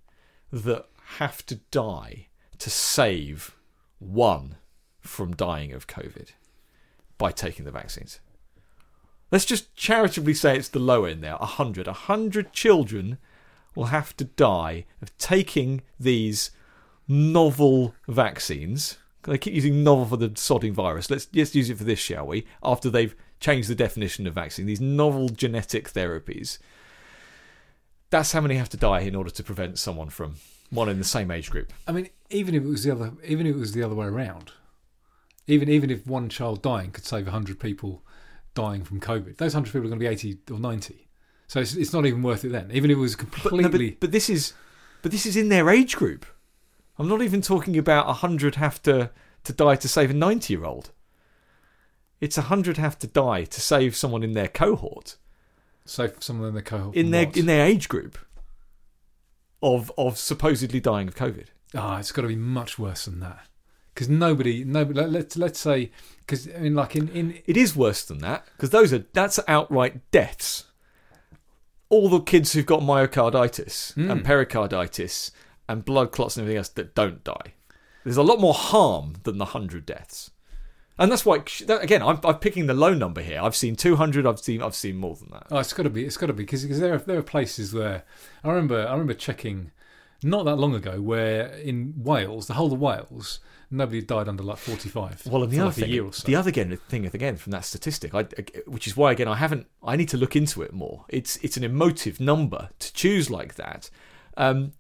that 0.53 0.87
have 1.17 1.47
to 1.47 1.57
die 1.71 2.27
to 2.59 2.69
save 2.71 3.57
one 4.01 4.57
from 5.01 5.35
dying 5.35 5.73
of 5.73 5.87
COVID 5.87 6.31
by 7.19 7.31
taking 7.31 7.65
the 7.65 7.71
vaccines. 7.71 8.19
Let's 9.31 9.45
just 9.45 9.75
charitably 9.77 10.35
say 10.35 10.57
it's 10.57 10.69
the 10.69 10.79
low 10.79 11.05
end 11.05 11.23
there, 11.23 11.37
100. 11.37 11.87
100 11.87 12.53
children 12.53 13.19
will 13.75 13.87
have 13.87 14.17
to 14.17 14.25
die 14.25 14.87
of 15.01 15.17
taking 15.19 15.83
these 15.99 16.51
novel 17.07 17.95
vaccines. 18.09 18.99
They 19.23 19.39
keep 19.39 19.55
using 19.55 19.85
novel 19.85 20.07
for 20.07 20.17
the 20.17 20.31
sodding 20.31 20.73
virus. 20.73 21.11
Let's 21.11 21.27
just 21.27 21.55
use 21.55 21.71
it 21.71 21.79
for 21.79 21.85
this, 21.85 21.99
shall 21.99 22.27
we? 22.27 22.47
After 22.63 22.91
they've 22.91 23.15
changed 23.39 23.69
the 23.69 23.75
definition 23.75 24.27
of 24.27 24.35
vaccine, 24.35 24.67
these 24.67 24.81
novel 24.81 25.29
genetic 25.29 25.93
therapies. 25.93 26.59
That's 28.11 28.33
how 28.33 28.41
many 28.41 28.57
have 28.57 28.69
to 28.71 28.77
die 28.77 29.01
in 29.01 29.15
order 29.15 29.31
to 29.31 29.43
prevent 29.45 29.79
someone 29.79 30.11
from 30.11 30.37
one 30.71 30.89
in 30.89 30.99
the 30.99 31.05
same 31.05 31.31
age 31.31 31.51
group. 31.51 31.73
I 31.87 31.93
mean, 31.93 32.09
even 32.31 32.55
if 32.55 32.65
it 32.65 32.69
was 32.69 32.83
the 32.83 32.93
other, 32.93 33.13
even 33.25 33.47
if 33.47 33.55
it 33.55 33.59
was 33.59 33.73
the 33.73 33.83
other 33.83 33.95
way 33.95 34.07
around, 34.07 34.53
even 35.47 35.69
even 35.69 35.91
if 35.91 36.07
one 36.07 36.29
child 36.29 36.63
dying 36.63 36.91
could 36.91 37.05
save 37.05 37.29
hundred 37.29 37.61
people 37.61 38.03
dying 38.55 38.85
from 38.85 39.01
COVID, 39.01 39.37
those 39.37 39.53
hundred 39.53 39.73
people 39.73 39.87
are 39.87 39.91
going 39.91 39.99
to 40.01 40.05
be 40.05 40.13
eighty 40.13 40.39
or 40.51 40.59
ninety. 40.59 41.07
So 41.47 41.61
it's, 41.61 41.75
it's 41.75 41.93
not 41.93 42.07
even 42.07 42.23
worth 42.23 42.45
it 42.45 42.53
then. 42.53 42.71
Even 42.73 42.91
if 42.91 42.97
it 42.97 43.01
was 43.01 43.17
But, 43.17 43.31
completely. 43.33 43.63
no, 43.63 43.69
but, 43.69 44.01
but 44.01 44.13
this 44.13 44.31
is, 44.31 44.53
but 45.03 45.11
this 45.11 45.27
is 45.27 45.37
in 45.37 45.49
their 45.49 45.69
age 45.69 45.97
group. 45.97 46.25
I'm 46.99 47.09
not 47.09 47.23
even 47.23 47.43
talking 47.43 47.77
about 47.79 48.07
hundred 48.17 48.57
have 48.57 48.83
to 48.83 49.11
to 49.45 49.53
die 49.53 49.77
to 49.77 49.89
save 49.89 50.11
a 50.11 50.15
ninety 50.15 50.53
year 50.55 50.65
old. 50.65 50.91
It's 52.21 52.37
hundred 52.37 52.77
have 52.77 52.99
to 52.99 53.07
die 53.07 53.45
to 53.45 53.61
save 53.61 53.97
someone 53.97 54.23
in 54.23 54.33
their 54.33 54.49
cohort, 54.49 55.17
save 55.87 56.23
someone 56.23 56.49
in 56.49 56.55
the 56.55 56.63
cohort. 56.63 56.95
in 56.95 57.11
their 57.11 57.27
what? 57.27 57.37
in 57.37 57.47
their 57.47 57.65
age 57.65 57.89
group. 57.89 58.19
Of 59.63 59.91
of 59.99 60.17
supposedly 60.19 60.81
dying 60.81 61.09
of 61.09 61.15
COVID. 61.15 61.47
Ah, 61.75 61.99
it's 61.99 62.13
got 62.13 62.23
to 62.23 62.29
be 62.29 62.37
much 62.37 62.79
worse 62.79 63.05
than 63.05 63.21
that. 63.21 63.47
Because 63.95 64.09
nobody, 64.09 64.65
nobody. 64.65 65.01
Let, 65.01 65.11
let's 65.11 65.37
let's 65.37 65.59
say, 65.59 65.91
because 66.21 66.49
I 66.55 66.59
mean, 66.61 66.75
like 66.75 66.95
in 66.97 67.09
in 67.09 67.39
It 67.47 67.57
is 67.57 67.75
worse 67.77 68.05
than 68.05 68.19
that 68.19 68.47
because 68.57 68.71
those 68.71 68.93
are 68.93 69.05
that's 69.13 69.39
outright 69.49 70.11
deaths. 70.11 70.65
All 71.89 72.09
the 72.09 72.21
kids 72.21 72.53
who've 72.53 72.67
got 72.67 72.81
myocarditis 72.83 73.97
and 73.97 74.21
Mm. 74.21 74.25
pericarditis 74.25 75.33
and 75.69 75.85
blood 75.85 76.13
clots 76.13 76.37
and 76.37 76.45
everything 76.45 76.59
else 76.59 76.69
that 76.69 76.95
don't 76.95 77.25
die. 77.25 77.55
There's 78.05 78.17
a 78.17 78.23
lot 78.23 78.41
more 78.41 78.55
harm 78.55 79.15
than 79.25 79.39
the 79.39 79.47
hundred 79.47 79.87
deaths, 79.87 80.31
and 80.99 81.11
that's 81.11 81.27
why 81.27 81.43
again 81.69 82.01
I'm, 82.03 82.21
I'm 82.25 82.39
picking 82.39 82.67
the 82.67 82.75
low 82.75 82.95
number 82.95 83.21
here. 83.23 83.41
I've 83.43 83.57
seen 83.57 83.75
200. 83.77 84.25
I've 84.25 84.39
seen 84.39 84.63
I've 84.63 84.75
seen 84.77 84.97
more 84.99 85.17
than 85.17 85.31
that. 85.33 85.49
Oh, 85.51 85.59
it's 85.59 85.73
got 85.73 85.83
to 85.83 85.91
be. 85.91 86.05
It's 86.07 86.17
got 86.17 86.29
to 86.29 86.33
be 86.33 86.45
because 86.45 86.79
there 86.81 86.95
are 86.95 86.99
there 86.99 87.19
are 87.19 87.23
places 87.23 87.75
where 87.75 88.05
I 88.45 88.49
remember 88.49 88.87
I 88.87 88.93
remember 88.93 89.15
checking 89.15 89.73
not 90.23 90.45
that 90.45 90.57
long 90.57 90.75
ago 90.75 91.01
where 91.01 91.47
in 91.57 91.95
Wales, 91.97 92.47
the 92.47 92.55
whole 92.55 92.73
of 92.73 92.79
Wales, 92.81 93.41
nobody 93.71 94.03
died 94.03 94.29
under 94.29 94.43
like 94.43 94.59
forty 94.59 94.89
five. 94.89 95.23
Well, 95.27 95.43
and 95.43 95.53
the 95.53 95.59
other 95.59 95.67
like 95.67 95.75
thing, 95.77 95.85
a 95.85 95.89
year 95.89 96.05
or 96.05 96.13
so. 96.13 96.27
the 96.27 96.37
other 96.37 96.49
again, 96.49 96.77
thing 96.89 97.07
again 97.07 97.37
from 97.37 97.53
that 97.53 97.65
statistic, 97.65 98.15
I, 98.15 98.25
which 98.67 98.87
is 98.87 98.97
why 98.97 99.13
again 99.13 99.29
I 99.29 99.37
haven't, 99.37 99.67
I 99.83 99.97
need 99.97 100.09
to 100.11 100.17
look 100.17 100.37
into 100.37 100.63
it 100.63 100.73
more. 100.73 101.05
It's 101.09 101.37
it's 101.39 101.57
an 101.57 101.65
emotive 101.65 102.21
number 102.21 102.71
to 102.79 102.93
choose 102.93 103.31
like 103.31 103.55
that, 103.57 103.91
um, 104.37 104.73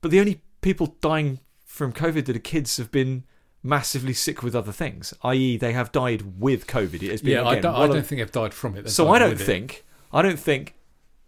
but 0.00 0.10
the 0.10 0.20
only 0.20 0.42
people 0.60 0.96
dying 1.00 1.40
from 1.64 1.92
COVID 1.92 2.24
that 2.26 2.36
are 2.36 2.40
kids 2.40 2.76
have 2.78 2.90
been 2.90 3.24
massively 3.62 4.12
sick 4.14 4.42
with 4.42 4.54
other 4.54 4.72
things, 4.72 5.12
i.e., 5.24 5.56
they 5.56 5.72
have 5.72 5.90
died 5.90 6.40
with 6.40 6.66
COVID. 6.66 7.02
It 7.02 7.10
has 7.10 7.20
been 7.22 7.32
yeah, 7.32 7.44
I 7.44 7.58
don't, 7.58 7.74
I 7.74 7.86
don't 7.88 7.98
of- 7.98 8.06
think 8.06 8.20
they've 8.20 8.30
died 8.32 8.54
from 8.54 8.76
it. 8.76 8.82
They've 8.82 8.92
so 8.92 9.10
I 9.10 9.18
don't 9.18 9.30
with 9.30 9.40
it. 9.40 9.44
think, 9.44 9.84
I 10.12 10.22
don't 10.22 10.38
think, 10.38 10.74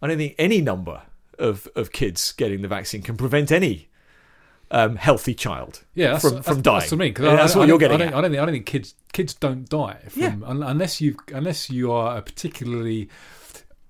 I 0.01 0.07
don't 0.07 0.17
think 0.17 0.35
any 0.37 0.61
number 0.61 1.01
of 1.37 1.67
of 1.75 1.91
kids 1.91 2.31
getting 2.33 2.61
the 2.61 2.67
vaccine 2.67 3.01
can 3.01 3.15
prevent 3.17 3.51
any 3.51 3.88
um, 4.71 4.95
healthy 4.97 5.33
child 5.33 5.83
Yeah, 5.95 6.11
that's, 6.11 6.21
from 6.23 6.33
that's, 6.35 6.47
from 6.47 6.61
That's 6.61 6.63
dying. 6.63 6.75
what 6.89 6.93
I 6.93 6.95
mean. 6.95 7.15
Yeah, 7.19 7.31
I- 7.31 7.35
that's 7.37 7.55
I 7.55 7.57
what 7.59 7.61
don't- 7.63 7.69
you're 7.69 7.77
getting 7.79 8.01
I 8.01 8.05
don't. 8.05 8.13
I 8.13 8.21
don't 8.21 8.31
think. 8.31 8.41
I 8.41 8.45
don't 8.45 8.53
think 8.53 8.65
kids 8.65 8.95
kids 9.13 9.33
don't 9.33 9.67
die 9.69 9.97
from 10.09 10.21
Yeah. 10.21 10.35
un, 10.45 10.63
unless 10.63 11.01
you 11.01 11.15
unless 11.33 11.69
you 11.69 11.91
are 11.91 12.17
a 12.17 12.21
particularly 12.21 13.09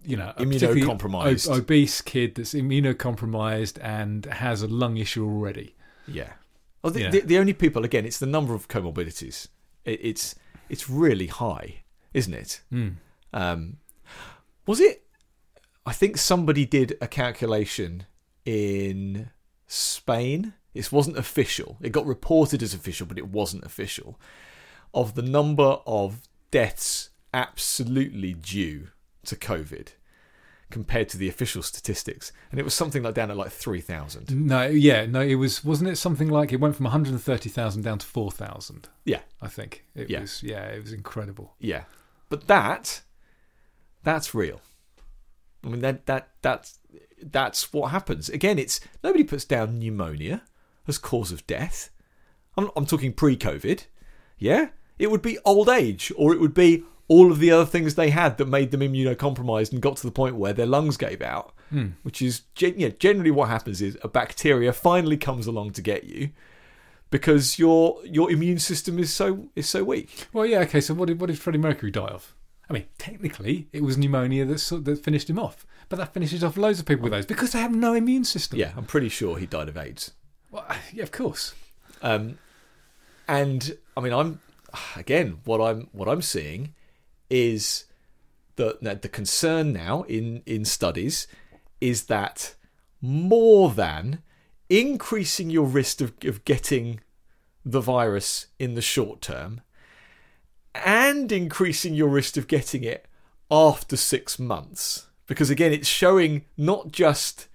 you 0.06 0.15
know 0.15 0.32
Immunocompromised. 0.38 1.50
obese 1.56 2.02
kid 2.02 2.36
that's 2.36 2.54
immunocompromised 2.54 3.78
and 3.84 4.26
has 4.26 4.62
a 4.62 4.68
lung 4.68 4.98
issue 4.98 5.26
already. 5.26 5.76
Yeah. 6.08 6.34
Well, 6.82 6.94
the, 6.94 7.02
Yeah. 7.02 7.10
the, 7.10 7.20
the 7.22 7.38
only 7.38 7.52
people 7.54 7.84
again, 7.84 8.06
it's 8.06 8.20
the 8.20 8.26
number 8.26 8.54
of 8.54 8.70
comorbidities. 8.70 9.48
It, 9.86 10.00
it's 10.02 10.36
it's 10.70 10.89
really 10.89 11.28
high, 11.28 11.82
isn't 12.13 12.34
it? 12.34 12.62
Mm. 12.72 12.94
Um, 13.34 13.78
was 14.65 14.80
it? 14.80 15.04
I 15.86 15.92
think 15.92 16.18
somebody 16.18 16.65
did 16.65 16.98
a 17.02 17.08
calculation 17.08 18.06
in 18.46 19.30
Spain. 19.68 20.54
It 20.74 20.92
wasn't 20.92 21.18
official. 21.18 21.78
It 21.82 21.92
got 21.92 22.06
reported 22.06 22.62
as 22.62 22.74
official, 22.74 23.08
but 23.08 23.18
it 23.18 23.28
wasn't 23.28 23.64
official. 23.66 24.20
Of 24.94 25.16
the 25.16 25.22
number 25.22 25.80
of 25.86 26.22
deaths 26.52 27.10
absolutely 27.34 28.34
due 28.34 28.88
to 29.26 29.36
COVID 29.36 29.90
compared 30.72 31.10
to 31.10 31.18
the 31.18 31.28
official 31.28 31.64
statistics, 31.64 32.32
and 32.52 32.60
it 32.60 32.64
was 32.64 32.76
something 32.76 33.02
like 33.02 33.16
down 33.16 33.32
at 33.32 33.38
like 33.38 33.52
three 33.52 33.82
thousand. 33.82 34.30
No, 34.48 34.68
yeah, 34.68 35.06
no, 35.08 35.22
it 35.22 35.36
was 35.36 35.64
wasn't 35.64 35.90
it 35.90 35.96
something 35.96 36.28
like 36.28 36.54
it 36.54 36.60
went 36.60 36.76
from 36.76 36.84
130,000 36.86 37.82
down 37.82 37.98
to 37.98 38.06
4,000. 38.06 38.88
Yeah. 39.06 39.22
I 39.42 39.48
think 39.48 39.86
it 39.96 40.10
Yeah. 40.10 40.22
was. 40.22 40.44
Yeah, 40.44 40.66
it 40.68 40.82
was 40.84 40.94
incredible. 40.94 41.56
Yeah, 41.60 41.86
but 42.30 42.46
that 42.48 43.02
that's 44.04 44.36
real. 44.36 44.62
I 45.64 45.70
mean 45.70 45.82
that 45.82 46.06
that 46.06 46.30
that's 46.42 46.78
that's 47.22 47.74
what 47.74 47.90
happens. 47.92 48.30
Again, 48.30 48.60
it's 48.60 48.80
nobody 49.04 49.24
puts 49.24 49.46
down 49.46 49.80
pneumonia 49.80 50.44
as 50.88 50.98
cause 50.98 51.32
of 51.32 51.46
death. 51.48 51.89
I'm 52.58 52.70
I'm 52.76 52.86
talking 52.86 53.13
pre-COVID. 53.13 53.86
Yeah, 54.38 54.70
it 54.98 55.12
would 55.12 55.22
be 55.22 55.38
old 55.46 55.70
age, 55.70 56.12
or 56.15 56.34
it 56.34 56.39
would 56.39 56.54
be 56.54 56.84
all 57.08 57.32
of 57.32 57.39
the 57.39 57.52
other 57.52 57.65
things 57.65 57.96
they 57.96 58.12
had 58.12 58.38
that 58.38 58.46
made 58.48 58.72
them 58.72 58.82
immunocompromised 58.82 59.72
and 59.72 59.82
got 59.82 59.98
to 59.98 60.06
the 60.08 60.12
point 60.12 60.36
where 60.36 60.54
their 60.54 60.65
lungs 60.65 60.96
gave 60.96 61.22
out. 61.22 61.54
Hmm. 61.70 61.88
Which 62.04 62.22
is 62.22 62.42
gen- 62.56 62.76
yeah, 62.78 62.89
generally 62.89 63.32
what 63.32 63.50
happens 63.50 63.82
is 63.82 63.98
a 64.04 64.08
bacteria 64.08 64.74
finally 64.74 65.18
comes 65.18 65.46
along 65.48 65.72
to 65.74 65.82
get 65.82 66.04
you 66.04 66.30
because 67.12 67.60
your 67.60 68.00
your 68.06 68.32
immune 68.32 68.60
system 68.60 69.00
is 69.00 69.13
so 69.13 69.50
is 69.56 69.68
so 69.68 69.84
weak. 69.84 70.28
Well, 70.34 70.46
yeah, 70.46 70.60
okay. 70.62 70.82
So 70.82 70.94
what 70.94 71.08
did 71.08 71.20
what 71.20 71.28
did 71.28 71.39
Freddie 71.39 71.60
Mercury 71.60 71.92
die 71.92 72.08
of? 72.08 72.36
I 72.70 72.74
mean, 72.74 72.86
technically, 73.00 73.68
it 73.74 73.82
was 73.84 73.98
pneumonia 73.98 74.46
that 74.46 74.60
sort- 74.60 74.86
that 74.86 75.04
finished 75.04 75.30
him 75.30 75.39
off. 75.39 75.65
But 75.89 75.98
that 75.98 76.13
finishes 76.13 76.44
off 76.44 76.56
loads 76.56 76.80
of 76.80 76.86
people 76.86 77.04
with 77.04 77.12
those 77.13 77.26
because 77.26 77.52
they 77.52 77.60
have 77.60 77.74
no 77.74 77.94
immune 77.94 78.24
system. 78.24 78.60
Yeah, 78.60 78.74
I'm 78.78 78.86
pretty 78.86 79.10
sure 79.10 79.38
he 79.38 79.48
died 79.48 79.70
of 79.70 79.78
AIDS. 79.78 80.12
Well, 80.52 80.66
yeah, 80.94 81.04
of 81.04 81.12
course. 81.12 81.54
Um, 82.02 82.38
and 83.28 83.78
I 83.96 84.02
mean, 84.02 84.14
I'm 84.14 84.40
again 84.96 85.40
what 85.46 85.62
I'm 85.62 85.88
what 85.92 86.08
I'm 86.08 86.22
seeing 86.22 86.74
is 87.30 87.86
that 88.56 89.02
the 89.02 89.10
concern 89.10 89.72
now 89.72 90.04
in 90.04 90.42
in 90.46 90.66
studies 90.66 91.28
is 91.80 92.06
that 92.06 92.56
more 93.02 93.70
than 93.70 94.22
increasing 94.70 95.50
your 95.50 95.66
risk 95.66 96.02
of, 96.02 96.14
of 96.26 96.44
getting 96.44 97.00
the 97.66 97.80
virus 97.80 98.48
in 98.58 98.76
the 98.76 98.82
short 98.82 99.22
term 99.22 99.62
and 100.76 101.32
increasing 101.32 101.94
your 101.94 102.10
risk 102.10 102.36
of 102.36 102.48
getting 102.48 102.84
it 102.84 103.06
after 103.50 103.96
six 103.96 104.38
months 104.38 105.08
because 105.28 105.50
again 105.50 105.72
it's 105.72 105.88
showing 105.88 106.44
not 106.58 106.92
just 106.92 107.48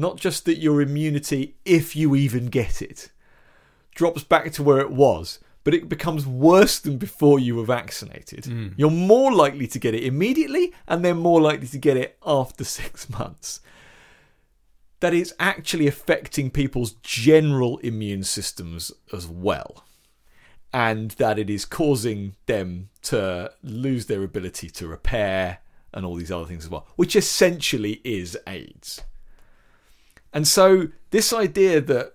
not 0.00 0.16
just 0.16 0.44
that 0.46 0.58
your 0.58 0.80
immunity 0.80 1.54
if 1.64 1.94
you 1.94 2.14
even 2.16 2.46
get 2.46 2.80
it 2.82 3.10
drops 3.94 4.22
back 4.24 4.50
to 4.52 4.62
where 4.62 4.80
it 4.80 4.90
was 4.90 5.38
but 5.62 5.74
it 5.74 5.88
becomes 5.90 6.26
worse 6.26 6.78
than 6.78 6.96
before 6.96 7.38
you 7.38 7.54
were 7.56 7.64
vaccinated 7.64 8.44
Mm. 8.44 8.72
you're 8.76 8.90
more 8.90 9.32
likely 9.32 9.66
to 9.68 9.78
get 9.78 9.94
it 9.94 10.04
immediately 10.04 10.72
and 10.88 11.04
then 11.04 11.18
more 11.18 11.40
likely 11.40 11.66
to 11.68 11.78
get 11.78 11.96
it 11.96 12.16
after 12.26 12.64
6 12.78 13.10
months 13.10 13.60
that 15.00 15.14
is 15.14 15.34
actually 15.38 15.86
affecting 15.86 16.50
people's 16.50 16.92
general 17.02 17.78
immune 17.78 18.22
systems 18.24 18.92
as 19.12 19.26
well 19.26 19.84
and 20.72 21.12
that 21.12 21.38
it 21.38 21.50
is 21.50 21.64
causing 21.64 22.36
them 22.46 22.90
to 23.02 23.50
lose 23.62 24.06
their 24.06 24.22
ability 24.22 24.68
to 24.70 24.86
repair 24.86 25.58
and 25.92 26.06
all 26.06 26.14
these 26.14 26.30
other 26.30 26.44
things 26.46 26.64
as 26.66 26.70
well, 26.70 26.86
which 26.94 27.16
essentially 27.16 28.00
is 28.04 28.38
AIDS. 28.46 29.02
And 30.32 30.46
so, 30.46 30.88
this 31.10 31.32
idea 31.32 31.80
that 31.80 32.14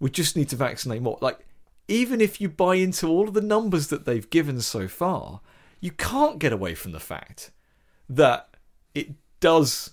we 0.00 0.10
just 0.10 0.36
need 0.36 0.48
to 0.50 0.56
vaccinate 0.56 1.02
more, 1.02 1.18
like, 1.20 1.46
even 1.88 2.20
if 2.20 2.40
you 2.40 2.48
buy 2.48 2.74
into 2.74 3.08
all 3.08 3.28
of 3.28 3.34
the 3.34 3.40
numbers 3.40 3.88
that 3.88 4.04
they've 4.04 4.28
given 4.28 4.60
so 4.60 4.88
far, 4.88 5.40
you 5.80 5.92
can't 5.92 6.38
get 6.38 6.52
away 6.52 6.74
from 6.74 6.92
the 6.92 7.00
fact 7.00 7.52
that 8.08 8.48
it 8.94 9.10
does 9.40 9.90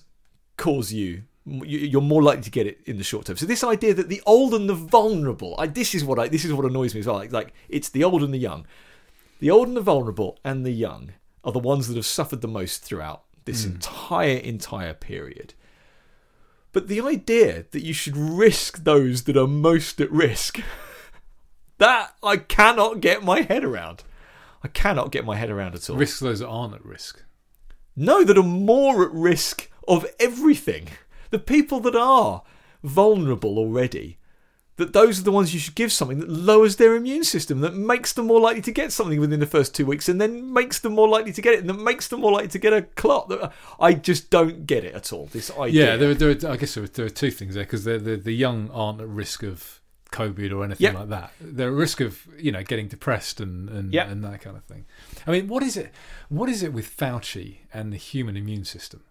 cause 0.56 0.92
you 0.92 1.24
you- 1.46 1.78
you're 1.78 2.00
more 2.00 2.22
likely 2.22 2.42
to 2.42 2.50
get 2.50 2.66
it 2.66 2.80
in 2.86 2.96
the 2.96 3.04
short 3.04 3.26
term. 3.26 3.36
So 3.36 3.44
this 3.44 3.62
idea 3.62 3.92
that 3.94 4.08
the 4.08 4.22
old 4.24 4.54
and 4.54 4.68
the 4.68 4.74
vulnerable, 4.74 5.54
I, 5.58 5.66
this 5.66 5.94
is 5.94 6.02
what 6.02 6.18
I, 6.18 6.28
this 6.28 6.44
is 6.44 6.54
what 6.54 6.64
annoys 6.64 6.94
me 6.94 7.00
as 7.00 7.06
well. 7.06 7.16
Like, 7.16 7.32
like 7.32 7.52
it's 7.68 7.90
the 7.90 8.02
old 8.02 8.22
and 8.22 8.32
the 8.32 8.38
young, 8.38 8.66
the 9.40 9.50
old 9.50 9.68
and 9.68 9.76
the 9.76 9.82
vulnerable 9.82 10.38
and 10.42 10.64
the 10.64 10.70
young 10.70 11.12
are 11.44 11.52
the 11.52 11.58
ones 11.58 11.86
that 11.88 11.96
have 11.96 12.06
suffered 12.06 12.40
the 12.40 12.48
most 12.48 12.82
throughout 12.82 13.24
this 13.44 13.64
hmm. 13.64 13.72
entire 13.72 14.38
entire 14.38 14.94
period. 14.94 15.52
But 16.74 16.88
the 16.88 17.00
idea 17.00 17.66
that 17.70 17.84
you 17.84 17.94
should 17.94 18.16
risk 18.16 18.82
those 18.82 19.22
that 19.22 19.36
are 19.36 19.46
most 19.46 20.00
at 20.00 20.10
risk, 20.10 20.60
that 21.78 22.16
I 22.20 22.36
cannot 22.36 23.00
get 23.00 23.22
my 23.22 23.42
head 23.42 23.62
around. 23.62 24.02
I 24.64 24.68
cannot 24.68 25.12
get 25.12 25.24
my 25.24 25.36
head 25.36 25.50
around 25.50 25.76
at 25.76 25.88
all. 25.88 25.96
Risk 25.96 26.18
those 26.18 26.40
that 26.40 26.48
aren't 26.48 26.74
at 26.74 26.84
risk. 26.84 27.22
No, 27.94 28.24
that 28.24 28.36
are 28.36 28.42
more 28.42 29.04
at 29.04 29.12
risk 29.12 29.70
of 29.86 30.04
everything. 30.18 30.88
The 31.30 31.38
people 31.38 31.78
that 31.78 31.94
are 31.94 32.42
vulnerable 32.82 33.56
already, 33.56 34.18
that 34.76 34.92
those 34.92 35.20
are 35.20 35.22
the 35.22 35.30
ones 35.32 35.54
you 35.54 35.60
should 35.60 35.74
give 35.76 35.92
something 35.92 36.18
that 36.18 36.28
lowers 36.28 36.76
their 36.76 36.96
immune 36.96 37.22
system, 37.24 37.60
that 37.60 37.74
makes 37.74 38.12
them 38.12 38.26
more 38.26 38.40
likely 38.40 38.62
to 38.62 38.72
get 38.72 38.90
something 38.92 39.20
within 39.20 39.38
the 39.40 39.46
first 39.46 39.74
two 39.74 39.86
weeks, 39.86 40.08
and 40.08 40.20
then 40.20 40.52
makes 40.52 40.78
them 40.80 40.94
more 40.94 41.08
likely 41.08 41.32
to 41.32 41.40
get 41.42 41.54
it, 41.54 41.60
and 41.60 41.68
that 41.68 41.74
makes 41.80 42.08
them 42.08 42.20
more 42.20 42.32
likely 42.32 42.48
to 42.48 42.58
get 42.58 42.72
a 42.72 42.82
clot. 42.82 43.28
That- 43.28 43.52
I 43.78 43.94
just 43.94 44.30
don't 44.30 44.66
get 44.66 44.84
it 44.84 44.94
at 44.94 45.12
all. 45.12 45.26
This 45.26 45.50
idea. 45.56 45.86
Yeah, 45.92 45.96
there, 45.96 46.10
are- 46.10 46.14
there 46.14 46.30
are, 46.30 46.52
I 46.52 46.56
guess 46.56 46.74
there 46.74 46.84
are, 46.84 46.88
there 46.88 47.06
are 47.06 47.10
two 47.10 47.30
things 47.30 47.54
there 47.54 47.64
because 47.64 47.84
the, 47.84 47.98
the 47.98 48.16
the 48.16 48.32
young 48.34 48.70
aren't 48.70 49.00
at 49.00 49.08
risk 49.08 49.42
of 49.42 49.80
COVID 50.12 50.52
or 50.52 50.64
anything 50.64 50.84
Yep. 50.84 50.94
like 50.94 51.08
that. 51.08 51.32
They're 51.40 51.68
at 51.68 51.74
risk 51.74 52.00
of 52.00 52.26
you 52.38 52.52
know 52.52 52.62
getting 52.62 52.88
depressed 52.88 53.40
and 53.40 53.68
and, 53.68 53.92
Yep. 53.92 54.08
and 54.10 54.24
that 54.24 54.40
kind 54.40 54.56
of 54.56 54.64
thing. 54.64 54.86
I 55.26 55.30
mean, 55.32 55.48
what 55.48 55.62
is 55.62 55.76
it? 55.76 55.92
What 56.28 56.48
is 56.48 56.62
it 56.62 56.72
with 56.72 56.96
Fauci 56.96 57.58
and 57.72 57.92
the 57.92 57.96
human 57.96 58.36
immune 58.36 58.64
system? 58.64 59.02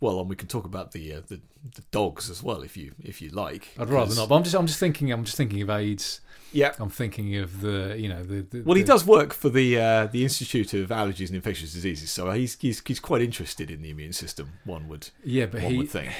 Well, 0.00 0.18
and 0.20 0.28
we 0.30 0.36
can 0.36 0.48
talk 0.48 0.64
about 0.64 0.92
the, 0.92 1.12
uh, 1.14 1.20
the 1.28 1.40
the 1.76 1.82
dogs 1.90 2.30
as 2.30 2.42
well, 2.42 2.62
if 2.62 2.74
you 2.76 2.94
if 3.02 3.20
you 3.20 3.28
like. 3.30 3.68
I'd 3.78 3.90
rather 3.90 4.14
not. 4.14 4.28
But 4.30 4.36
I'm 4.36 4.42
just 4.44 4.56
I'm 4.56 4.66
just 4.66 4.80
thinking 4.80 5.12
I'm 5.12 5.24
just 5.24 5.36
thinking 5.36 5.60
of 5.62 5.68
AIDS. 5.70 6.20
Yeah. 6.52 6.72
I'm 6.80 6.88
thinking 6.90 7.36
of 7.36 7.60
the 7.60 7.94
you 7.98 8.08
know 8.08 8.24
the, 8.24 8.40
the 8.42 8.62
Well, 8.62 8.74
he 8.76 8.82
the- 8.82 8.86
does 8.88 9.04
work 9.06 9.32
for 9.34 9.50
the 9.50 9.78
uh, 9.78 10.06
the 10.06 10.22
Institute 10.22 10.72
of 10.74 10.88
Allergies 10.88 11.26
and 11.28 11.36
Infectious 11.36 11.72
Diseases, 11.72 12.10
so 12.10 12.30
he's, 12.32 12.56
he's 12.60 12.82
he's 12.86 12.98
quite 12.98 13.20
interested 13.22 13.70
in 13.70 13.82
the 13.82 13.90
immune 13.90 14.12
system. 14.14 14.54
One 14.64 14.88
would 14.88 15.10
Yeah, 15.22 15.46
but 15.46 15.60
he 15.62 15.76
would 15.76 15.90
think. 15.90 16.10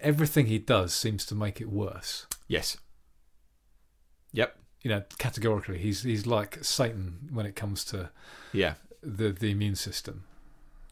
everything 0.00 0.46
he 0.46 0.58
does 0.58 0.94
seems 0.94 1.24
to 1.26 1.34
make 1.34 1.60
it 1.60 1.68
worse. 1.68 2.26
Yes. 2.48 2.78
Yep. 4.32 4.56
You 4.82 4.90
know, 4.90 5.02
categorically, 5.18 5.78
he's 5.78 6.02
he's 6.04 6.26
like 6.26 6.58
Satan 6.64 7.28
when 7.32 7.44
it 7.46 7.54
comes 7.54 7.84
to 7.86 8.10
Yeah. 8.52 8.74
the 9.02 9.30
the 9.30 9.50
immune 9.50 9.76
system. 9.76 10.24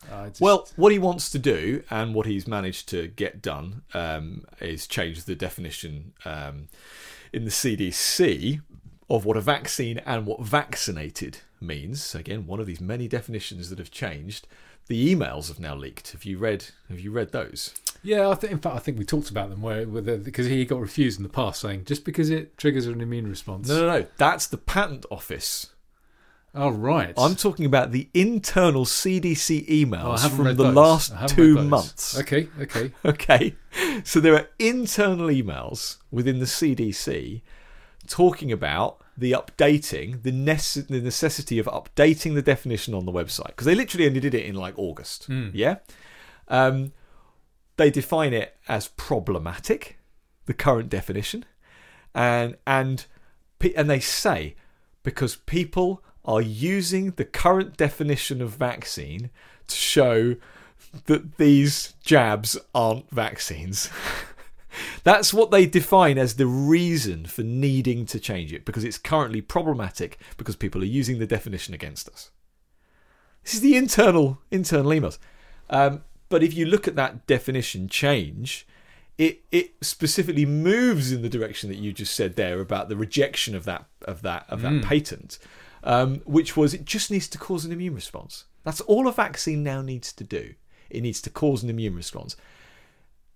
Just- 0.09 0.41
Well, 0.41 0.69
what 0.77 0.93
he 0.93 0.99
wants 0.99 1.31
to 1.31 1.39
do 1.39 1.83
and 1.91 2.15
what 2.15 2.27
he's 2.27 2.47
managed 2.47 2.89
to 2.91 3.09
get 3.09 3.43
done 3.43 3.83
um, 3.95 4.45
is 4.61 4.87
change 4.87 5.25
the 5.25 5.35
definition 5.35 6.13
um, 6.25 6.69
in 7.33 7.45
the 7.45 7.51
CDC 7.51 8.61
of 9.11 9.25
what 9.25 9.37
a 9.37 9.41
vaccine 9.41 9.99
and 9.99 10.27
what 10.27 10.41
vaccinated 10.43 11.39
means. 11.61 12.15
Again, 12.15 12.47
one 12.47 12.61
of 12.61 12.67
these 12.67 12.81
many 12.81 13.09
definitions 13.09 13.71
that 13.71 13.79
have 13.79 13.91
changed. 13.91 14.47
The 14.87 15.15
emails 15.15 15.49
have 15.49 15.61
now 15.61 15.75
leaked. 15.75 16.13
Have 16.13 16.25
you 16.25 16.39
read? 16.39 16.67
Have 16.89 16.99
you 17.01 17.11
read 17.11 17.33
those? 17.33 17.75
Yeah, 18.03 18.29
I 18.29 18.35
think 18.35 18.53
in 18.53 18.59
fact 18.59 18.77
I 18.77 18.79
think 18.79 18.99
we 18.99 19.05
talked 19.05 19.29
about 19.29 19.51
them 19.51 19.61
where 19.61 19.85
because 19.85 20.47
he 20.47 20.65
got 20.65 20.81
refused 20.81 21.19
in 21.19 21.25
the 21.25 21.29
past, 21.29 21.61
saying 21.61 21.85
just 21.85 22.05
because 22.05 22.31
it 22.31 22.57
triggers 22.57 22.87
an 22.87 23.01
immune 23.01 23.29
response. 23.29 23.69
No, 23.69 23.81
no, 23.81 23.99
no. 24.01 24.07
That's 24.17 24.47
the 24.47 24.57
patent 24.57 25.05
office. 25.11 25.71
Oh 26.55 26.71
right. 26.71 27.13
I'm 27.17 27.37
talking 27.37 27.67
about 27.67 27.93
the 27.93 28.09
internal 28.15 28.85
CDC 28.85 29.65
Oh, 29.69 29.73
emails 29.73 30.23
haven't 30.23 30.37
from 30.37 30.47
the 30.57 30.65
those. 30.65 30.75
last 30.75 31.29
two 31.29 31.63
months. 31.63 32.19
Okay, 32.19 32.49
okay. 32.61 32.93
Okay. 33.05 33.55
So 34.05 34.19
there 34.21 34.35
are 34.35 34.49
internal 34.59 35.29
emails 35.29 35.99
within 36.11 36.39
the 36.39 36.47
CDC 36.47 37.43
talking 38.07 38.51
about 38.51 39.01
the 39.17 39.33
updating, 39.33 40.23
the, 40.23 40.33
nece- 40.33 40.87
the 40.89 41.01
necessity 41.01 41.59
of 41.59 41.67
updating 41.67 42.35
the 42.35 42.43
definition 42.43 42.95
on 42.95 43.05
the 43.05 43.13
website. 43.13 43.49
Because 43.49 43.67
they 43.67 43.75
literally 43.75 44.07
only 44.07 44.21
did 44.21 44.35
it 44.35 44.47
in 44.47 44.55
like 44.55 44.75
August. 44.79 45.25
Hmm. 45.27 45.51
Yeah. 45.53 45.77
Um, 46.49 46.93
they 47.77 47.91
define 47.91 48.33
it 48.33 48.57
as 48.69 48.89
problematic, 48.89 49.99
the 50.47 50.55
current 50.55 50.89
definition. 50.89 51.45
And, 52.15 52.57
and, 52.67 53.05
and 53.77 53.91
they 53.91 54.01
say 54.01 54.55
because 55.03 55.37
people 55.37 56.03
are 56.29 56.43
using 56.43 57.13
the 57.13 57.25
current 57.25 57.77
definition 57.77 58.43
of 58.43 58.51
vaccine 58.51 59.31
to 59.67 59.75
show 59.75 60.37
that 61.07 61.39
these 61.39 61.95
jabs 62.03 62.59
aren't 62.75 63.11
vaccines. 63.11 63.91
That's 65.05 65.33
what 65.33 65.51
they 65.51 65.67
define 65.67 66.19
as 66.19 66.35
the 66.35 66.47
reason 66.47 67.25
for 67.25 67.43
needing 67.43 68.05
to 68.07 68.21
change 68.21 68.53
it 68.53 68.67
because 68.67 68.85
it's 68.85 68.99
currently 68.99 69.41
problematic 69.41 70.19
because 70.37 70.55
people 70.55 70.83
are 70.83 70.87
using 70.87 71.19
the 71.19 71.27
definition 71.27 71.73
against 71.73 72.09
us. 72.09 72.31
This 73.43 73.55
is 73.55 73.61
the 73.63 73.77
internal 73.77 74.39
internal 74.51 74.91
emails. 74.91 75.19
Um, 75.71 76.05
but 76.29 76.43
if 76.43 76.53
you 76.55 76.67
look 76.67 76.87
at 76.87 76.97
that 76.97 77.27
definition 77.27 77.89
change, 77.89 78.67
it 79.17 79.41
it 79.51 79.73
specifically 79.81 80.45
moves 80.45 81.11
in 81.11 81.23
the 81.23 81.29
direction 81.29 81.71
that 81.71 81.79
you 81.79 81.93
just 81.93 82.15
said 82.15 82.37
there 82.37 82.61
about 82.61 82.91
the 82.91 82.97
rejection 82.97 83.55
of 83.55 83.65
that 83.65 83.87
of 84.03 84.21
that 84.23 84.45
of 84.51 84.61
that 84.61 84.83
patent, 84.83 85.39
um, 85.85 86.17
which 86.25 86.57
was 86.57 86.75
it 86.75 86.85
just 86.85 87.11
needs 87.11 87.29
to 87.29 87.39
cause 87.39 87.65
an 87.65 87.73
immune 87.73 87.95
response. 87.95 88.45
That's 88.65 88.81
all 88.83 89.09
a 89.09 89.13
vaccine 89.13 89.63
now 89.63 89.83
needs 89.83 90.13
to 90.15 90.25
do. 90.25 90.55
It 90.91 91.03
needs 91.03 91.21
to 91.23 91.31
cause 91.31 91.63
an 91.63 91.71
immune 91.71 91.95
response. 91.95 92.37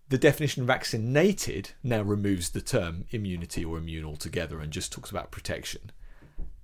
The 0.08 0.18
definition 0.18 0.66
vaccinated 0.66 1.70
now 1.82 2.02
removes 2.02 2.50
the 2.50 2.60
term 2.60 3.04
immunity 3.10 3.64
or 3.64 3.78
immune 3.78 4.04
altogether 4.04 4.60
and 4.60 4.72
just 4.72 4.92
talks 4.92 5.10
about 5.10 5.30
protection. 5.30 5.90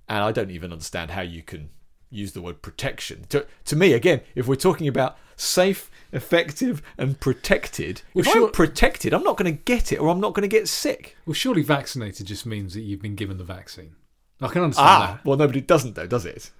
And 0.07 0.23
I 0.23 0.31
don't 0.31 0.51
even 0.51 0.71
understand 0.71 1.11
how 1.11 1.21
you 1.21 1.41
can 1.41 1.69
use 2.11 2.33
the 2.33 2.41
word 2.41 2.61
protection. 2.61 3.25
To, 3.29 3.45
to 3.65 3.75
me, 3.75 3.93
again, 3.93 4.21
if 4.35 4.47
we're 4.47 4.55
talking 4.55 4.87
about 4.87 5.17
safe, 5.35 5.89
effective, 6.11 6.81
and 6.97 7.19
protected, 7.19 8.01
Well, 8.13 8.25
if 8.25 8.31
sure- 8.31 8.47
I'm 8.47 8.51
protected, 8.51 9.13
I'm 9.13 9.23
not 9.23 9.37
going 9.37 9.51
to 9.55 9.63
get 9.63 9.91
it 9.91 9.97
or 9.97 10.09
I'm 10.09 10.19
not 10.19 10.33
going 10.33 10.47
to 10.47 10.55
get 10.55 10.67
sick. 10.67 11.15
Well, 11.25 11.33
surely 11.33 11.61
vaccinated 11.61 12.27
just 12.27 12.45
means 12.45 12.73
that 12.73 12.81
you've 12.81 13.01
been 13.01 13.15
given 13.15 13.37
the 13.37 13.43
vaccine. 13.43 13.95
I 14.41 14.47
can 14.47 14.61
understand 14.63 14.87
Ah, 14.89 15.19
well, 15.23 15.37
nobody 15.37 15.61
doesn't, 15.61 15.95
though, 15.95 16.07
does 16.07 16.25
it? 16.25 16.51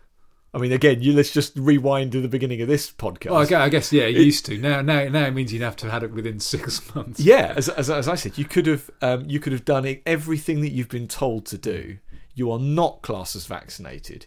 I 0.54 0.58
mean, 0.58 0.72
again, 0.72 1.02
you 1.04 1.14
let's 1.14 1.32
just 1.32 1.56
rewind 1.56 2.12
to 2.14 2.22
the 2.22 2.28
beginning 2.28 2.60
of 2.62 2.68
this 2.68 2.92
podcast. 2.92 3.30
Well, 3.32 3.40
I 3.42 3.46
guess, 3.46 3.62
I 3.62 3.70
guess 3.70 3.94
yeah, 3.94 4.04
it 4.06 4.16
used 4.18 4.46
to. 4.48 4.58
Now, 4.58 4.82
now, 4.82 5.08
now 5.08 5.26
it 5.28 5.32
means 5.32 5.54
you'd 5.54 5.62
have 5.62 5.76
to 5.78 5.86
have 5.86 5.94
had 5.94 6.04
it 6.04 6.12
within 6.12 6.40
six 6.54 6.94
months. 6.96 7.20
Yeah, 7.20 7.54
as, 7.56 7.70
as, 7.70 7.90
as 7.90 8.08
I 8.08 8.16
said, 8.16 8.38
you 8.38 8.46
could 8.46 8.66
have 8.66 8.90
um, 9.02 9.26
you 9.30 9.40
could 9.40 9.54
have 9.54 9.64
done 9.64 9.86
it- 9.86 10.02
everything 10.08 10.62
that 10.62 10.72
you've 10.72 10.90
been 10.90 11.08
told 11.08 11.46
to 11.48 11.58
do. 11.58 12.00
You 12.34 12.52
are 12.52 12.60
not 12.60 13.02
classed 13.04 13.36
as 13.36 13.46
vaccinated 13.46 14.26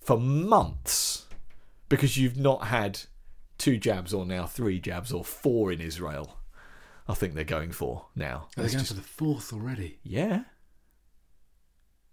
for 0.00 0.18
months 0.18 1.26
because 1.88 2.16
you've 2.16 2.36
not 2.38 2.64
had 2.68 3.00
two 3.58 3.76
jabs 3.76 4.14
or 4.14 4.24
now 4.24 4.46
three 4.46 4.80
jabs 4.80 5.12
or 5.12 5.22
four 5.24 5.70
in 5.70 5.80
Israel. 5.80 6.38
I 7.08 7.14
think 7.14 7.34
they're 7.34 7.44
going 7.44 7.72
for 7.72 8.06
now. 8.16 8.48
They're 8.56 8.64
It's 8.64 8.74
going 8.74 8.84
just- 8.84 8.94
to 8.94 9.00
the 9.00 9.06
fourth 9.06 9.52
already. 9.52 9.98
yeah, 10.02 10.44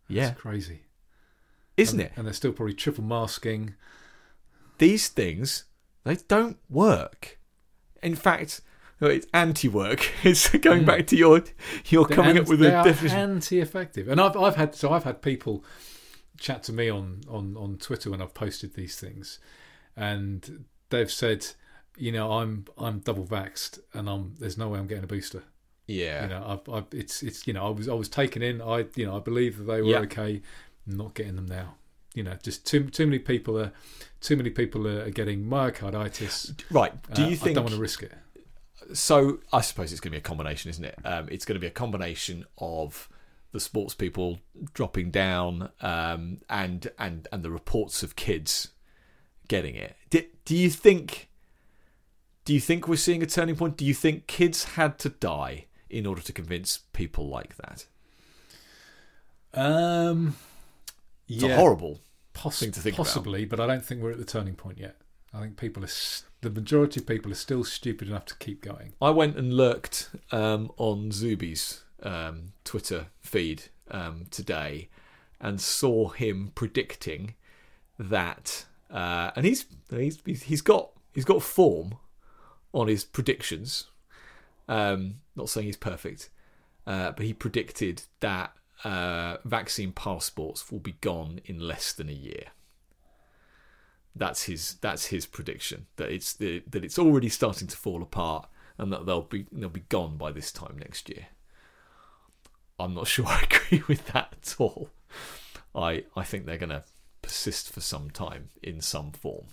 yeah, 0.08 0.28
That's 0.30 0.40
crazy, 0.42 0.82
isn't 1.78 2.00
and, 2.00 2.10
it? 2.10 2.14
And 2.16 2.26
they're 2.26 2.34
still 2.34 2.52
probably 2.54 2.74
triple 2.76 3.04
masking. 3.04 3.76
These 4.78 5.08
things 5.10 5.66
they 6.04 6.16
don't 6.28 6.58
work. 6.70 7.40
In 8.04 8.16
fact, 8.16 8.62
it's 9.02 9.28
anti-work. 9.34 10.08
It's 10.24 10.50
going 10.58 10.84
Mm. 10.84 10.86
back 10.86 11.08
to 11.08 11.16
your 11.16 11.44
you're 11.88 12.06
They're 12.06 12.16
coming 12.16 12.38
up 12.38 12.48
with 12.48 12.62
a 12.62 12.70
definition. 12.72 13.18
anti-effective. 13.18 14.08
And 14.08 14.20
I've 14.22 14.36
I've 14.38 14.56
had 14.56 14.76
so 14.76 14.92
I've 14.92 15.04
had 15.06 15.22
people 15.22 15.64
chat 16.38 16.64
to 16.64 16.74
me 16.74 16.90
on 16.90 17.22
on 17.30 17.56
on 17.58 17.78
Twitter 17.78 18.12
when 18.12 18.22
I've 18.22 18.34
posted 18.34 18.74
these 18.76 18.98
things, 19.00 19.40
and 19.96 20.66
they've 20.90 21.12
said, 21.12 21.48
you 21.98 22.12
know, 22.12 22.32
I'm 22.34 22.66
I'm 22.78 23.00
double 23.00 23.26
vaxxed, 23.26 23.80
and 23.94 24.10
I'm 24.10 24.36
there's 24.40 24.58
no 24.58 24.70
way 24.70 24.80
I'm 24.80 24.88
getting 24.88 25.04
a 25.06 25.08
booster. 25.08 25.44
Yeah, 25.88 26.24
You 26.24 26.30
know, 26.30 26.46
I've, 26.68 26.74
I've 26.74 26.86
it's 26.92 27.22
it's 27.24 27.46
you 27.48 27.54
know 27.54 27.68
I 27.68 27.70
was 27.70 27.88
I 27.90 27.94
was 27.94 28.10
taken 28.10 28.42
in. 28.42 28.62
I 28.62 28.86
you 28.96 29.06
know 29.06 29.16
I 29.18 29.20
believe 29.20 29.58
that 29.58 29.64
they 29.66 29.82
were 29.82 29.90
Yeah. 29.90 30.00
okay. 30.00 30.42
I'm 30.88 30.98
not 30.98 31.14
getting 31.14 31.36
them 31.36 31.46
now. 31.48 31.76
You 32.14 32.24
know, 32.24 32.36
just 32.42 32.66
too 32.66 32.90
too 32.90 33.06
many 33.06 33.20
people 33.20 33.60
are 33.60 33.72
too 34.22 34.36
many 34.38 34.50
people 34.50 34.88
are, 34.88 35.04
are 35.06 35.10
getting 35.12 35.44
myocarditis. 35.46 36.54
right. 36.72 36.94
Do 37.14 37.24
Uh, 37.24 37.28
you 37.28 37.34
I 37.34 37.36
think? 37.36 37.56
don't 37.56 37.64
want 37.66 37.76
to 37.76 37.82
risk 37.82 38.04
it? 38.04 38.14
so 38.94 39.40
I 39.52 39.62
suppose 39.62 39.92
it's 39.92 40.00
going 40.02 40.12
to 40.12 40.16
be 40.16 40.20
a 40.20 40.22
combination, 40.22 40.70
isn't 40.70 40.86
it? 40.86 40.96
Um, 41.04 41.28
it's 41.32 41.44
going 41.46 41.56
to 41.56 41.60
be 41.60 41.68
a 41.68 41.72
combination 41.72 42.46
of 42.60 43.10
the 43.52 43.60
sports 43.60 43.94
people 43.96 44.40
dropping 44.74 45.10
down 45.12 45.70
um, 45.82 46.40
and 46.50 46.88
and 47.00 47.28
and 47.32 47.42
the 47.44 47.50
reports 47.52 48.04
of 48.04 48.16
kids 48.16 48.70
getting 49.48 49.76
it. 49.76 49.96
Do, 50.10 50.24
do 50.46 50.56
you 50.56 50.70
think? 50.70 51.30
Do 52.44 52.54
you 52.54 52.60
think 52.60 52.88
we're 52.88 52.96
seeing 52.98 53.24
a 53.24 53.26
turning 53.26 53.56
point? 53.56 53.76
Do 53.76 53.86
you 53.86 53.94
think 53.96 54.28
kids 54.28 54.64
had 54.76 55.00
to 55.00 55.10
die 55.10 55.66
in 55.96 56.06
order 56.06 56.22
to 56.22 56.34
convince 56.34 56.80
people 56.94 57.28
like 57.28 57.56
that? 57.58 57.86
Um, 59.54 60.36
It's 61.28 61.42
yeah. 61.44 61.52
a 61.52 61.56
horrible 61.56 62.02
Poss- 62.34 62.60
thing 62.60 62.72
to 62.72 62.80
think 62.82 62.96
about. 62.96 63.06
possibly, 63.08 63.46
but 63.46 63.60
I 63.60 63.68
don't 63.68 63.84
think 63.84 64.02
we're 64.02 64.12
at 64.12 64.18
the 64.18 64.26
turning 64.26 64.56
point 64.56 64.78
yet. 64.78 64.98
I 65.34 65.40
think 65.42 65.58
people 65.58 65.84
are 65.84 65.88
s- 65.88 66.24
the 66.42 66.50
majority 66.50 67.00
of 67.00 67.08
people 67.08 67.32
are 67.32 67.36
still 67.36 67.64
stupid 67.64 68.08
enough 68.08 68.26
to 68.26 68.36
keep 68.38 68.62
going. 68.62 68.94
I 69.02 69.10
went 69.10 69.38
and 69.38 69.54
lurked 69.54 70.10
um, 70.32 70.72
on 70.78 71.12
Zuby's 71.12 71.84
um, 72.04 72.54
Twitter 72.64 73.08
feed 73.22 73.64
um, 73.90 74.26
today 74.30 74.90
and 75.40 75.60
saw 75.60 76.10
him 76.10 76.52
predicting 76.56 77.36
that, 77.98 78.66
uh, 78.92 79.32
and 79.36 79.46
he's 79.46 79.66
he's 79.90 80.22
he's 80.44 80.62
got 80.62 80.92
he's 81.14 81.26
got 81.26 81.42
form 81.42 81.96
on 82.74 82.88
his 82.88 83.04
predictions. 83.04 83.88
Um, 84.68 85.16
not 85.36 85.50
saying 85.50 85.68
he's 85.68 85.78
perfect, 85.78 86.30
uh, 86.88 87.12
but 87.12 87.26
he 87.26 87.34
predicted 87.34 88.04
that 88.20 88.54
uh, 88.84 89.38
vaccine 89.46 89.92
passports 89.92 90.72
will 90.72 90.80
be 90.80 90.96
gone 91.02 91.40
in 91.46 91.60
less 91.60 91.94
than 91.94 92.10
a 92.10 92.14
year. 92.14 92.48
That's 94.16 94.44
his 94.44 94.76
that's 94.76 95.08
his 95.08 95.26
prediction 95.26 95.88
that 95.98 96.10
it's 96.10 96.34
the, 96.34 96.64
that 96.70 96.86
it's 96.86 96.98
already 96.98 97.28
starting 97.28 97.68
to 97.68 97.76
fall 97.76 98.02
apart 98.02 98.48
and 98.78 98.92
that 98.94 99.06
they'll 99.06 99.24
be 99.24 99.46
they'll 99.52 99.70
be 99.70 99.84
gone 99.90 100.16
by 100.18 100.32
this 100.32 100.52
time 100.52 100.78
next 100.80 101.10
year. 101.10 101.28
I'm 102.80 102.94
not 102.94 103.08
sure 103.10 103.26
I 103.28 103.44
agree 103.44 103.84
with 103.88 104.06
that 104.08 104.34
at 104.42 104.56
all. 104.58 104.90
I 105.74 106.06
I 106.16 106.24
think 106.24 106.46
they're 106.46 106.58
going 106.58 106.70
to 106.70 106.84
persist 107.22 107.72
for 107.72 107.82
some 107.82 108.10
time 108.10 108.50
in 108.64 108.80
some 108.80 109.12
form. 109.12 109.48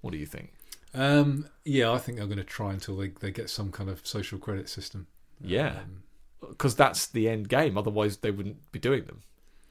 What 0.00 0.10
do 0.10 0.18
you 0.18 0.26
think? 0.26 0.55
Um, 0.96 1.48
yeah, 1.64 1.92
I 1.92 1.98
think 1.98 2.18
they're 2.18 2.26
going 2.26 2.38
to 2.38 2.44
try 2.44 2.72
until 2.72 2.96
they, 2.96 3.08
they 3.08 3.30
get 3.30 3.50
some 3.50 3.70
kind 3.70 3.90
of 3.90 4.06
social 4.06 4.38
credit 4.38 4.68
system. 4.68 5.06
Yeah, 5.40 5.80
Um, 5.82 6.02
because 6.48 6.74
that's 6.76 7.06
the 7.06 7.28
end 7.28 7.48
game. 7.48 7.76
Otherwise, 7.76 8.18
they 8.18 8.30
wouldn't 8.30 8.70
be 8.72 8.78
doing 8.78 9.04
them. 9.04 9.20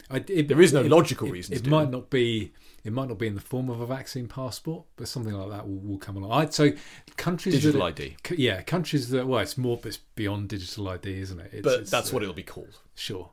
I, 0.09 0.17
it, 0.27 0.47
There 0.47 0.61
is 0.61 0.71
no 0.71 0.81
it- 0.81 0.91
logical 0.91 1.27
it- 1.27 1.31
reason 1.31 1.53
It, 1.55 1.57
to 1.57 1.63
do 1.63 1.69
might 1.71 1.83
them. 1.85 1.91
not 1.91 2.09
be. 2.09 2.53
It 2.83 2.93
might 2.93 3.07
not 3.09 3.17
be 3.17 3.25
in 3.25 3.33
the 3.33 3.41
form 3.41 3.71
of 3.71 3.81
a 3.81 3.85
vaccine 3.87 4.27
passport, 4.27 4.85
but 4.95 5.07
something 5.07 5.33
like 5.33 5.49
that 5.49 5.67
will, 5.67 5.79
will 5.79 5.97
come 5.97 6.17
along. 6.17 6.31
I'd 6.39 6.53
say 6.53 6.75
countries 7.17 7.55
Digital 7.55 7.79
that, 7.81 7.99
ID, 7.99 8.15
yeah, 8.37 8.61
countries 8.61 9.09
that 9.09 9.25
well, 9.25 9.39
it's 9.39 9.57
more 9.57 9.79
it's 9.83 9.97
beyond 9.97 10.49
digital 10.49 10.87
ID, 10.89 11.21
isn't 11.21 11.39
it? 11.39 11.49
It's, 11.51 11.61
but 11.63 11.79
it's, 11.79 11.89
that's 11.89 12.11
uh, 12.11 12.13
what 12.13 12.21
it'll 12.21 12.35
be 12.35 12.43
called. 12.43 12.77
Sure. 12.93 13.31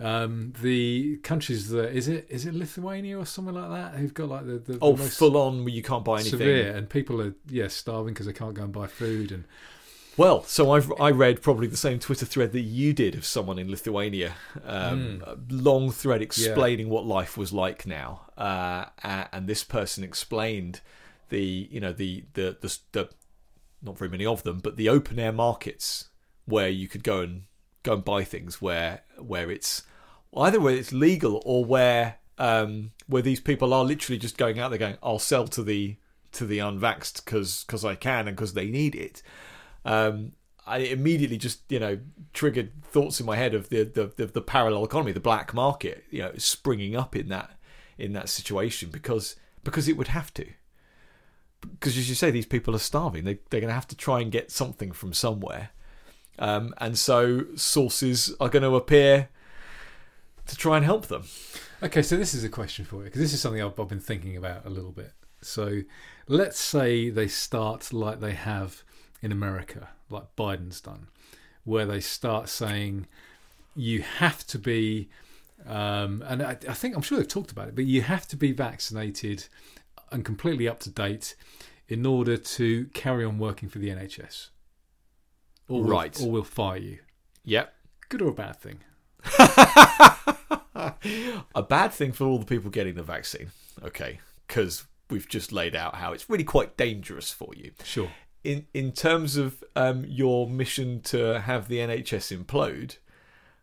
Um, 0.00 0.52
the 0.62 1.16
countries 1.24 1.70
that 1.70 1.92
is 1.92 2.06
it 2.06 2.26
is 2.30 2.46
it 2.46 2.54
Lithuania 2.54 3.18
or 3.18 3.26
somewhere 3.26 3.54
like 3.54 3.70
that 3.70 3.98
who've 3.98 4.14
got 4.14 4.28
like 4.28 4.46
the, 4.46 4.58
the, 4.58 4.78
Oh, 4.80 4.94
the 4.94 5.02
full 5.04 5.36
on 5.36 5.64
where 5.64 5.74
you 5.74 5.82
can't 5.82 6.04
buy 6.04 6.20
anything. 6.20 6.38
severe 6.38 6.76
and 6.76 6.88
people 6.88 7.20
are 7.20 7.34
yeah 7.48 7.66
starving 7.68 8.14
because 8.14 8.26
they 8.26 8.32
can't 8.32 8.54
go 8.54 8.62
and 8.62 8.72
buy 8.72 8.86
food 8.86 9.32
and 9.32 9.44
Well, 10.16 10.44
so 10.44 10.70
I've 10.70 10.92
I 11.00 11.10
read 11.10 11.42
probably 11.42 11.66
the 11.66 11.76
same 11.76 11.98
Twitter 11.98 12.26
thread 12.26 12.52
that 12.52 12.60
you 12.60 12.92
did 12.92 13.16
of 13.16 13.24
someone 13.24 13.58
in 13.58 13.70
Lithuania, 13.70 14.34
um, 14.64 15.22
a 15.26 15.36
long 15.50 15.90
thread 15.90 16.22
explaining 16.22 16.88
what 16.90 17.04
life 17.04 17.36
was 17.36 17.52
like 17.52 17.84
now, 17.86 18.22
uh, 18.36 18.84
and 19.02 19.46
this 19.48 19.64
person 19.64 20.04
explained 20.04 20.80
the 21.28 21.68
you 21.72 21.80
know 21.80 21.92
the 21.92 22.24
the, 22.34 22.56
the 22.60 22.78
the 22.92 23.08
not 23.82 23.98
very 23.98 24.10
many 24.10 24.26
of 24.26 24.42
them, 24.44 24.58
but 24.60 24.76
the 24.76 24.88
open 24.88 25.18
air 25.18 25.32
markets 25.32 26.08
where 26.46 26.68
you 26.68 26.88
could 26.88 27.04
go 27.04 27.20
and 27.20 27.42
go 27.88 27.94
and 27.94 28.04
buy 28.04 28.24
things 28.24 28.60
where 28.60 29.02
where 29.18 29.50
it's 29.50 29.82
either 30.36 30.60
where 30.60 30.74
it's 30.74 30.92
legal 30.92 31.42
or 31.44 31.64
where 31.64 32.16
um, 32.38 32.92
where 33.06 33.22
these 33.22 33.40
people 33.40 33.74
are 33.74 33.84
literally 33.84 34.18
just 34.18 34.38
going 34.38 34.58
out 34.58 34.68
there 34.68 34.78
going, 34.78 34.98
I'll 35.02 35.18
sell 35.18 35.48
to 35.48 35.62
the 35.62 35.96
to 36.32 36.46
the 36.46 36.58
unvaxxed 36.58 37.24
because 37.24 37.64
because 37.64 37.84
I 37.84 37.94
can 37.94 38.28
and 38.28 38.36
because 38.36 38.54
they 38.54 38.66
need 38.66 38.94
it. 38.94 39.22
Um, 39.84 40.32
I 40.66 40.78
immediately 40.78 41.38
just 41.38 41.60
you 41.68 41.80
know 41.80 41.98
triggered 42.32 42.84
thoughts 42.84 43.20
in 43.20 43.26
my 43.26 43.36
head 43.36 43.54
of 43.54 43.70
the, 43.70 43.84
the 43.84 44.12
the 44.16 44.26
the 44.26 44.42
parallel 44.42 44.84
economy, 44.84 45.12
the 45.12 45.20
black 45.20 45.54
market, 45.54 46.04
you 46.10 46.20
know, 46.20 46.32
springing 46.36 46.94
up 46.94 47.16
in 47.16 47.28
that 47.28 47.58
in 47.96 48.12
that 48.12 48.28
situation 48.28 48.90
because 48.90 49.36
because 49.64 49.88
it 49.88 49.96
would 49.96 50.08
have 50.08 50.32
to. 50.34 50.46
Because 51.60 51.98
as 51.98 52.08
you 52.08 52.14
say, 52.14 52.30
these 52.30 52.46
people 52.46 52.76
are 52.76 52.80
starving. 52.80 53.24
They 53.24 53.38
they're 53.50 53.60
going 53.60 53.68
to 53.68 53.74
have 53.74 53.88
to 53.88 53.96
try 53.96 54.20
and 54.20 54.30
get 54.30 54.52
something 54.52 54.92
from 54.92 55.12
somewhere, 55.12 55.70
um, 56.38 56.74
and 56.78 56.98
so 56.98 57.44
sources 57.54 58.34
are 58.40 58.48
going 58.48 58.62
to 58.62 58.76
appear 58.76 59.28
to 60.46 60.56
try 60.56 60.76
and 60.76 60.84
help 60.84 61.06
them. 61.06 61.24
Okay, 61.82 62.02
so 62.02 62.16
this 62.16 62.34
is 62.34 62.42
a 62.44 62.48
question 62.48 62.84
for 62.84 62.96
you 62.96 63.04
because 63.04 63.20
this 63.20 63.32
is 63.32 63.40
something 63.40 63.62
I've, 63.62 63.78
I've 63.78 63.88
been 63.88 64.00
thinking 64.00 64.36
about 64.36 64.66
a 64.66 64.70
little 64.70 64.92
bit. 64.92 65.12
So, 65.40 65.82
let's 66.26 66.58
say 66.58 67.10
they 67.10 67.28
start 67.28 67.92
like 67.92 68.18
they 68.18 68.32
have 68.34 68.82
in 69.22 69.30
America, 69.30 69.90
like 70.10 70.34
Biden's 70.36 70.80
done, 70.80 71.06
where 71.64 71.86
they 71.86 72.00
start 72.00 72.48
saying 72.48 73.06
you 73.76 74.02
have 74.02 74.44
to 74.48 74.58
be, 74.58 75.08
um, 75.64 76.24
and 76.26 76.42
I, 76.42 76.56
I 76.68 76.74
think 76.74 76.96
I'm 76.96 77.02
sure 77.02 77.18
they've 77.18 77.28
talked 77.28 77.52
about 77.52 77.68
it, 77.68 77.76
but 77.76 77.84
you 77.84 78.02
have 78.02 78.26
to 78.28 78.36
be 78.36 78.50
vaccinated 78.50 79.46
and 80.10 80.24
completely 80.24 80.66
up 80.66 80.80
to 80.80 80.90
date 80.90 81.36
in 81.88 82.04
order 82.04 82.36
to 82.36 82.86
carry 82.86 83.24
on 83.24 83.38
working 83.38 83.68
for 83.68 83.78
the 83.78 83.90
NHS. 83.90 84.48
Or 85.68 85.80
we'll- 85.82 85.90
or 86.22 86.30
we'll 86.30 86.42
fire 86.44 86.78
you. 86.78 86.98
Yep. 87.44 87.74
Good 88.08 88.22
or 88.22 88.28
a 88.28 88.32
bad 88.32 88.56
thing? 88.56 88.78
a 91.54 91.62
bad 91.62 91.92
thing 91.92 92.12
for 92.12 92.24
all 92.26 92.38
the 92.38 92.46
people 92.46 92.70
getting 92.70 92.94
the 92.94 93.02
vaccine. 93.02 93.50
Okay, 93.82 94.20
because 94.46 94.84
we've 95.10 95.28
just 95.28 95.52
laid 95.52 95.74
out 95.76 95.96
how 95.96 96.12
it's 96.12 96.28
really 96.28 96.44
quite 96.44 96.76
dangerous 96.76 97.30
for 97.32 97.50
you. 97.56 97.72
Sure. 97.84 98.10
In 98.44 98.66
in 98.72 98.92
terms 98.92 99.36
of 99.36 99.62
um, 99.76 100.04
your 100.06 100.48
mission 100.48 101.00
to 101.02 101.40
have 101.40 101.68
the 101.68 101.78
NHS 101.78 102.36
implode, 102.44 102.96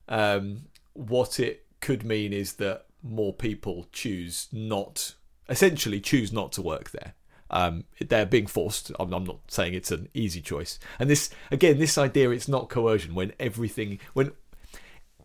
um, 0.07 0.65
what 0.93 1.39
it 1.39 1.65
could 1.81 2.03
mean 2.03 2.33
is 2.33 2.53
that 2.53 2.85
more 3.01 3.33
people 3.33 3.87
choose 3.91 4.47
not, 4.51 5.15
essentially 5.49 5.99
choose 5.99 6.33
not 6.33 6.51
to 6.53 6.61
work 6.61 6.91
there. 6.91 7.13
Um, 7.51 7.83
they're 7.99 8.25
being 8.25 8.47
forced. 8.47 8.91
I'm, 8.99 9.13
I'm 9.13 9.23
not 9.23 9.39
saying 9.47 9.73
it's 9.75 9.91
an 9.91 10.09
easy 10.13 10.41
choice. 10.41 10.79
And 10.99 11.09
this 11.09 11.29
again, 11.51 11.77
this 11.77 11.97
idea 11.97 12.31
it's 12.31 12.47
not 12.47 12.69
coercion 12.69 13.13
when 13.15 13.33
everything 13.39 13.99
when 14.13 14.31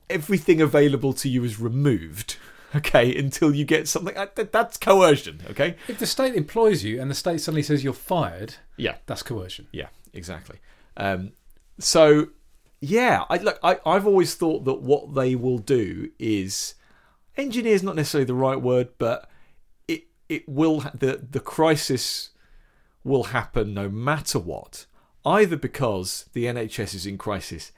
everything 0.08 0.60
available 0.60 1.12
to 1.14 1.28
you 1.28 1.44
is 1.44 1.58
removed. 1.60 2.36
Okay, 2.72 3.16
until 3.18 3.52
you 3.52 3.64
get 3.64 3.88
something 3.88 4.16
uh, 4.16 4.28
that- 4.36 4.52
that's 4.52 4.76
coercion. 4.76 5.40
Okay, 5.50 5.74
If 5.88 5.98
the 5.98 6.06
state 6.06 6.36
employs 6.36 6.84
you 6.84 7.00
and 7.02 7.10
the 7.10 7.16
state 7.16 7.40
suddenly 7.40 7.64
says 7.64 7.82
you're 7.82 7.92
fired, 7.92 8.54
yeah, 8.76 8.94
that's 9.06 9.24
coercion. 9.24 9.66
Yeah, 9.72 9.88
exactly. 10.12 10.58
Um, 10.96 11.32
so, 11.80 12.28
yeah, 12.80 13.24
I 13.28 13.38
look. 13.38 13.58
I, 13.64 13.78
I've 13.84 14.06
always 14.06 14.36
thought 14.36 14.66
that 14.66 14.82
what 14.82 15.16
they 15.16 15.34
will 15.34 15.58
do 15.58 16.10
is 16.20 16.74
engineer 17.36 17.74
is 17.74 17.82
not 17.82 17.96
necessarily 17.96 18.26
the 18.26 18.34
right 18.34 18.60
word, 18.62 18.90
but 18.98 19.28
it 20.30 20.48
will 20.48 20.80
the 20.94 21.26
the 21.30 21.40
crisis 21.40 22.30
will 23.04 23.24
happen 23.24 23.74
no 23.74 23.88
matter 23.88 24.38
what. 24.38 24.86
Either 25.24 25.56
because 25.56 26.26
the 26.32 26.46
NHS 26.46 26.94
is 26.94 27.06
in 27.06 27.18
crisis 27.18 27.72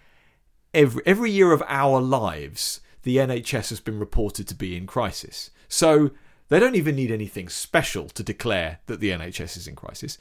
every 0.73 1.03
every 1.05 1.31
year 1.31 1.53
of 1.53 1.63
our 1.67 2.01
lives, 2.01 2.81
the 3.03 3.17
NHS 3.17 3.71
has 3.71 3.81
been 3.81 3.99
reported 3.99 4.47
to 4.49 4.55
be 4.55 4.77
in 4.77 4.87
crisis. 4.87 5.51
So 5.69 6.11
they 6.49 6.61
don't 6.61 6.77
even 6.77 6.97
need 6.97 7.11
anything 7.11 7.49
special 7.49 8.09
to 8.11 8.23
declare 8.23 8.81
that 8.87 9.01
the 9.01 9.11
NHS 9.11 9.57
is 9.57 9.67
in 9.67 9.75
crisis 9.75 10.19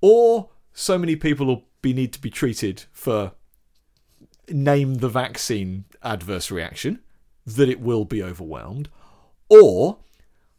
or 0.00 0.48
so 0.72 0.96
many 0.98 1.16
people 1.16 1.46
will 1.46 1.64
be 1.82 1.92
need 1.92 2.12
to 2.12 2.20
be 2.20 2.30
treated 2.30 2.84
for 2.92 3.32
name 4.48 4.96
the 4.96 5.08
vaccine 5.08 5.84
adverse 6.02 6.50
reaction 6.50 7.00
that 7.44 7.68
it 7.68 7.80
will 7.80 8.04
be 8.04 8.22
overwhelmed 8.22 8.88
or 9.48 9.98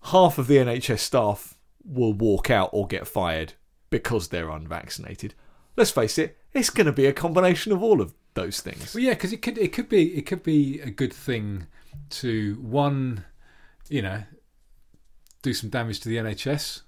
half 0.03 0.37
of 0.37 0.47
the 0.47 0.57
NHS 0.57 0.99
staff 0.99 1.55
will 1.83 2.13
walk 2.13 2.49
out 2.49 2.69
or 2.71 2.87
get 2.87 3.07
fired 3.07 3.53
because 3.89 4.27
they're 4.27 4.49
unvaccinated 4.49 5.33
let's 5.75 5.91
face 5.91 6.17
it 6.17 6.37
it's 6.53 6.69
going 6.69 6.85
to 6.85 6.91
be 6.91 7.05
a 7.05 7.13
combination 7.13 7.71
of 7.71 7.81
all 7.81 8.01
of 8.01 8.13
those 8.33 8.61
things 8.61 8.93
Well, 8.93 9.03
yeah, 9.03 9.13
because 9.13 9.33
it 9.33 9.41
could 9.41 9.57
it 9.57 9.73
could 9.73 9.89
be 9.89 10.15
it 10.15 10.25
could 10.25 10.43
be 10.43 10.79
a 10.81 10.89
good 10.89 11.13
thing 11.13 11.67
to 12.09 12.55
one, 12.61 13.25
you 13.89 14.01
know, 14.01 14.23
do 15.41 15.53
some 15.53 15.69
damage 15.69 15.99
to 16.01 16.09
the 16.09 16.17
NHS, 16.17 16.81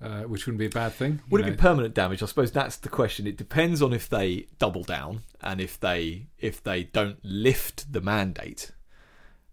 uh, 0.00 0.22
which 0.22 0.46
wouldn't 0.46 0.58
be 0.58 0.66
a 0.66 0.70
bad 0.70 0.92
thing. 0.92 1.20
Would 1.30 1.42
you 1.42 1.48
it 1.48 1.50
be 1.52 1.56
permanent 1.56 1.94
damage? 1.94 2.22
I 2.22 2.26
suppose 2.26 2.52
that's 2.52 2.76
the 2.76 2.88
question. 2.88 3.26
It 3.26 3.36
depends 3.36 3.82
on 3.82 3.92
if 3.92 4.08
they 4.08 4.46
double 4.58 4.82
down 4.82 5.22
and 5.40 5.60
if 5.60 5.78
they 5.78 6.28
if 6.38 6.62
they 6.62 6.84
don't 6.84 7.18
lift 7.22 7.92
the 7.92 8.00
mandate. 8.00 8.72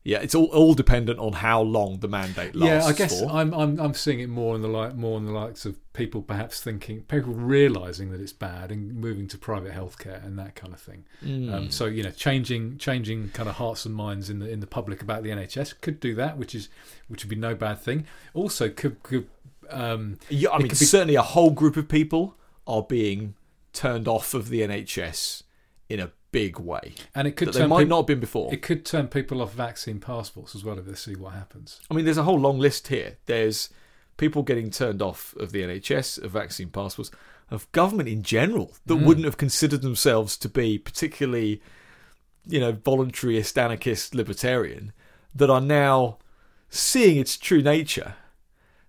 Yeah, 0.05 0.19
it's 0.19 0.35
all 0.35 0.45
all 0.45 0.75
dependent 0.75 1.17
on 1.17 1.33
how 1.33 1.61
long 1.61 1.97
the 1.97 2.07
mandate 2.07 2.55
lasts. 2.55 2.85
yeah, 2.85 2.89
I 2.89 2.93
guess 2.93 3.21
for. 3.21 3.31
I'm 3.31 3.51
I'm 3.55 3.79
I'm 3.79 3.95
seeing 3.95 4.19
it 4.19 4.29
more 4.29 4.53
in 4.55 4.61
the 4.61 4.67
like 4.67 4.95
more 4.95 5.17
in 5.17 5.25
the 5.25 5.31
likes 5.31 5.65
of 5.65 5.77
people 5.93 6.21
perhaps 6.21 6.61
thinking 6.61 7.01
people 7.01 7.33
realizing 7.33 8.11
that 8.11 8.21
it's 8.21 8.31
bad 8.31 8.71
and 8.71 8.93
moving 8.93 9.27
to 9.29 9.37
private 9.37 9.73
healthcare 9.73 10.23
and 10.23 10.37
that 10.37 10.53
kind 10.53 10.73
of 10.73 10.79
thing. 10.79 11.05
Mm. 11.23 11.51
Um, 11.51 11.71
so 11.71 11.87
you 11.87 12.03
know, 12.03 12.11
changing 12.11 12.77
changing 12.77 13.29
kind 13.29 13.49
of 13.49 13.55
hearts 13.55 13.83
and 13.87 13.95
minds 13.95 14.29
in 14.29 14.37
the 14.37 14.47
in 14.47 14.59
the 14.59 14.67
public 14.67 15.01
about 15.01 15.23
the 15.23 15.29
NHS 15.29 15.81
could 15.81 15.99
do 15.99 16.13
that, 16.13 16.37
which 16.37 16.53
is 16.53 16.69
which 17.07 17.23
would 17.23 17.29
be 17.29 17.35
no 17.35 17.55
bad 17.55 17.79
thing. 17.79 18.05
Also, 18.35 18.69
could 18.69 19.01
could 19.01 19.27
um, 19.71 20.19
yeah, 20.29 20.51
I 20.51 20.59
mean, 20.59 20.67
could 20.67 20.77
be- 20.77 20.85
certainly 20.85 21.15
a 21.15 21.23
whole 21.23 21.49
group 21.49 21.77
of 21.77 21.87
people 21.87 22.35
are 22.67 22.83
being 22.83 23.33
turned 23.73 24.07
off 24.07 24.35
of 24.35 24.49
the 24.49 24.61
NHS 24.61 25.41
in 25.89 25.99
a 25.99 26.11
big 26.35 26.59
way 26.59 26.93
and 27.15 27.27
it 27.27 27.35
could 27.37 27.49
they 27.53 27.59
turn 27.61 27.69
might 27.69 27.87
not 27.87 27.97
have 27.97 28.05
been 28.07 28.19
before. 28.19 28.53
It 28.53 28.61
could 28.61 28.85
turn 28.85 29.07
people 29.07 29.41
off 29.41 29.53
vaccine 29.53 29.99
passports 29.99 30.53
as 30.55 30.63
well 30.65 30.77
if 30.77 30.85
they 30.85 30.93
see 30.95 31.15
what 31.15 31.33
happens. 31.33 31.79
I 31.89 31.93
mean, 31.93 32.05
there's 32.05 32.17
a 32.17 32.23
whole 32.23 32.39
long 32.39 32.59
list 32.59 32.89
here. 32.89 33.17
There's 33.25 33.69
people 34.17 34.43
getting 34.43 34.69
turned 34.69 35.01
off 35.01 35.35
of 35.37 35.51
the 35.51 35.61
NHS, 35.63 36.21
of 36.23 36.31
vaccine 36.31 36.69
passports, 36.69 37.11
of 37.49 37.71
government 37.71 38.09
in 38.09 38.21
general 38.23 38.73
that 38.85 38.95
Mm. 38.95 39.05
wouldn't 39.05 39.25
have 39.25 39.37
considered 39.37 39.81
themselves 39.81 40.35
to 40.37 40.49
be 40.49 40.77
particularly, 40.77 41.61
you 42.45 42.59
know, 42.59 42.73
voluntarist, 42.73 43.57
anarchist, 43.57 44.13
libertarian, 44.15 44.91
that 45.33 45.49
are 45.49 45.61
now 45.61 46.17
seeing 46.69 47.17
its 47.17 47.37
true 47.37 47.61
nature. 47.61 48.15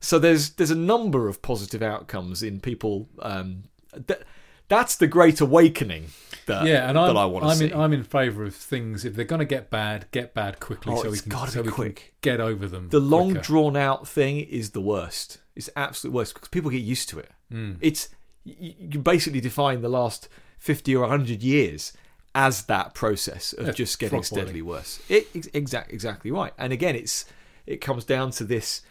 So 0.00 0.18
there's 0.18 0.50
there's 0.50 0.70
a 0.70 0.76
number 0.94 1.28
of 1.28 1.42
positive 1.42 1.82
outcomes 1.82 2.42
in 2.42 2.60
people. 2.60 3.08
Um, 3.20 3.64
that 3.92 4.22
that's 4.68 4.96
the 4.96 5.06
great 5.06 5.40
awakening 5.40 6.06
that 6.46 6.64
yeah, 6.66 6.88
and 6.88 6.96
that 6.96 7.10
I'm, 7.10 7.16
I 7.16 7.24
want 7.26 7.44
to 7.44 7.50
I'm 7.50 7.56
see. 7.56 7.66
in 7.66 7.74
I'm 7.74 7.92
in 7.92 8.04
favour 8.04 8.44
of 8.44 8.54
things 8.54 9.04
if 9.04 9.14
they're 9.16 9.24
going 9.24 9.40
to 9.40 9.44
get 9.44 9.68
bad, 9.70 10.06
get 10.12 10.32
bad 10.34 10.60
quickly 10.60 10.92
Oh, 10.94 11.02
so 11.02 11.10
we 11.10 11.18
can 11.18 11.32
so 11.48 11.62
we 11.62 11.72
can 11.72 11.94
get 12.20 12.40
over 12.40 12.66
them. 12.68 12.88
the 12.90 13.00
long 13.00 13.30
quicker. 13.32 13.42
drawn 13.44 13.76
out 13.76 14.06
thing 14.06 14.38
is 14.40 14.70
the 14.70 14.80
worst. 14.80 15.38
It's 15.56 15.70
absolute 15.74 16.12
worst 16.12 16.34
because 16.34 16.48
people 16.48 16.70
get 16.70 16.82
used 16.82 17.08
to 17.10 17.18
it. 17.18 17.30
Mm. 17.52 17.78
It's 17.80 18.08
you 18.44 19.00
basically 19.00 19.40
define 19.40 19.80
the 19.82 19.88
last 19.88 20.28
fifty 20.58 20.94
or 20.94 21.08
hundred 21.08 21.42
years 21.42 21.92
as 22.34 22.64
that 22.66 22.94
process 22.94 23.52
of 23.54 23.66
Yeah, 23.66 23.72
just 23.72 23.98
getting 23.98 24.16
boiling. 24.18 24.24
steadily 24.24 24.62
worse. 24.62 25.00
It, 25.08 25.26
exact, 25.54 25.90
exactly 25.92 26.30
right. 26.30 26.52
And 26.58 26.72
again, 26.72 26.94
it's 26.94 27.24
it 27.66 27.80
comes 27.80 28.04
down 28.04 28.30
to 28.32 28.44
this 28.44 28.82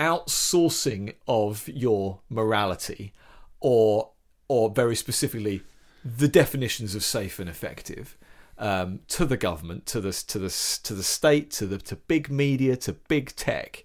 outsourcing 0.00 1.14
of 1.26 1.68
your 1.68 2.20
morality, 2.30 3.12
or 3.60 4.10
or 4.48 4.70
very 4.70 4.96
specifically, 4.96 5.62
the 6.04 6.28
definitions 6.28 6.94
of 6.94 7.04
safe 7.04 7.38
and 7.38 7.48
effective. 7.48 8.16
Um, 8.60 9.00
to 9.08 9.24
the 9.24 9.36
government, 9.36 9.86
to 9.86 10.00
the 10.00 10.10
to 10.10 10.38
the 10.40 10.48
to 10.82 10.92
the 10.94 11.04
state, 11.04 11.52
to 11.52 11.66
the 11.66 11.78
to 11.78 11.94
big 11.94 12.28
media, 12.28 12.74
to 12.78 12.92
big 12.92 13.36
tech, 13.36 13.84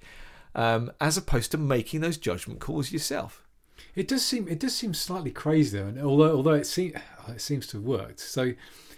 um, 0.55 0.91
as 0.99 1.16
opposed 1.16 1.51
to 1.51 1.59
making 1.59 2.01
those 2.01 2.18
judgment 2.18 2.59
calls 2.59 2.91
yourself. 2.91 3.45
It 3.93 4.07
does 4.07 4.26
seem 4.26 4.47
it 4.47 4.59
does 4.59 4.76
seem 4.76 4.95
slightly 4.95 5.30
crazy 5.30 5.78
though, 5.78 5.86
and 5.86 6.01
although 6.01 6.36
although 6.36 6.53
it 6.53 6.66
seems 6.66 6.95
it 7.28 7.39
seems 7.41 7.68
to 7.68 7.78
have 7.78 7.84
worked. 7.86 8.20
So, 8.20 8.53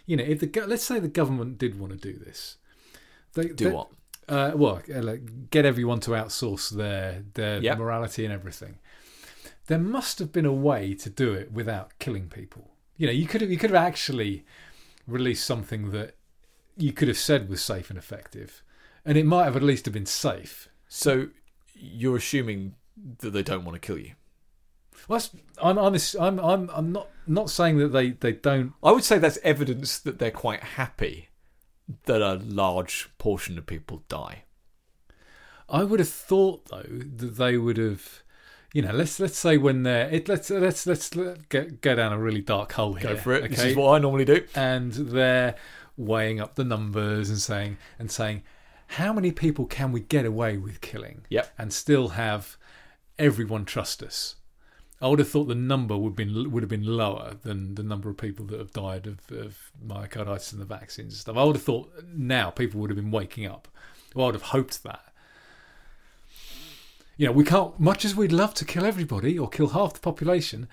you 0.06 0.16
know, 0.16 0.24
if 0.24 0.40
the 0.40 0.66
let's 0.66 0.84
say 0.84 0.98
the 1.00 1.10
government 1.10 1.58
did 1.58 1.78
want 1.78 1.92
to 1.92 1.98
do 2.00 2.18
this, 2.18 2.56
they 3.34 3.48
Do 3.50 3.66
they- 3.66 3.72
what? 3.76 3.90
Uh, 4.30 4.54
well, 4.56 4.82
uh, 4.96 5.02
like 5.04 5.50
get 5.50 5.66
everyone 5.66 6.00
to 6.00 6.12
outsource 6.12 6.70
their 6.70 7.26
their 7.34 7.62
Yep. 7.62 7.78
morality 7.80 8.24
and 8.24 8.34
everything. 8.34 8.80
There 9.68 9.80
must 9.80 10.20
have 10.20 10.32
been 10.32 10.46
a 10.46 10.54
way 10.54 10.94
to 10.96 11.10
do 11.10 11.34
it 11.34 11.52
without 11.52 11.98
killing 12.00 12.30
people. 12.30 12.72
You 12.98 13.08
know, 13.08 13.14
you 13.14 13.28
could 13.28 13.42
have 13.42 13.52
you 13.52 13.58
could 13.58 13.72
have 13.72 13.84
actually 13.84 14.46
released 15.08 15.46
something 15.46 15.92
that 15.92 16.16
you 16.78 16.94
could 16.94 17.08
have 17.08 17.18
said 17.18 17.50
was 17.50 17.62
safe 17.62 17.90
and 17.90 17.98
effective, 17.98 18.62
and 19.04 19.18
it 19.18 19.26
might 19.26 19.46
have 19.46 19.56
at 19.56 19.64
least 19.64 19.86
have 19.86 19.94
been 19.94 20.06
safe. 20.06 20.70
So 20.88 21.30
you're 21.74 22.18
assuming 22.18 22.76
that 23.20 23.32
they 23.32 23.44
don't 23.44 23.66
want 23.66 23.76
to 23.76 23.86
kill 23.86 23.98
you. 23.98 24.14
Well, 25.08 25.22
I'm 25.62 25.78
I'm 25.78 25.96
I'm 26.20 26.40
I'm 26.40 26.70
I'm 26.70 26.92
not 26.92 27.10
not 27.28 27.50
saying 27.50 27.78
that 27.80 27.90
they 27.90 28.12
they 28.12 28.32
don't 28.34 28.74
I 28.84 28.92
would 28.92 29.04
say 29.04 29.18
that's 29.18 29.40
evidence 29.44 30.00
that 30.00 30.20
they're 30.20 30.32
quite 30.32 30.64
happy 30.64 31.30
that 32.06 32.22
a 32.22 32.36
large 32.36 33.10
portion 33.18 33.58
of 33.58 33.66
people 33.66 34.04
die. 34.08 34.44
I 35.70 35.84
would 35.84 36.00
have 36.00 36.10
thought 36.10 36.66
though 36.66 36.84
that 36.84 37.36
they 37.38 37.58
would 37.58 37.78
have, 37.78 38.24
you 38.76 38.82
know, 38.82 38.92
let's 38.92 39.22
let's 39.22 39.38
say 39.38 39.56
when 39.58 39.84
they're 39.84 40.10
it, 40.10 40.28
let's 40.28 40.50
let's 40.50 40.86
let's 40.86 41.10
get 41.50 41.80
go 41.80 41.96
down 41.96 42.12
a 42.12 42.20
really 42.20 42.42
dark 42.42 42.74
hole 42.74 42.94
here. 42.94 43.12
Go 43.14 43.16
for 43.16 43.34
it. 43.34 43.44
Okay, 43.46 43.48
This 43.56 43.64
is 43.64 43.76
what 43.78 43.96
I 43.96 44.00
normally 44.00 44.26
do. 44.26 44.44
and 44.54 44.92
they're 44.92 45.56
weighing 45.96 46.42
up 46.42 46.56
the 46.56 46.66
numbers 46.66 47.30
and 47.30 47.40
saying 47.40 47.78
and 47.98 48.12
saying 48.12 48.44
how 48.88 49.14
many 49.14 49.32
people 49.32 49.66
can 49.66 49.94
we 49.94 50.02
get 50.02 50.26
away 50.26 50.58
with 50.58 50.82
killing 50.82 51.22
Yep. 51.30 51.54
and 51.58 51.72
still 51.72 52.10
have 52.10 52.58
everyone 53.18 53.64
trust 53.64 54.04
us. 54.04 54.36
I 55.02 55.08
would 55.08 55.20
have 55.20 55.30
thought 55.30 55.46
the 55.46 55.56
number 55.56 55.96
would 55.98 56.16
been 56.18 56.52
would 56.52 56.62
have 56.64 56.70
been 56.70 56.86
lower 56.86 57.36
than 57.44 57.76
the 57.76 57.84
number 57.84 58.10
of 58.10 58.18
people 58.18 58.46
that 58.48 58.60
have 58.60 58.74
died 58.74 59.08
of, 59.08 59.20
of 59.32 59.72
myocarditis 59.86 60.52
and 60.52 60.60
the 60.62 60.66
vaccines 60.66 61.14
and 61.14 61.20
stuff. 61.22 61.38
I 61.38 61.44
would 61.46 61.56
have 61.56 61.64
thought 61.64 61.94
now 62.14 62.50
people 62.50 62.82
would 62.82 62.90
have 62.90 62.98
been 62.98 63.12
waking 63.12 63.46
up. 63.46 63.70
Well, 64.14 64.26
I 64.26 64.28
would 64.28 64.36
have 64.36 64.52
hoped 64.58 64.84
that. 64.84 65.14
You 67.18 67.28
know, 67.28 67.32
we 67.32 67.44
can't. 67.44 67.80
Much 67.80 68.04
as 68.06 68.16
we'd 68.16 68.32
love 68.32 68.54
to 68.56 68.66
kill 68.66 68.86
everybody 68.86 69.38
or 69.40 69.48
kill 69.50 69.70
half 69.70 69.94
the 69.94 70.00
population, 70.00 70.68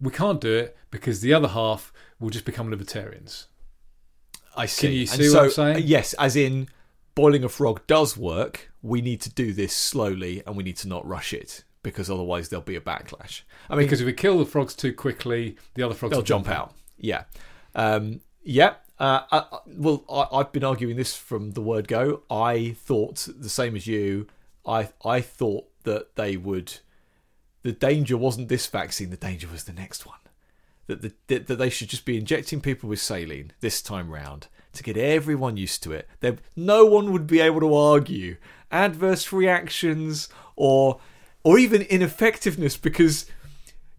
we 0.00 0.10
can't 0.10 0.40
do 0.40 0.52
it 0.54 0.76
because 0.90 1.20
the 1.20 1.32
other 1.32 1.48
half 1.48 1.92
will 2.18 2.30
just 2.30 2.44
become 2.44 2.70
libertarians. 2.70 3.46
I 4.56 4.66
see. 4.66 4.86
Can 4.88 4.92
you 4.94 5.00
And 5.00 5.08
see 5.10 5.22
what 5.28 5.30
so, 5.32 5.42
I'm 5.44 5.50
saying? 5.50 5.76
uh, 5.76 5.86
Yes, 5.86 6.12
as 6.14 6.34
in 6.36 6.68
boiling 7.14 7.44
a 7.44 7.48
frog 7.48 7.86
does 7.86 8.16
work. 8.16 8.72
We 8.82 9.00
need 9.00 9.20
to 9.22 9.30
do 9.30 9.52
this 9.52 9.72
slowly 9.74 10.42
and 10.46 10.56
we 10.56 10.62
need 10.64 10.76
to 10.78 10.88
not 10.88 11.06
rush 11.06 11.32
it 11.32 11.64
because 11.82 12.10
otherwise 12.10 12.48
there'll 12.48 12.62
be 12.64 12.76
a 12.76 12.80
backlash. 12.80 13.42
I 13.70 13.74
mean, 13.76 13.86
Because 13.86 14.00
if 14.00 14.06
we 14.06 14.12
kill 14.12 14.38
the 14.38 14.44
frogs 14.46 14.74
too 14.74 14.92
quickly, 14.92 15.56
the 15.74 15.82
other 15.82 15.94
frogs 15.94 16.14
will 16.16 16.22
jump 16.22 16.48
out. 16.48 16.72
Yeah. 16.98 17.24
Um, 17.74 18.20
yeah. 18.42 18.74
Uh, 18.98 19.20
I, 19.30 19.38
I- 19.52 19.58
well, 19.66 20.04
I, 20.10 20.38
I've 20.38 20.52
been 20.52 20.64
arguing 20.64 20.96
this 20.96 21.14
from 21.16 21.52
the 21.52 21.60
word 21.60 21.86
go. 21.86 22.22
I 22.30 22.74
thought 22.78 23.28
the 23.38 23.48
same 23.50 23.76
as 23.76 23.86
you. 23.86 24.26
I 24.66 24.88
I 25.04 25.20
thought 25.20 25.68
that 25.86 26.16
they 26.16 26.36
would. 26.36 26.78
The 27.62 27.72
danger 27.72 28.16
wasn't 28.16 28.48
this 28.48 28.66
vaccine. 28.66 29.10
The 29.10 29.16
danger 29.16 29.48
was 29.50 29.64
the 29.64 29.72
next 29.72 30.06
one. 30.06 30.18
That 30.86 31.02
the, 31.02 31.12
that, 31.26 31.48
they 31.48 31.70
should 31.70 31.88
just 31.88 32.04
be 32.04 32.16
injecting 32.16 32.60
people 32.60 32.88
with 32.88 33.00
saline 33.00 33.52
this 33.60 33.82
time 33.82 34.10
round 34.10 34.46
to 34.74 34.82
get 34.84 34.96
everyone 34.96 35.56
used 35.56 35.82
to 35.82 35.92
it. 35.92 36.08
There, 36.20 36.36
no 36.54 36.84
one 36.84 37.10
would 37.10 37.26
be 37.26 37.40
able 37.40 37.60
to 37.60 37.74
argue 37.74 38.36
adverse 38.70 39.32
reactions 39.32 40.28
or 40.54 41.00
or 41.42 41.58
even 41.58 41.82
ineffectiveness 41.82 42.76
because 42.76 43.26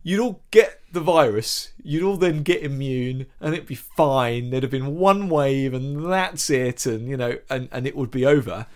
you'd 0.03 0.19
all 0.19 0.41
get 0.51 0.81
the 0.91 0.99
virus, 1.01 1.71
you'd 1.83 2.03
all 2.03 2.17
then 2.17 2.43
get 2.43 2.63
immune, 2.63 3.25
and 3.39 3.53
it'd 3.53 3.67
be 3.67 3.75
fine. 3.75 4.49
There'd 4.49 4.63
have 4.63 4.71
been 4.71 4.95
one 4.95 5.29
wave, 5.29 5.73
and 5.73 6.11
that's 6.11 6.49
it, 6.49 6.85
and 6.85 7.07
you 7.07 7.17
know, 7.17 7.39
and, 7.49 7.69
and 7.71 7.85
it 7.87 7.95
would 7.95 8.11
be 8.11 8.25
over. 8.25 8.67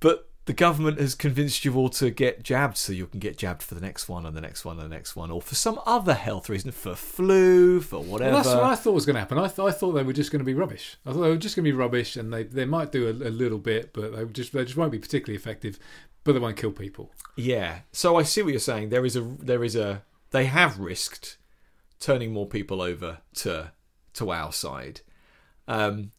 But 0.00 0.28
the 0.46 0.52
government 0.52 1.00
has 1.00 1.14
convinced 1.16 1.64
you 1.64 1.74
all 1.74 1.88
to 1.88 2.08
get 2.10 2.42
jabbed, 2.44 2.76
so 2.76 2.92
you 2.92 3.06
can 3.08 3.18
get 3.18 3.36
jabbed 3.36 3.62
for 3.62 3.74
the 3.74 3.80
next 3.80 4.08
one, 4.08 4.24
and 4.24 4.36
the 4.36 4.40
next 4.40 4.64
one, 4.64 4.78
and 4.78 4.90
the 4.90 4.94
next 4.94 5.16
one, 5.16 5.30
or 5.30 5.42
for 5.42 5.56
some 5.56 5.80
other 5.84 6.14
health 6.14 6.48
reason, 6.48 6.70
for 6.70 6.94
flu, 6.94 7.80
for 7.80 8.00
whatever. 8.00 8.32
Well, 8.32 8.42
that's 8.44 8.54
what 8.54 8.64
I 8.64 8.76
thought 8.76 8.92
was 8.92 9.04
going 9.06 9.14
to 9.14 9.20
happen. 9.20 9.38
I, 9.38 9.48
th- 9.48 9.58
I 9.58 9.72
thought 9.72 9.92
they 9.92 10.04
were 10.04 10.12
just 10.12 10.30
going 10.30 10.38
to 10.40 10.44
be 10.44 10.54
rubbish. 10.54 10.96
I 11.04 11.12
thought 11.12 11.22
they 11.22 11.30
were 11.30 11.36
just 11.36 11.56
going 11.56 11.64
to 11.64 11.70
be 11.70 11.76
rubbish, 11.76 12.16
and 12.16 12.32
they, 12.32 12.44
they 12.44 12.64
might 12.64 12.92
do 12.92 13.08
a, 13.08 13.10
a 13.10 13.30
little 13.30 13.58
bit, 13.58 13.92
but 13.92 14.14
they 14.14 14.24
just 14.26 14.52
they 14.52 14.64
just 14.64 14.76
won't 14.76 14.92
be 14.92 15.00
particularly 15.00 15.36
effective. 15.36 15.78
But 16.22 16.32
they 16.32 16.38
won't 16.38 16.56
kill 16.56 16.72
people. 16.72 17.12
Yeah. 17.36 17.80
So 17.92 18.16
I 18.16 18.22
see 18.22 18.42
what 18.42 18.50
you're 18.50 18.60
saying. 18.60 18.88
There 18.88 19.04
is 19.04 19.16
a 19.16 19.20
there 19.20 19.62
is 19.62 19.76
a 19.76 20.02
they 20.30 20.46
have 20.46 20.78
risked 20.78 21.38
turning 21.98 22.32
more 22.32 22.46
people 22.46 22.80
over 22.80 23.18
to 23.34 23.72
to 24.14 24.30
our 24.30 24.52
side, 24.52 25.00
um, 25.66 26.12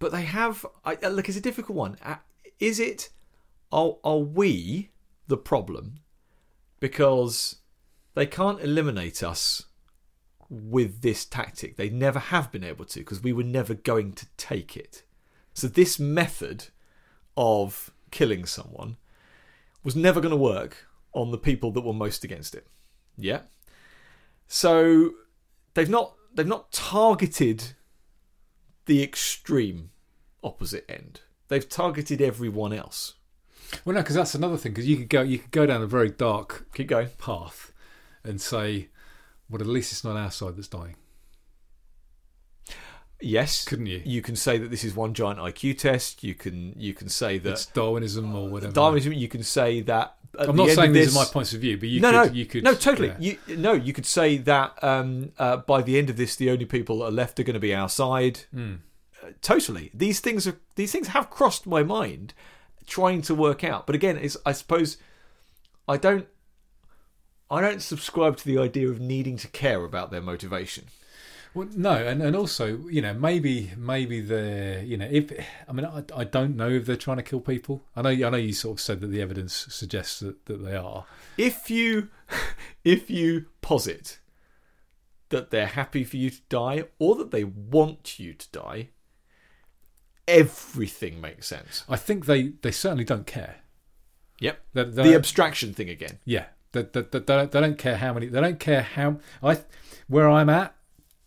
but 0.00 0.10
they 0.10 0.22
have. 0.22 0.66
I, 0.84 0.96
look, 1.08 1.28
it's 1.28 1.38
a 1.38 1.40
difficult 1.40 1.76
one. 1.76 1.96
Uh, 2.04 2.16
Is 2.58 2.80
it? 2.80 3.08
Are 3.72 3.96
are 4.04 4.18
we 4.18 4.90
the 5.26 5.36
problem? 5.36 6.00
Because 6.80 7.56
they 8.14 8.26
can't 8.26 8.60
eliminate 8.60 9.22
us 9.22 9.64
with 10.50 11.00
this 11.00 11.24
tactic. 11.24 11.76
They 11.76 11.88
never 11.88 12.18
have 12.18 12.52
been 12.52 12.64
able 12.64 12.84
to 12.86 13.00
because 13.00 13.22
we 13.22 13.32
were 13.32 13.42
never 13.42 13.74
going 13.74 14.12
to 14.14 14.26
take 14.36 14.76
it. 14.76 15.02
So 15.54 15.66
this 15.66 15.98
method 15.98 16.66
of 17.36 17.90
killing 18.10 18.44
someone 18.44 18.98
was 19.82 19.96
never 19.96 20.20
going 20.20 20.30
to 20.30 20.36
work 20.36 20.86
on 21.14 21.30
the 21.30 21.38
people 21.38 21.70
that 21.72 21.80
were 21.80 21.92
most 21.92 22.24
against 22.24 22.54
it. 22.54 22.66
Yeah. 23.16 23.40
So 24.46 25.12
they've 25.74 25.88
not 25.88 26.14
they've 26.34 26.46
not 26.46 26.72
targeted 26.72 27.72
the 28.86 29.02
extreme 29.02 29.90
opposite 30.42 30.84
end. 30.88 31.20
They've 31.48 31.68
targeted 31.68 32.20
everyone 32.20 32.72
else. 32.72 33.14
Well, 33.84 33.94
no, 33.94 34.02
because 34.02 34.16
that's 34.16 34.34
another 34.34 34.56
thing. 34.56 34.72
Because 34.72 34.86
you 34.88 34.96
could 34.96 35.08
go 35.08 35.22
you 35.22 35.38
could 35.38 35.50
go 35.50 35.66
down 35.66 35.82
a 35.82 35.86
very 35.86 36.10
dark 36.10 36.66
Keep 36.74 36.88
going. 36.88 37.08
path 37.18 37.72
and 38.24 38.40
say, 38.40 38.88
well, 39.50 39.60
at 39.60 39.66
least 39.66 39.92
it's 39.92 40.04
not 40.04 40.16
our 40.16 40.30
side 40.30 40.56
that's 40.56 40.68
dying, 40.68 40.96
Yes. 43.20 43.64
couldn't 43.64 43.86
you? 43.86 44.02
You 44.04 44.20
can 44.20 44.34
say 44.36 44.58
that 44.58 44.70
this 44.70 44.82
is 44.84 44.94
one 44.96 45.14
giant 45.14 45.38
IQ 45.38 45.78
test. 45.78 46.24
You 46.24 46.34
can 46.34 46.74
you 46.76 46.92
can 46.92 47.08
say 47.08 47.38
that 47.38 47.50
It's 47.52 47.66
Darwinism 47.66 48.34
or 48.34 48.48
whatever. 48.48 48.72
Darwinism. 48.72 49.12
You 49.12 49.28
can 49.28 49.42
say 49.44 49.80
that. 49.82 50.16
at 50.38 50.48
I'm 50.48 50.56
the 50.56 50.62
not 50.62 50.68
end 50.70 50.76
saying 50.76 50.88
of 50.90 50.94
these 50.94 51.16
are 51.16 51.20
my 51.20 51.30
points 51.30 51.52
of 51.52 51.60
view, 51.60 51.78
but 51.78 51.88
you 51.88 52.00
no, 52.00 52.10
could 52.10 52.32
no, 52.32 52.38
you 52.38 52.46
could 52.46 52.64
no, 52.64 52.74
totally. 52.74 53.08
yeah. 53.20 53.34
You 53.48 53.56
no, 53.56 53.72
you 53.74 53.92
could 53.92 54.06
say 54.06 54.38
that 54.38 54.82
um, 54.82 55.32
uh, 55.38 55.58
by 55.58 55.82
the 55.82 55.98
end 55.98 56.10
of 56.10 56.16
this, 56.16 56.34
the 56.36 56.50
only 56.50 56.64
people 56.64 56.98
that 56.98 57.04
are 57.06 57.10
left 57.12 57.38
are 57.38 57.44
going 57.44 57.54
to 57.54 57.60
be 57.60 57.74
our 57.74 57.88
side. 57.88 58.40
Mm. 58.54 58.78
totally 59.40 59.90
these 59.94 60.18
things 60.18 60.48
are 60.48 60.58
these 60.74 60.90
things 60.90 61.08
have 61.08 61.30
crossed 61.30 61.64
my 61.66 61.84
mind 61.84 62.34
trying 62.86 63.22
to 63.22 63.34
work 63.34 63.64
out 63.64 63.86
but 63.86 63.94
again 63.94 64.16
it's 64.16 64.36
i 64.44 64.52
suppose 64.52 64.96
i 65.88 65.96
don't 65.96 66.26
i 67.50 67.60
don't 67.60 67.82
subscribe 67.82 68.36
to 68.36 68.44
the 68.44 68.58
idea 68.58 68.88
of 68.88 69.00
needing 69.00 69.36
to 69.36 69.48
care 69.48 69.84
about 69.84 70.10
their 70.10 70.22
motivation 70.22 70.84
Well, 71.54 71.68
no, 71.76 71.92
and, 71.92 72.22
and 72.22 72.34
also, 72.34 72.78
you 72.88 73.02
know, 73.02 73.12
maybe 73.12 73.72
maybe 73.76 74.20
the 74.20 74.82
you 74.86 74.96
know, 74.96 75.08
if 75.10 75.30
I 75.68 75.72
mean, 75.72 75.84
I, 75.84 76.02
I 76.16 76.24
don't 76.24 76.56
know 76.56 76.70
if 76.70 76.86
they're 76.86 76.96
trying 76.96 77.18
to 77.18 77.22
kill 77.22 77.40
people. 77.40 77.82
I 77.94 78.00
know 78.02 78.08
I 78.08 78.30
know 78.30 78.38
you 78.38 78.54
sort 78.54 78.78
of 78.78 78.80
said 78.80 79.00
that 79.00 79.08
the 79.08 79.20
evidence 79.20 79.66
suggests 79.68 80.20
that, 80.20 80.46
that 80.46 80.64
they 80.64 80.74
are. 80.74 81.04
If 81.36 81.70
you 81.70 82.08
if 82.84 83.10
you 83.10 83.46
posit 83.60 84.18
that 85.28 85.50
they're 85.50 85.66
happy 85.66 86.04
for 86.04 86.16
you 86.16 86.30
to 86.30 86.40
die 86.48 86.84
or 86.98 87.16
that 87.16 87.32
they 87.32 87.44
want 87.44 88.18
you 88.18 88.32
to 88.32 88.48
die, 88.50 88.88
everything 90.32 91.20
makes 91.20 91.46
sense. 91.46 91.84
I 91.88 91.96
think 91.96 92.26
they 92.26 92.52
they 92.62 92.70
certainly 92.70 93.04
don't 93.04 93.26
care. 93.26 93.56
Yep. 94.40 94.60
They, 94.74 94.84
they 94.84 95.02
The 95.10 95.14
abstraction 95.14 95.72
thing 95.72 95.88
again. 95.88 96.18
yeah, 96.24 96.46
they, 96.72 96.82
they, 96.82 97.02
they, 97.02 97.20
don't, 97.20 97.52
they 97.52 97.60
don't 97.60 97.78
care 97.78 97.96
how 97.96 98.12
many. 98.12 98.26
They 98.26 98.40
don't 98.40 98.58
care 98.58 98.82
how. 98.82 99.18
I 99.42 99.58
where 100.08 100.28
I'm 100.28 100.50
at 100.50 100.74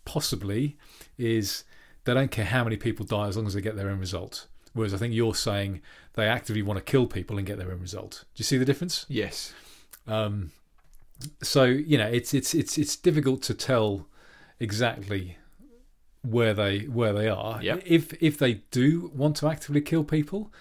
possibly 0.04 0.76
is 1.18 1.64
they 2.04 2.14
don't 2.14 2.30
care 2.30 2.44
how 2.44 2.62
many 2.64 2.76
people 2.76 3.06
die 3.06 3.28
as 3.28 3.36
long 3.36 3.46
as 3.46 3.54
they 3.54 3.60
get 3.60 3.76
their 3.76 3.88
end 3.90 4.00
result. 4.00 4.46
Whereas 4.74 4.92
I 4.92 4.98
think 4.98 5.14
you're 5.14 5.34
saying 5.34 5.80
they 6.14 6.26
actively 6.26 6.62
want 6.62 6.78
to 6.78 6.84
kill 6.84 7.06
people 7.06 7.38
and 7.38 7.46
get 7.46 7.58
their 7.58 7.70
end 7.70 7.80
result. 7.80 8.24
Do 8.34 8.40
you 8.40 8.44
see 8.44 8.58
the 8.58 8.64
difference? 8.66 9.06
Yes. 9.08 9.54
Um, 10.06 10.52
so 11.42 11.64
you 11.64 11.96
know, 11.96 12.06
it's 12.06 12.34
it's 12.34 12.54
it's 12.54 12.76
it's 12.76 12.96
difficult 12.96 13.42
to 13.44 13.54
tell 13.54 14.06
exactly 14.60 15.38
where 16.30 16.54
they 16.54 16.80
where 16.80 17.12
they 17.12 17.28
are. 17.28 17.62
Yep. 17.62 17.82
If 17.86 18.22
if 18.22 18.38
they 18.38 18.54
do 18.70 19.10
want 19.14 19.36
to 19.36 19.48
actively 19.48 19.80
kill 19.80 20.04
people, 20.04 20.52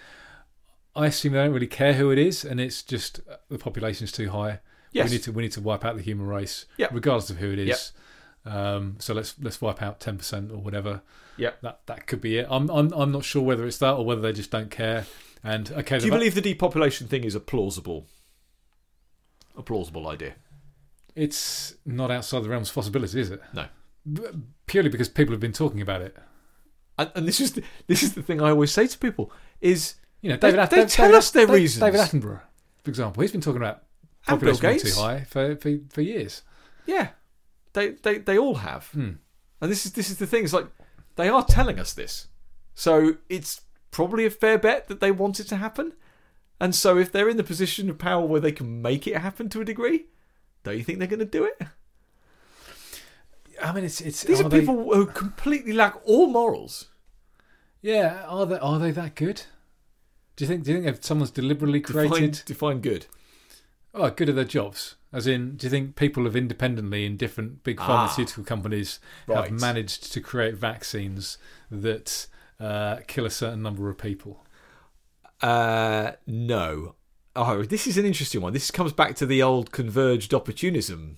I 0.96 1.08
assume 1.08 1.34
they 1.34 1.40
don't 1.44 1.54
really 1.54 1.68
care 1.68 1.94
who 1.94 2.12
it 2.12 2.18
is, 2.18 2.46
and 2.46 2.60
it's 2.60 2.84
just 2.84 3.20
uh, 3.30 3.38
the 3.50 3.58
population's 3.58 4.12
too 4.12 4.30
high. 4.30 4.60
Yes. 4.92 5.10
We 5.10 5.16
need 5.18 5.24
to 5.24 5.32
we 5.32 5.44
need 5.44 5.52
to 5.54 5.62
wipe 5.62 5.84
out 5.84 5.96
the 5.98 6.02
human 6.02 6.28
race, 6.28 6.66
Yep. 6.78 6.92
regardless 6.94 7.30
of 7.30 7.38
who 7.38 7.52
it 7.52 7.60
is. 7.60 7.92
Yep. 8.46 8.54
Um, 8.54 8.96
so 9.00 9.14
let's 9.14 9.36
let's 9.42 9.60
wipe 9.62 9.82
out 9.82 10.00
ten 10.00 10.18
percent 10.18 10.52
or 10.52 10.58
whatever. 10.58 11.02
Yep. 11.38 11.62
That 11.62 11.80
that 11.88 12.08
could 12.08 12.22
be 12.22 12.38
it. 12.38 12.48
I'm 12.50 12.70
I'm 12.70 12.94
I'm 12.94 13.12
not 13.12 13.24
sure 13.26 13.42
whether 13.42 13.66
it's 13.66 13.80
that 13.80 13.94
or 13.94 14.06
whether 14.06 14.22
they 14.22 14.32
just 14.34 14.52
don't 14.52 14.72
care. 14.72 15.06
And 15.44 15.72
okay, 15.72 16.00
Do 16.00 16.06
you 16.06 16.12
believe 16.12 16.34
the 16.36 16.42
depopulation 16.42 17.08
thing 17.08 17.24
is 17.24 17.36
a 17.36 17.40
plausible 17.40 18.06
a 19.58 19.62
plausible 19.64 20.08
idea? 20.08 20.36
it's 21.16 21.76
not 21.86 22.12
outside 22.12 22.44
the 22.44 22.50
realms 22.50 22.68
of 22.68 22.76
possibility, 22.76 23.22
is 23.22 23.32
it? 23.32 23.42
No. 23.54 23.68
Purely 24.68 24.90
because 24.90 25.10
people 25.10 25.34
have 25.34 25.40
been 25.40 25.54
talking 25.54 25.82
about 25.82 26.02
it. 26.02 26.16
And, 26.98 27.12
and 27.16 27.28
this 27.28 27.40
is 27.42 27.54
the, 27.54 27.64
this 27.88 28.04
is 28.04 28.14
the 28.14 28.24
thing 28.24 28.42
I 28.42 28.50
always 28.52 28.72
say 28.72 28.88
to 28.88 28.98
people 28.98 29.32
is 29.62 29.96
You 30.22 30.30
know, 30.30 30.36
They- 30.38 30.48
David. 30.50 30.60
At- 30.60 30.70
they 30.70 30.76
David- 30.78 30.90
tell 30.90 31.08
David- 31.08 31.18
us 31.18 31.32
their 31.32 31.46
David- 31.48 31.60
reasons. 31.62 31.80
David 31.82 32.00
Attenborough, 32.00 32.42
for 32.84 32.90
example, 32.90 33.22
he's 33.22 33.32
been 33.32 33.42
talking 33.42 33.62
about 33.62 33.84
population 34.28 34.62
being 34.62 34.80
too 34.80 34.92
high 35.00 35.24
for, 35.24 35.56
for 35.58 35.78
for 35.90 36.02
years. 36.02 36.42
yeah, 36.86 37.10
they 37.74 37.90
they 37.92 38.18
they 38.20 38.38
all 38.38 38.56
have. 38.56 38.88
Hmm. 38.90 39.12
And 39.62 39.72
this 39.72 39.86
is 39.86 39.94
this 39.94 40.10
is 40.10 40.18
the 40.18 40.28
thing. 40.28 40.44
It's 40.44 40.54
like 40.54 40.68
they 41.16 41.30
are 41.30 41.44
telling 41.46 41.80
us 41.80 41.94
this, 41.94 42.28
so 42.74 43.18
it's 43.30 43.62
probably 43.92 44.26
a 44.26 44.30
fair 44.30 44.58
bet 44.58 44.88
that 44.88 45.00
they 45.00 45.12
want 45.12 45.40
it 45.40 45.46
to 45.50 45.56
happen. 45.58 45.94
And 46.60 46.74
so, 46.74 46.98
if 46.98 47.12
they're 47.12 47.30
in 47.30 47.38
the 47.38 47.44
position 47.44 47.90
of 47.90 47.98
power 47.98 48.26
where 48.26 48.40
they 48.42 48.52
can 48.52 48.82
make 48.82 49.08
it 49.08 49.18
happen 49.18 49.50
to 49.50 49.62
a 49.62 49.66
degree, 49.66 50.06
don't 50.64 50.78
you 50.78 50.84
think 50.84 51.00
they're 51.00 51.08
going 51.08 51.20
to 51.20 51.26
do 51.26 51.44
it? 51.44 51.62
I 53.64 53.72
mean, 53.74 53.84
it's 53.84 54.02
it's 54.02 54.24
These 54.24 54.42
are 54.42 54.50
they- 54.50 54.60
people 54.62 54.94
who 54.94 55.06
completely 55.06 55.74
lack 55.74 55.96
all 56.06 56.28
morals. 56.28 56.90
Yeah, 57.82 58.24
are 58.28 58.46
they 58.46 58.58
are 58.60 58.80
they 58.80 58.92
that 58.92 59.16
good? 59.16 59.44
Do 60.36 60.44
you 60.44 60.48
think 60.48 60.64
do 60.64 60.72
you 60.72 60.78
think 60.82 60.88
if 60.98 61.04
someone's 61.06 61.32
deliberately 61.32 61.80
created 61.82 62.42
define 62.46 62.82
good. 62.82 63.06
oh 63.94 64.10
good 64.10 64.30
at 64.30 64.36
their 64.36 64.44
jobs? 64.44 64.96
As 65.14 65.28
in, 65.28 65.56
do 65.56 65.66
you 65.68 65.72
think 65.72 65.96
people 65.96 66.26
have 66.26 66.36
independently 66.36 67.06
in 67.06 67.16
different 67.16 67.64
big 67.64 67.78
Ah. 67.80 67.88
pharmaceutical 67.88 68.44
companies 68.44 69.00
Right. 69.28 69.50
have 69.50 69.60
managed 69.62 70.12
to 70.12 70.20
create 70.20 70.56
vaccines 70.56 71.38
that 71.72 72.28
uh, 72.60 72.98
kill 73.08 73.26
a 73.26 73.30
certain 73.30 73.62
number 73.62 73.90
of 73.90 73.98
people? 73.98 74.46
Uh, 75.42 76.14
no. 76.28 76.96
Oh, 77.36 77.64
this 77.64 77.86
is 77.88 77.98
an 77.98 78.06
interesting 78.06 78.42
one. 78.42 78.54
This 78.54 78.72
comes 78.72 78.94
back 78.94 79.16
to 79.18 79.26
the 79.26 79.42
old 79.44 79.72
converged 79.72 80.34
opportunism 80.34 81.18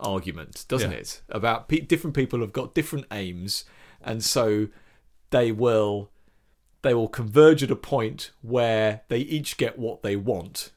argument, 0.00 0.64
doesn't 0.68 0.90
Yeah. 0.92 0.98
it? 0.98 1.22
About 1.28 1.68
pe- 1.68 1.80
different 1.80 2.14
people 2.16 2.40
have 2.40 2.52
got 2.52 2.74
different 2.74 3.06
aims, 3.10 3.64
and 4.00 4.22
so 4.24 4.68
they 5.30 5.52
will 5.52 6.10
they 6.82 6.94
will 6.94 7.08
converge 7.08 7.62
at 7.62 7.70
a 7.72 7.76
point 7.76 8.30
where 8.40 9.02
they 9.08 9.18
each 9.18 9.56
get 9.56 9.78
what 9.78 10.02
they 10.02 10.14
want, 10.14 10.70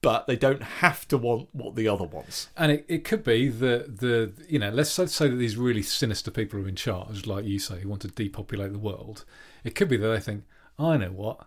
but 0.00 0.26
they 0.26 0.34
don't 0.36 0.62
have 0.62 1.06
to 1.08 1.18
want 1.18 1.48
what 1.52 1.76
the 1.76 1.86
other 1.86 2.04
wants. 2.04 2.48
And 2.56 2.72
it, 2.72 2.84
it 2.88 3.04
could 3.04 3.22
be 3.22 3.48
that 3.48 3.98
the 4.00 4.32
you 4.48 4.58
know 4.58 4.70
let's 4.70 4.98
let's 4.98 5.14
say 5.14 5.28
that 5.28 5.36
these 5.36 5.56
really 5.56 5.82
sinister 5.82 6.30
people 6.30 6.60
are 6.60 6.68
in 6.68 6.76
charge, 6.76 7.26
like 7.26 7.44
you 7.44 7.58
say, 7.58 7.80
who 7.80 7.88
want 7.88 8.02
to 8.02 8.08
depopulate 8.08 8.72
the 8.72 8.78
world. 8.78 9.24
It 9.62 9.74
could 9.74 9.88
be 9.88 9.96
that 9.98 10.08
they 10.08 10.20
think, 10.20 10.44
I 10.78 10.96
know 10.96 11.10
what, 11.10 11.46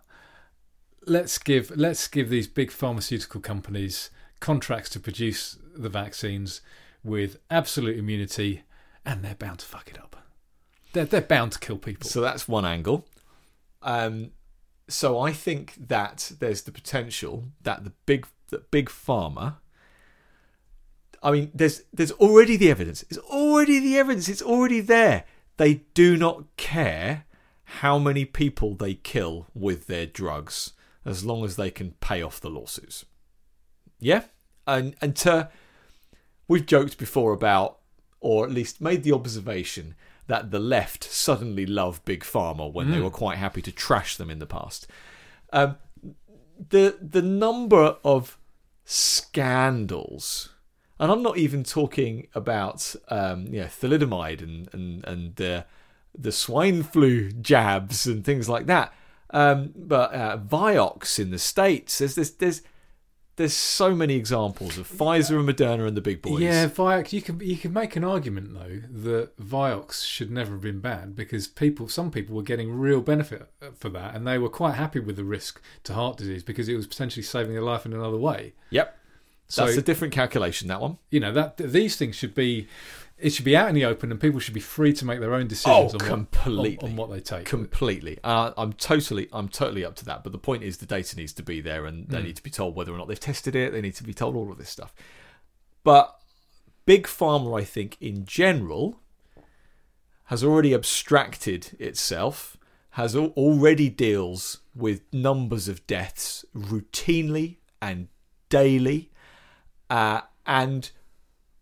let's 1.06 1.38
give 1.38 1.76
let's 1.76 2.06
give 2.08 2.28
these 2.30 2.46
big 2.46 2.70
pharmaceutical 2.70 3.40
companies 3.40 4.10
contracts 4.40 4.90
to 4.90 5.00
produce 5.00 5.58
the 5.76 5.88
vaccines 5.88 6.60
with 7.04 7.38
absolute 7.50 7.98
immunity, 7.98 8.62
and 9.04 9.22
they're 9.22 9.34
bound 9.34 9.60
to 9.60 9.66
fuck 9.66 9.88
it 9.88 9.98
up. 9.98 10.16
They're 10.92 11.04
they're 11.04 11.20
bound 11.20 11.52
to 11.52 11.58
kill 11.58 11.78
people. 11.78 12.08
So 12.08 12.20
that's 12.20 12.48
one 12.48 12.64
angle. 12.64 13.06
Um, 13.82 14.32
so 14.88 15.20
I 15.20 15.32
think 15.32 15.74
that 15.88 16.32
there's 16.40 16.62
the 16.62 16.72
potential 16.72 17.44
that 17.62 17.84
the 17.84 17.92
big 18.06 18.26
that 18.50 18.70
big 18.70 18.88
pharma. 18.88 19.56
I 21.22 21.30
mean, 21.32 21.50
there's 21.54 21.82
there's 21.92 22.12
already 22.12 22.56
the 22.56 22.70
evidence. 22.70 23.04
It's 23.10 23.18
already 23.18 23.78
the 23.78 23.98
evidence. 23.98 24.28
It's 24.28 24.42
already 24.42 24.80
there. 24.80 25.24
They 25.56 25.82
do 25.94 26.16
not 26.16 26.44
care 26.56 27.24
how 27.64 27.98
many 27.98 28.24
people 28.24 28.74
they 28.74 28.94
kill 28.94 29.46
with 29.54 29.88
their 29.88 30.06
drugs, 30.06 30.72
as 31.04 31.24
long 31.24 31.44
as 31.44 31.56
they 31.56 31.70
can 31.70 31.92
pay 32.00 32.22
off 32.22 32.40
the 32.40 32.48
lawsuits. 32.48 33.04
Yeah, 34.00 34.24
and 34.66 34.94
and 35.00 35.16
to 35.16 35.50
we've 36.46 36.66
joked 36.66 36.98
before 36.98 37.32
about, 37.32 37.78
or 38.20 38.44
at 38.44 38.52
least 38.52 38.80
made 38.80 39.02
the 39.02 39.12
observation 39.12 39.94
that 40.26 40.50
the 40.50 40.58
left 40.58 41.04
suddenly 41.04 41.64
love 41.64 42.04
big 42.04 42.22
pharma 42.22 42.70
when 42.70 42.90
they 42.90 43.00
were 43.00 43.10
quite 43.10 43.38
happy 43.38 43.62
to 43.62 43.72
trash 43.72 44.16
them 44.16 44.30
in 44.30 44.38
the 44.38 44.46
past. 44.46 44.86
Um, 45.52 45.76
the 46.70 46.98
the 47.00 47.22
number 47.22 47.96
of 48.04 48.38
scandals, 48.84 50.50
and 50.98 51.10
I'm 51.10 51.22
not 51.22 51.38
even 51.38 51.64
talking 51.64 52.28
about 52.34 52.94
um, 53.08 53.46
you 53.46 53.60
know 53.60 53.66
thalidomide 53.66 54.42
and 54.42 54.68
and 54.72 55.04
and 55.06 55.36
the 55.36 55.64
the 56.16 56.32
swine 56.32 56.82
flu 56.82 57.30
jabs 57.30 58.06
and 58.06 58.24
things 58.24 58.48
like 58.48 58.66
that. 58.66 58.92
Um, 59.30 59.72
but 59.76 60.12
uh, 60.14 60.38
Vioxx 60.38 61.18
in 61.18 61.30
the 61.30 61.38
states, 61.38 61.98
there's 61.98 62.14
this 62.14 62.30
there's 62.30 62.62
there's 63.38 63.54
so 63.54 63.94
many 63.94 64.14
examples 64.16 64.76
of 64.76 64.90
Pfizer 64.90 65.38
and 65.38 65.48
Moderna 65.48 65.86
and 65.86 65.96
the 65.96 66.00
big 66.00 66.20
boys. 66.20 66.40
Yeah, 66.40 66.66
Vioxx. 66.66 67.12
You 67.12 67.22
can 67.22 67.40
you 67.40 67.56
can 67.56 67.72
make 67.72 67.96
an 67.96 68.04
argument 68.04 68.52
though 68.52 68.82
that 69.02 69.36
Vioxx 69.38 70.04
should 70.04 70.30
never 70.30 70.52
have 70.52 70.60
been 70.60 70.80
banned 70.80 71.16
because 71.16 71.46
people, 71.46 71.88
some 71.88 72.10
people 72.10 72.36
were 72.36 72.42
getting 72.42 72.72
real 72.72 73.00
benefit 73.00 73.48
for 73.76 73.88
that, 73.90 74.14
and 74.14 74.26
they 74.26 74.38
were 74.38 74.48
quite 74.48 74.74
happy 74.74 75.00
with 75.00 75.16
the 75.16 75.24
risk 75.24 75.62
to 75.84 75.94
heart 75.94 76.18
disease 76.18 76.42
because 76.42 76.68
it 76.68 76.74
was 76.74 76.86
potentially 76.86 77.22
saving 77.22 77.52
their 77.52 77.62
life 77.62 77.86
in 77.86 77.92
another 77.92 78.18
way. 78.18 78.54
Yep. 78.70 78.98
So 79.46 79.64
That's 79.64 79.78
a 79.78 79.82
different 79.82 80.12
calculation. 80.12 80.68
That 80.68 80.80
one. 80.80 80.98
you 81.10 81.20
know 81.20 81.32
that 81.32 81.56
these 81.56 81.96
things 81.96 82.16
should 82.16 82.34
be, 82.34 82.68
it 83.18 83.30
should 83.30 83.44
be 83.44 83.56
out 83.56 83.68
in 83.68 83.74
the 83.74 83.84
open, 83.84 84.10
and 84.12 84.20
people 84.20 84.38
should 84.40 84.54
be 84.54 84.60
free 84.60 84.92
to 84.92 85.04
make 85.04 85.20
their 85.20 85.34
own 85.34 85.48
decisions 85.48 85.94
Oh, 85.94 85.98
on, 85.98 86.06
completely. 86.26 86.76
What, 86.76 86.84
on, 86.84 86.90
on 86.90 86.96
what 86.96 87.10
they 87.10 87.20
take. 87.20 87.44
Completely. 87.46 88.18
Uh, 88.22 88.52
I'm 88.56 88.72
totally. 88.72 89.28
I'm 89.32 89.48
totally 89.48 89.84
up 89.84 89.96
to 89.96 90.04
that. 90.06 90.22
But 90.22 90.32
the 90.32 90.38
point 90.38 90.62
is, 90.62 90.78
the 90.78 90.86
data 90.86 91.16
needs 91.16 91.32
to 91.34 91.42
be 91.42 91.60
there, 91.60 91.86
and 91.86 92.08
they 92.08 92.22
need 92.22 92.36
to 92.36 92.42
be 92.42 92.50
told 92.50 92.74
whether 92.76 92.92
or 92.92 92.98
not 92.98 93.08
they've 93.08 93.18
tested 93.18 93.56
it. 93.56 93.72
They 93.72 93.80
need 93.80 93.94
to 93.96 94.04
be 94.04 94.14
told 94.14 94.36
all 94.36 94.50
of 94.52 94.58
this 94.58 94.70
stuff. 94.70 94.94
But 95.84 96.16
big 96.86 97.06
pharma, 97.06 97.58
I 97.60 97.64
think, 97.64 97.96
in 98.00 98.24
general, 98.24 99.00
has 100.24 100.44
already 100.44 100.74
abstracted 100.74 101.76
itself. 101.78 102.56
Has 102.90 103.14
al- 103.14 103.32
already 103.36 103.88
deals 103.88 104.60
with 104.74 105.02
numbers 105.12 105.68
of 105.68 105.86
deaths 105.86 106.44
routinely 106.56 107.56
and 107.82 108.08
daily, 108.48 109.10
uh, 109.90 110.22
and 110.46 110.90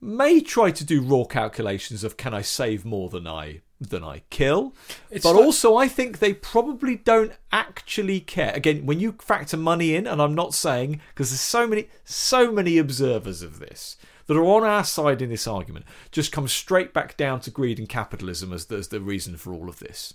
may 0.00 0.40
try 0.40 0.70
to 0.70 0.84
do 0.84 1.00
raw 1.00 1.24
calculations 1.24 2.04
of 2.04 2.16
can 2.16 2.34
I 2.34 2.42
save 2.42 2.84
more 2.84 3.08
than 3.08 3.26
I 3.26 3.62
than 3.78 4.02
I 4.02 4.22
kill. 4.30 4.74
It's 5.10 5.22
but 5.22 5.34
like- 5.34 5.44
also 5.44 5.76
I 5.76 5.86
think 5.88 6.18
they 6.18 6.32
probably 6.32 6.96
don't 6.96 7.32
actually 7.52 8.20
care. 8.20 8.52
Again, 8.54 8.86
when 8.86 9.00
you 9.00 9.12
factor 9.20 9.56
money 9.58 9.94
in, 9.94 10.06
and 10.06 10.20
I'm 10.22 10.34
not 10.34 10.54
saying 10.54 11.00
because 11.08 11.30
there's 11.30 11.40
so 11.40 11.66
many 11.66 11.88
so 12.04 12.50
many 12.50 12.78
observers 12.78 13.42
of 13.42 13.58
this 13.58 13.96
that 14.26 14.36
are 14.36 14.44
on 14.44 14.64
our 14.64 14.82
side 14.82 15.22
in 15.22 15.30
this 15.30 15.46
argument, 15.46 15.84
just 16.10 16.32
come 16.32 16.48
straight 16.48 16.92
back 16.92 17.16
down 17.16 17.40
to 17.40 17.50
greed 17.50 17.78
and 17.78 17.88
capitalism 17.88 18.52
as 18.52 18.66
the, 18.66 18.76
as 18.76 18.88
the 18.88 19.00
reason 19.00 19.36
for 19.36 19.52
all 19.52 19.68
of 19.68 19.78
this. 19.78 20.14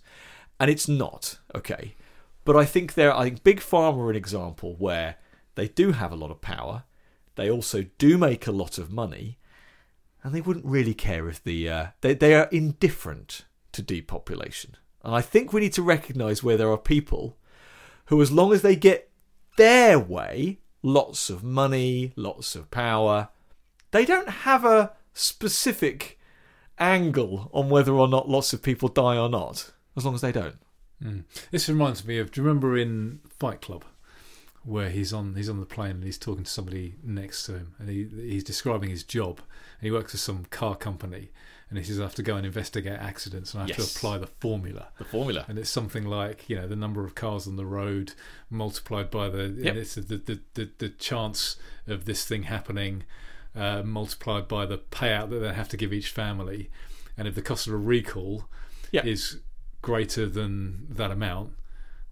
And 0.60 0.70
it's 0.70 0.88
not, 0.88 1.38
okay. 1.56 1.96
But 2.44 2.58
I 2.58 2.66
think 2.66 2.96
there 2.96 3.16
I 3.16 3.26
think 3.26 3.44
Big 3.44 3.60
Pharma 3.60 3.98
are 4.00 4.10
an 4.10 4.16
example 4.16 4.76
where 4.78 5.16
they 5.56 5.68
do 5.68 5.92
have 5.92 6.12
a 6.12 6.16
lot 6.16 6.32
of 6.32 6.42
power. 6.42 6.84
They 7.36 7.50
also 7.50 7.86
do 7.98 8.18
make 8.18 8.48
a 8.48 8.52
lot 8.52 8.78
of 8.78 8.92
money 8.92 9.38
and 10.24 10.34
they 10.34 10.42
wouldn't 10.42 10.66
really 10.66 10.94
care 10.94 11.28
if 11.28 11.44
the 11.44 11.70
uh, 11.70 11.88
they 12.02 12.14
they 12.14 12.34
are 12.36 12.50
indifferent 12.52 13.46
to 13.72 13.82
depopulation. 13.82 14.76
And 15.04 15.16
I 15.16 15.22
think 15.22 15.52
we 15.52 15.62
need 15.62 15.74
to 15.74 15.82
recognise 15.82 16.44
where 16.44 16.58
there 16.58 16.72
are 16.72 16.78
people 16.78 17.38
who, 18.06 18.22
as 18.22 18.32
long 18.32 18.54
as 18.54 18.62
they 18.62 18.76
get 18.76 19.10
their 19.58 19.98
way, 19.98 20.60
lots 20.84 21.30
of 21.30 21.44
money, 21.44 22.14
lots 22.16 22.56
of 22.56 22.70
power, 22.70 23.30
they 23.92 24.06
don't 24.06 24.30
have 24.30 24.64
a 24.64 24.92
specific 25.14 26.20
angle 26.78 27.50
on 27.54 27.70
whether 27.70 27.94
or 27.94 28.08
not 28.08 28.30
lots 28.30 28.54
of 28.54 28.64
people 28.64 28.90
die 28.90 29.18
or 29.18 29.30
not, 29.30 29.72
as 29.96 30.06
long 30.06 30.16
as 30.16 30.22
they 30.22 30.32
don't. 30.32 30.58
Mm. 31.04 31.24
This 31.52 31.68
reminds 31.68 32.06
me 32.06 32.20
of. 32.20 32.32
Do 32.32 32.42
you 32.42 32.48
remember 32.48 32.78
in 32.78 33.22
Fight 33.40 33.62
Club, 33.62 33.86
where 34.64 34.90
he's 34.90 35.12
on 35.14 35.36
he's 35.36 35.50
on 35.50 35.60
the 35.60 35.66
plane 35.66 35.92
and 35.92 36.04
he's 36.04 36.18
talking 36.18 36.44
to 36.44 36.52
somebody 36.52 36.96
next 37.04 37.46
to 37.46 37.54
him, 37.54 37.76
and 37.80 37.90
he 37.90 38.08
he's 38.14 38.44
describing 38.44 38.90
his 38.90 39.04
job, 39.04 39.42
and 39.82 39.86
he 39.88 39.92
works 39.92 40.12
for 40.12 40.18
some 40.20 40.46
car 40.46 40.76
company, 40.76 41.32
and 41.70 41.80
he 41.80 41.84
says 41.84 42.00
I 42.00 42.04
have 42.04 42.16
to 42.16 42.24
go 42.24 42.36
and 42.36 42.46
investigate 42.46 42.94
accidents, 43.00 43.54
and 43.54 43.64
I 43.64 43.68
have 43.68 43.78
Yes. 43.78 43.92
to 43.94 43.98
apply 43.98 44.20
the 44.20 44.28
formula. 44.28 44.90
The 45.00 45.06
formula. 45.06 45.46
And 45.48 45.58
it's 45.58 45.70
something 45.72 46.06
like 46.06 46.48
you 46.50 46.56
know 46.56 46.68
the 46.68 46.76
number 46.76 47.04
of 47.04 47.16
cars 47.16 47.48
on 47.48 47.56
the 47.56 47.66
road 47.66 48.14
multiplied 48.50 49.10
by 49.10 49.28
the 49.30 49.48
Yep. 49.50 49.76
it's 49.76 49.96
the, 49.96 50.02
the, 50.18 50.40
the 50.54 50.70
the 50.78 50.90
chance 50.90 51.56
of 51.88 52.06
this 52.06 52.26
thing 52.26 52.44
happening 52.44 53.04
uh, 53.56 53.82
multiplied 53.84 54.48
by 54.48 54.66
the 54.66 54.78
payout 54.78 55.30
that 55.32 55.40
they 55.40 55.54
have 55.54 55.68
to 55.70 55.78
give 55.78 55.92
each 55.92 56.10
family, 56.10 56.70
and 57.18 57.28
if 57.28 57.36
the 57.36 57.42
cost 57.42 57.68
of 57.68 57.74
a 57.74 57.78
recall 57.78 58.46
Yep. 58.92 59.06
is 59.06 59.40
greater 59.82 60.28
than 60.28 60.86
that 60.90 61.10
amount, 61.12 61.54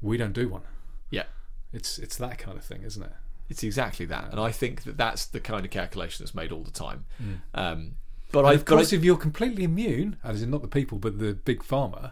we 0.01 0.17
don't 0.17 0.33
do 0.33 0.49
one. 0.49 0.63
Yeah. 1.11 1.25
It's 1.71 1.99
it's 1.99 2.17
that 2.17 2.37
kind 2.39 2.57
of 2.57 2.63
thing, 2.63 2.81
isn't 2.83 3.03
it? 3.03 3.11
It's 3.49 3.63
exactly 3.63 4.05
that, 4.05 4.29
and 4.31 4.39
I 4.39 4.51
think 4.51 4.83
that 4.83 4.95
that's 4.97 5.25
the 5.25 5.39
kind 5.39 5.65
of 5.65 5.71
calculation 5.71 6.23
that's 6.23 6.35
made 6.35 6.51
all 6.51 6.63
the 6.63 6.71
time. 6.71 7.05
Mm. 7.21 7.39
Um, 7.53 7.91
but 8.31 8.45
I, 8.45 8.53
of 8.53 8.65
but 8.65 8.73
I- 8.73 8.77
course, 8.77 8.93
if 8.93 9.03
you're 9.03 9.17
completely 9.17 9.63
immune, 9.63 10.17
as 10.23 10.43
in 10.43 10.51
not 10.51 10.61
the 10.61 10.67
people 10.67 10.99
but 10.99 11.17
the 11.19 11.33
big 11.33 11.63
pharma, 11.63 12.11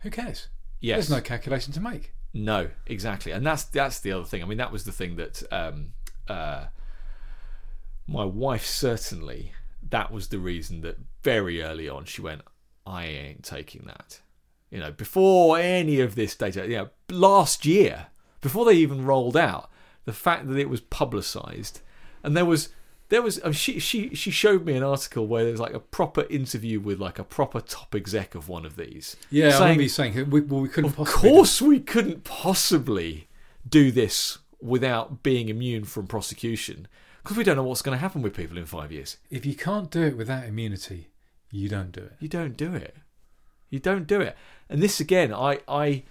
who 0.00 0.10
cares? 0.10 0.48
yes, 0.80 1.08
There's 1.08 1.10
no 1.10 1.20
calculation 1.22 1.72
to 1.74 1.80
make. 1.80 2.12
No, 2.34 2.70
exactly, 2.86 3.30
and 3.32 3.44
that's 3.46 3.64
that's 3.64 4.00
the 4.00 4.12
other 4.12 4.24
thing. 4.24 4.42
I 4.42 4.46
mean, 4.46 4.58
that 4.58 4.72
was 4.72 4.84
the 4.84 4.92
thing 4.92 5.16
that 5.16 5.42
um, 5.52 5.92
uh, 6.28 6.64
my 8.06 8.24
wife 8.24 8.64
certainly. 8.66 9.52
That 9.90 10.10
was 10.10 10.28
the 10.28 10.38
reason 10.38 10.80
that 10.82 10.96
very 11.22 11.62
early 11.62 11.88
on 11.88 12.04
she 12.06 12.22
went, 12.22 12.40
"I 12.86 13.04
ain't 13.04 13.44
taking 13.44 13.82
that." 13.86 14.20
You 14.70 14.78
know, 14.80 14.90
before 14.92 15.58
any 15.58 16.00
of 16.00 16.14
this 16.14 16.34
data, 16.34 16.62
you 16.66 16.76
know, 16.76 16.88
last 17.10 17.66
year, 17.66 18.06
before 18.40 18.64
they 18.64 18.72
even 18.74 19.04
rolled 19.04 19.36
out, 19.36 19.70
the 20.04 20.12
fact 20.12 20.48
that 20.48 20.56
it 20.58 20.68
was 20.68 20.80
publicised, 20.80 21.80
and 22.22 22.36
there 22.36 22.44
was 22.44 22.70
there 23.08 23.22
was 23.22 23.40
um, 23.44 23.52
she 23.52 23.78
she 23.78 24.14
she 24.14 24.30
showed 24.30 24.64
me 24.64 24.74
an 24.74 24.82
article 24.82 25.26
where 25.26 25.44
there's 25.44 25.60
like 25.60 25.74
a 25.74 25.80
proper 25.80 26.22
interview 26.30 26.80
with 26.80 26.98
like 27.00 27.18
a 27.18 27.24
proper 27.24 27.60
top 27.60 27.94
exec 27.94 28.34
of 28.34 28.48
one 28.48 28.64
of 28.64 28.76
these. 28.76 29.16
Yeah, 29.30 29.48
I 29.48 29.50
saying- 29.50 29.62
remember 29.62 29.82
you 29.82 29.88
saying 29.88 30.30
we, 30.30 30.40
well, 30.40 30.60
we 30.60 30.68
couldn't 30.68 30.90
of 30.90 30.96
possibly. 30.96 31.30
course, 31.30 31.62
we 31.62 31.80
couldn't 31.80 32.24
possibly 32.24 33.28
do 33.68 33.90
this 33.92 34.38
without 34.60 35.22
being 35.22 35.48
immune 35.48 35.84
from 35.84 36.06
prosecution 36.06 36.86
because 37.22 37.36
we 37.36 37.44
don't 37.44 37.56
know 37.56 37.62
what's 37.64 37.82
going 37.82 37.96
to 37.96 38.00
happen 38.00 38.22
with 38.22 38.34
people 38.34 38.56
in 38.58 38.64
five 38.66 38.90
years. 38.92 39.16
If 39.30 39.44
you 39.46 39.54
can't 39.54 39.90
do 39.90 40.02
it 40.02 40.16
without 40.16 40.44
immunity, 40.44 41.08
you 41.50 41.68
don't 41.68 41.92
do 41.92 42.00
it. 42.00 42.12
You 42.20 42.28
don't 42.28 42.56
do 42.56 42.74
it. 42.74 42.96
You 43.70 43.78
don't 43.78 44.06
do 44.06 44.20
it. 44.20 44.36
And 44.68 44.82
this 44.82 45.00
again, 45.00 45.32
I, 45.32 45.60
I, 45.68 46.02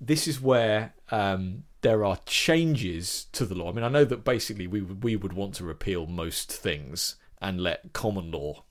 this 0.00 0.28
is 0.28 0.40
where 0.40 0.94
um, 1.10 1.64
there 1.80 2.04
are 2.04 2.18
changes 2.26 3.26
to 3.32 3.44
the 3.44 3.54
law. 3.54 3.70
I 3.70 3.72
mean, 3.72 3.84
I 3.84 3.88
know 3.88 4.04
that 4.04 4.24
basically 4.24 4.66
we 4.66 4.80
we 4.80 5.16
would 5.16 5.32
want 5.32 5.54
to 5.56 5.64
repeal 5.64 6.06
most 6.06 6.52
things 6.52 7.16
and 7.40 7.60
let 7.60 7.92
common 7.92 8.30
law 8.30 8.64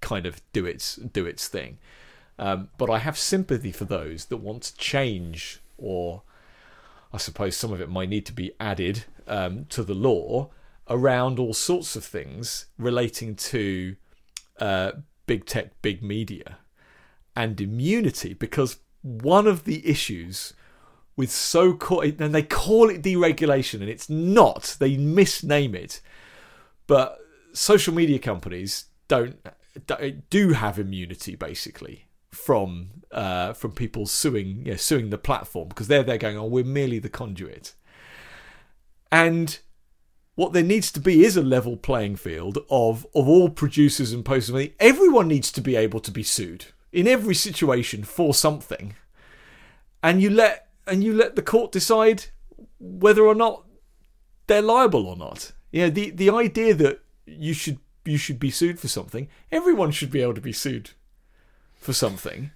kind 0.00 0.26
of 0.26 0.40
do 0.52 0.66
its 0.66 0.96
do 0.96 1.26
its 1.26 1.48
thing. 1.48 1.78
Um, 2.38 2.70
but 2.78 2.88
I 2.88 2.98
have 2.98 3.18
sympathy 3.18 3.72
for 3.72 3.84
those 3.84 4.26
that 4.26 4.38
want 4.38 4.62
to 4.64 4.76
change, 4.76 5.60
or 5.76 6.22
I 7.12 7.18
suppose 7.18 7.56
some 7.56 7.72
of 7.72 7.80
it 7.80 7.90
might 7.90 8.08
need 8.08 8.26
to 8.26 8.32
be 8.32 8.52
added 8.58 9.04
um, 9.26 9.66
to 9.66 9.82
the 9.82 9.94
law 9.94 10.50
around 10.88 11.38
all 11.38 11.54
sorts 11.54 11.96
of 11.96 12.04
things 12.04 12.66
relating 12.78 13.36
to 13.36 13.96
uh, 14.58 14.92
big 15.26 15.44
tech, 15.44 15.80
big 15.82 16.02
media, 16.02 16.58
and 17.36 17.60
immunity. 17.60 18.32
Because 18.32 18.78
one 19.02 19.46
of 19.46 19.64
the 19.64 19.86
issues 19.86 20.54
with 21.20 21.30
so 21.30 21.74
called, 21.74 22.18
and 22.18 22.34
they 22.34 22.42
call 22.42 22.88
it 22.88 23.02
deregulation, 23.02 23.80
and 23.80 23.90
it's 23.90 24.08
not, 24.08 24.76
they 24.80 24.96
misname 24.96 25.74
it, 25.74 26.00
but 26.86 27.18
social 27.52 27.92
media 27.92 28.18
companies 28.18 28.86
don't 29.06 29.36
do 30.30 30.50
have 30.52 30.78
immunity 30.78 31.36
basically 31.36 32.06
from 32.30 33.02
uh, 33.12 33.52
from 33.52 33.72
people 33.72 34.06
suing 34.06 34.64
you 34.64 34.72
know, 34.72 34.76
suing 34.76 35.10
the 35.10 35.18
platform 35.18 35.68
because 35.68 35.88
they're 35.88 36.02
they're 36.02 36.16
going 36.16 36.38
oh 36.38 36.46
we're 36.46 36.64
merely 36.64 36.98
the 36.98 37.10
conduit. 37.10 37.74
And 39.12 39.58
what 40.36 40.54
there 40.54 40.62
needs 40.62 40.90
to 40.92 41.00
be 41.00 41.24
is 41.24 41.36
a 41.36 41.42
level 41.42 41.76
playing 41.76 42.16
field 42.16 42.58
of 42.70 43.06
of 43.14 43.28
all 43.28 43.50
producers 43.50 44.12
and 44.12 44.24
posters. 44.24 44.68
Everyone 44.80 45.28
needs 45.28 45.52
to 45.52 45.60
be 45.60 45.76
able 45.76 46.00
to 46.00 46.10
be 46.10 46.22
sued 46.22 46.66
in 46.92 47.06
every 47.06 47.34
situation 47.34 48.04
for 48.04 48.32
something. 48.32 48.94
And 50.02 50.22
you 50.22 50.30
let 50.30 50.69
and 50.90 51.04
you 51.04 51.14
let 51.14 51.36
the 51.36 51.42
court 51.42 51.72
decide 51.72 52.26
whether 52.78 53.24
or 53.24 53.34
not 53.34 53.64
they're 54.46 54.62
liable 54.62 55.06
or 55.06 55.16
not. 55.16 55.52
You 55.70 55.82
know 55.82 55.90
the 55.90 56.10
the 56.10 56.30
idea 56.30 56.74
that 56.74 57.00
you 57.26 57.54
should 57.54 57.78
you 58.04 58.18
should 58.18 58.40
be 58.40 58.50
sued 58.50 58.80
for 58.80 58.88
something 58.88 59.28
everyone 59.52 59.90
should 59.90 60.10
be 60.10 60.22
able 60.22 60.34
to 60.34 60.40
be 60.40 60.52
sued 60.52 60.90
for 61.80 61.92
something. 61.92 62.50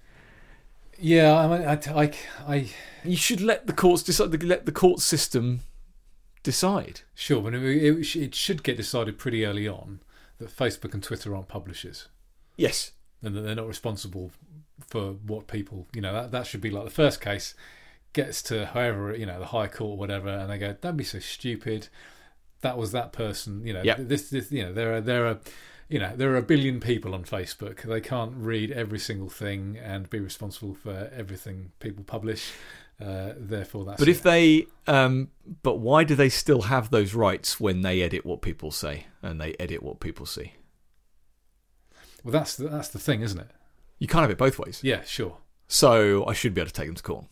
Yeah, 0.97 1.37
I 1.37 1.47
mean, 1.47 1.67
I, 1.67 2.03
I, 2.03 2.11
I 2.47 2.69
you 3.03 3.17
should 3.17 3.41
let 3.41 3.67
the 3.67 3.73
courts 3.73 4.03
decide 4.03 4.43
let 4.43 4.65
the 4.65 4.71
court 4.71 4.99
system 4.99 5.61
decide. 6.43 7.01
sure, 7.15 7.41
but 7.41 7.55
it, 7.55 7.63
it, 7.63 8.15
it 8.15 8.35
should 8.35 8.63
get 8.63 8.77
decided 8.77 9.17
pretty 9.17 9.45
early 9.45 9.67
on 9.67 9.99
that 10.37 10.55
Facebook 10.55 10.93
and 10.93 11.03
Twitter 11.03 11.35
aren't 11.35 11.47
publishers. 11.47 12.07
Yes. 12.55 12.91
And 13.21 13.35
that 13.35 13.41
they're 13.41 13.55
not 13.55 13.67
responsible 13.67 14.31
for 14.87 15.13
what 15.13 15.47
people, 15.47 15.87
you 15.93 16.01
know, 16.01 16.13
that 16.13 16.31
that 16.31 16.47
should 16.47 16.61
be 16.61 16.69
like 16.69 16.85
the 16.85 16.91
first 16.91 17.19
case 17.19 17.55
gets 18.15 18.41
to 18.43 18.65
however 18.65 19.15
you 19.15 19.27
know 19.27 19.37
the 19.37 19.45
high 19.47 19.67
court 19.67 19.91
or 19.91 19.97
whatever, 19.97 20.29
and 20.29 20.49
they 20.49 20.57
go, 20.57 20.75
don't 20.81 20.97
be 20.97 21.03
so 21.03 21.19
stupid. 21.19 21.89
That 22.61 22.77
was 22.79 22.91
that 22.93 23.13
person, 23.13 23.63
you 23.67 23.73
know. 23.73 23.83
Yeah. 23.83 23.97
This, 23.99 24.31
this, 24.31 24.51
you 24.51 24.63
know, 24.63 24.73
there 24.73 24.95
are 24.95 25.01
there 25.01 25.27
are. 25.27 25.39
You 25.87 25.99
know, 25.99 26.15
there 26.15 26.31
are 26.33 26.37
a 26.37 26.41
billion 26.41 26.79
people 26.79 27.13
on 27.13 27.25
Facebook. 27.25 27.83
They 27.83 28.01
can't 28.01 28.33
read 28.35 28.71
every 28.71 28.97
single 28.97 29.29
thing 29.29 29.77
and 29.77 30.09
be 30.09 30.19
responsible 30.19 30.73
for 30.73 31.11
everything 31.15 31.73
people 31.79 32.03
publish. 32.03 32.53
Uh, 32.99 33.33
therefore, 33.37 33.85
that's 33.85 33.99
but 33.99 34.07
if 34.07 34.21
it. 34.21 34.23
they 34.23 34.65
um 34.87 35.29
but 35.61 35.75
why 35.75 36.03
do 36.03 36.15
they 36.15 36.29
still 36.29 36.63
have 36.63 36.89
those 36.89 37.13
rights 37.13 37.59
when 37.59 37.81
they 37.81 38.01
edit 38.01 38.25
what 38.25 38.41
people 38.41 38.71
say 38.71 39.05
and 39.21 39.39
they 39.39 39.53
edit 39.59 39.83
what 39.83 39.99
people 39.99 40.25
see 40.25 40.53
well, 42.23 42.31
that's 42.31 42.55
the, 42.55 42.67
that's 42.67 42.87
the 42.89 42.97
thing, 42.99 43.21
isn't 43.21 43.39
it? 43.39 43.51
you 43.99 44.07
can't 44.07 44.21
have 44.21 44.31
it 44.31 44.37
both 44.37 44.57
ways 44.57 44.79
Yeah, 44.81 45.03
sure. 45.03 45.37
so 45.67 46.25
i 46.25 46.33
should 46.33 46.53
be 46.55 46.61
able 46.61 46.69
to 46.69 46.73
take 46.73 46.87
them 46.87 46.95
to 46.95 47.03
court 47.03 47.25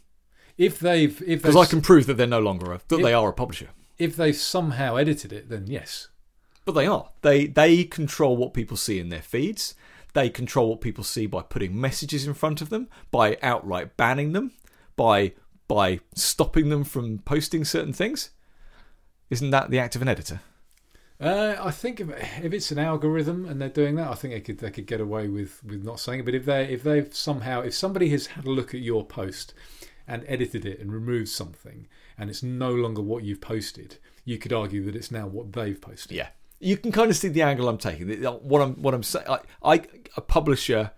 If 0.57 0.79
they've 0.79 1.21
if 1.25 1.41
because 1.41 1.55
i 1.55 1.65
can 1.65 1.81
prove 1.81 2.05
that 2.05 2.15
they're 2.15 2.27
no 2.27 2.39
longer 2.39 2.71
a 2.73 2.81
that 2.87 2.97
If- 2.97 3.03
they 3.03 3.13
are 3.13 3.29
a 3.29 3.33
publisher 3.33 3.69
if 3.97 4.15
they've 4.15 4.35
somehow 4.35 4.95
edited 4.95 5.31
it, 5.31 5.49
then 5.49 5.67
yes. 5.67 6.09
But 6.65 6.73
they 6.73 6.87
are. 6.87 7.09
They 7.21 7.47
they 7.47 7.83
control 7.83 8.37
what 8.37 8.53
people 8.53 8.77
see 8.77 8.99
in 8.99 9.09
their 9.09 9.21
feeds. 9.21 9.75
They 10.13 10.29
control 10.29 10.69
what 10.69 10.81
people 10.81 11.03
see 11.03 11.25
by 11.25 11.41
putting 11.41 11.79
messages 11.79 12.27
in 12.27 12.33
front 12.33 12.61
of 12.61 12.69
them, 12.69 12.87
by 13.11 13.37
outright 13.41 13.97
banning 13.97 14.33
them, 14.33 14.51
by 14.95 15.33
by 15.67 15.99
stopping 16.15 16.69
them 16.69 16.83
from 16.83 17.19
posting 17.19 17.65
certain 17.65 17.93
things. 17.93 18.29
Isn't 19.29 19.51
that 19.51 19.71
the 19.71 19.79
act 19.79 19.95
of 19.95 20.01
an 20.01 20.07
editor? 20.07 20.41
Uh, 21.19 21.55
I 21.59 21.71
think 21.71 21.99
if, 21.99 22.09
if 22.43 22.53
it's 22.53 22.71
an 22.71 22.79
algorithm 22.79 23.45
and 23.45 23.61
they're 23.61 23.69
doing 23.69 23.95
that, 23.95 24.09
I 24.09 24.15
think 24.15 24.33
they 24.33 24.41
could 24.41 24.59
they 24.59 24.71
could 24.71 24.87
get 24.87 25.01
away 25.01 25.27
with, 25.27 25.63
with 25.63 25.83
not 25.83 25.99
saying 25.99 26.19
it. 26.19 26.25
But 26.25 26.35
if 26.35 26.45
they 26.45 26.65
if 26.65 26.83
they've 26.83 27.13
somehow 27.13 27.61
if 27.61 27.73
somebody 27.73 28.09
has 28.09 28.27
had 28.27 28.45
a 28.45 28.51
look 28.51 28.73
at 28.73 28.81
your 28.81 29.05
post 29.05 29.53
and 30.07 30.23
edited 30.27 30.65
it 30.65 30.79
and 30.79 30.91
removed 30.91 31.29
something 31.29 31.87
and 32.17 32.29
it's 32.29 32.43
no 32.43 32.71
longer 32.71 33.01
what 33.01 33.23
you've 33.23 33.41
posted, 33.41 33.97
you 34.25 34.37
could 34.37 34.53
argue 34.53 34.83
that 34.85 34.95
it's 34.95 35.11
now 35.11 35.27
what 35.27 35.51
they've 35.53 35.79
posted. 35.79 36.11
Yeah. 36.11 36.29
You 36.59 36.77
can 36.77 36.91
kind 36.91 37.09
of 37.09 37.17
see 37.17 37.27
the 37.27 37.41
angle 37.41 37.67
I'm 37.67 37.77
taking. 37.77 38.09
What 38.23 38.61
I'm 38.61 38.81
what 38.81 38.93
I'm 38.93 39.03
saying. 39.03 39.25
I, 39.27 39.39
I 39.63 39.81
a 40.15 40.21
publisher 40.21 40.91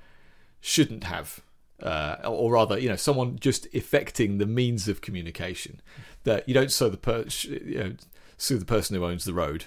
shouldn't 0.61 1.05
have, 1.05 1.41
uh, 1.81 2.17
or 2.23 2.51
rather, 2.51 2.77
you 2.77 2.87
know, 2.87 2.95
someone 2.95 3.39
just 3.39 3.65
effecting 3.73 4.37
the 4.37 4.45
means 4.45 4.87
of 4.87 5.01
communication. 5.01 5.81
That 6.23 6.47
you 6.47 6.53
don't 6.53 6.71
sue 6.71 6.89
the 6.89 6.97
per, 6.97 7.25
you 7.43 7.77
know, 7.79 7.95
sue 8.37 8.59
the 8.59 8.65
person 8.65 8.95
who 8.95 9.05
owns 9.05 9.25
the 9.25 9.33
road. 9.33 9.65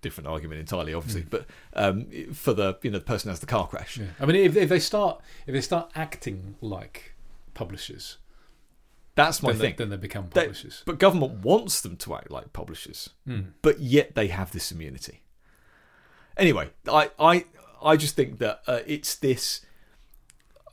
Different 0.00 0.28
argument 0.28 0.60
entirely, 0.60 0.94
obviously, 0.94 1.26
but 1.28 1.44
um, 1.74 2.06
for 2.32 2.54
the 2.54 2.78
you 2.82 2.90
know 2.90 2.98
the 2.98 3.04
person 3.04 3.28
who 3.28 3.32
has 3.32 3.40
the 3.40 3.46
car 3.46 3.66
crash. 3.66 3.98
Yeah. 3.98 4.06
I 4.20 4.26
mean, 4.26 4.36
if, 4.36 4.56
if 4.56 4.68
they 4.68 4.78
start 4.78 5.20
if 5.46 5.52
they 5.52 5.60
start 5.60 5.90
acting 5.94 6.54
like 6.62 7.14
publishers, 7.52 8.16
That's 9.18 9.42
my 9.42 9.50
then, 9.52 9.60
thing. 9.60 9.70
They, 9.76 9.84
then 9.84 9.90
they 9.90 9.96
become 9.96 10.28
They- 10.32 10.42
publishers. 10.42 10.82
but 10.86 10.98
government 10.98 11.44
wants 11.44 11.80
them 11.80 11.96
to 11.98 12.14
act 12.14 12.30
like 12.30 12.52
publishers, 12.52 13.10
Hmm. 13.26 13.40
but 13.62 13.80
yet 13.80 14.14
they 14.14 14.28
have 14.28 14.52
this 14.52 14.70
immunity. 14.72 15.22
Anyway, 16.36 16.70
I 16.86 17.10
I 17.18 17.44
I 17.82 17.96
just 17.96 18.14
think 18.16 18.38
that 18.38 18.62
uh, 18.66 18.80
it's 18.86 19.14
this. 19.16 19.62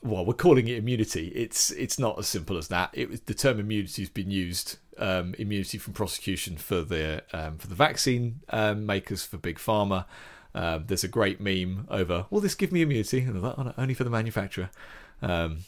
Well, 0.04 0.24
we're 0.24 0.34
calling 0.36 0.68
it 0.68 0.78
immunity. 0.78 1.30
It's 1.30 1.72
it's 1.72 1.98
not 1.98 2.20
as 2.20 2.28
simple 2.28 2.58
as 2.58 2.68
that. 2.68 2.92
It 2.94 3.10
was 3.10 3.22
the 3.22 3.34
term 3.34 3.60
immunity 3.60 4.04
has 4.04 4.10
been 4.10 4.30
used 4.30 4.78
um, 5.00 5.34
immunity 5.40 5.78
from 5.80 5.94
prosecution 5.94 6.58
for 6.58 6.82
the 6.84 7.24
um, 7.34 7.58
for 7.58 7.68
the 7.68 7.76
vaccine 7.76 8.42
um, 8.50 8.86
makers 8.86 9.26
for 9.26 9.38
big 9.38 9.58
pharma. 9.58 10.06
Um, 10.54 10.86
there's 10.88 11.04
a 11.04 11.08
great 11.10 11.42
meme 11.42 11.88
over. 11.90 12.28
Will 12.30 12.40
this 12.42 12.56
give 12.56 12.72
me 12.72 12.82
immunity? 12.84 13.22
And 13.22 13.42
like, 13.42 13.56
oh, 13.58 13.64
no, 13.64 13.74
only 13.78 13.94
for 13.94 14.04
the 14.06 14.10
manufacturer. 14.10 14.70
Um, 15.22 15.66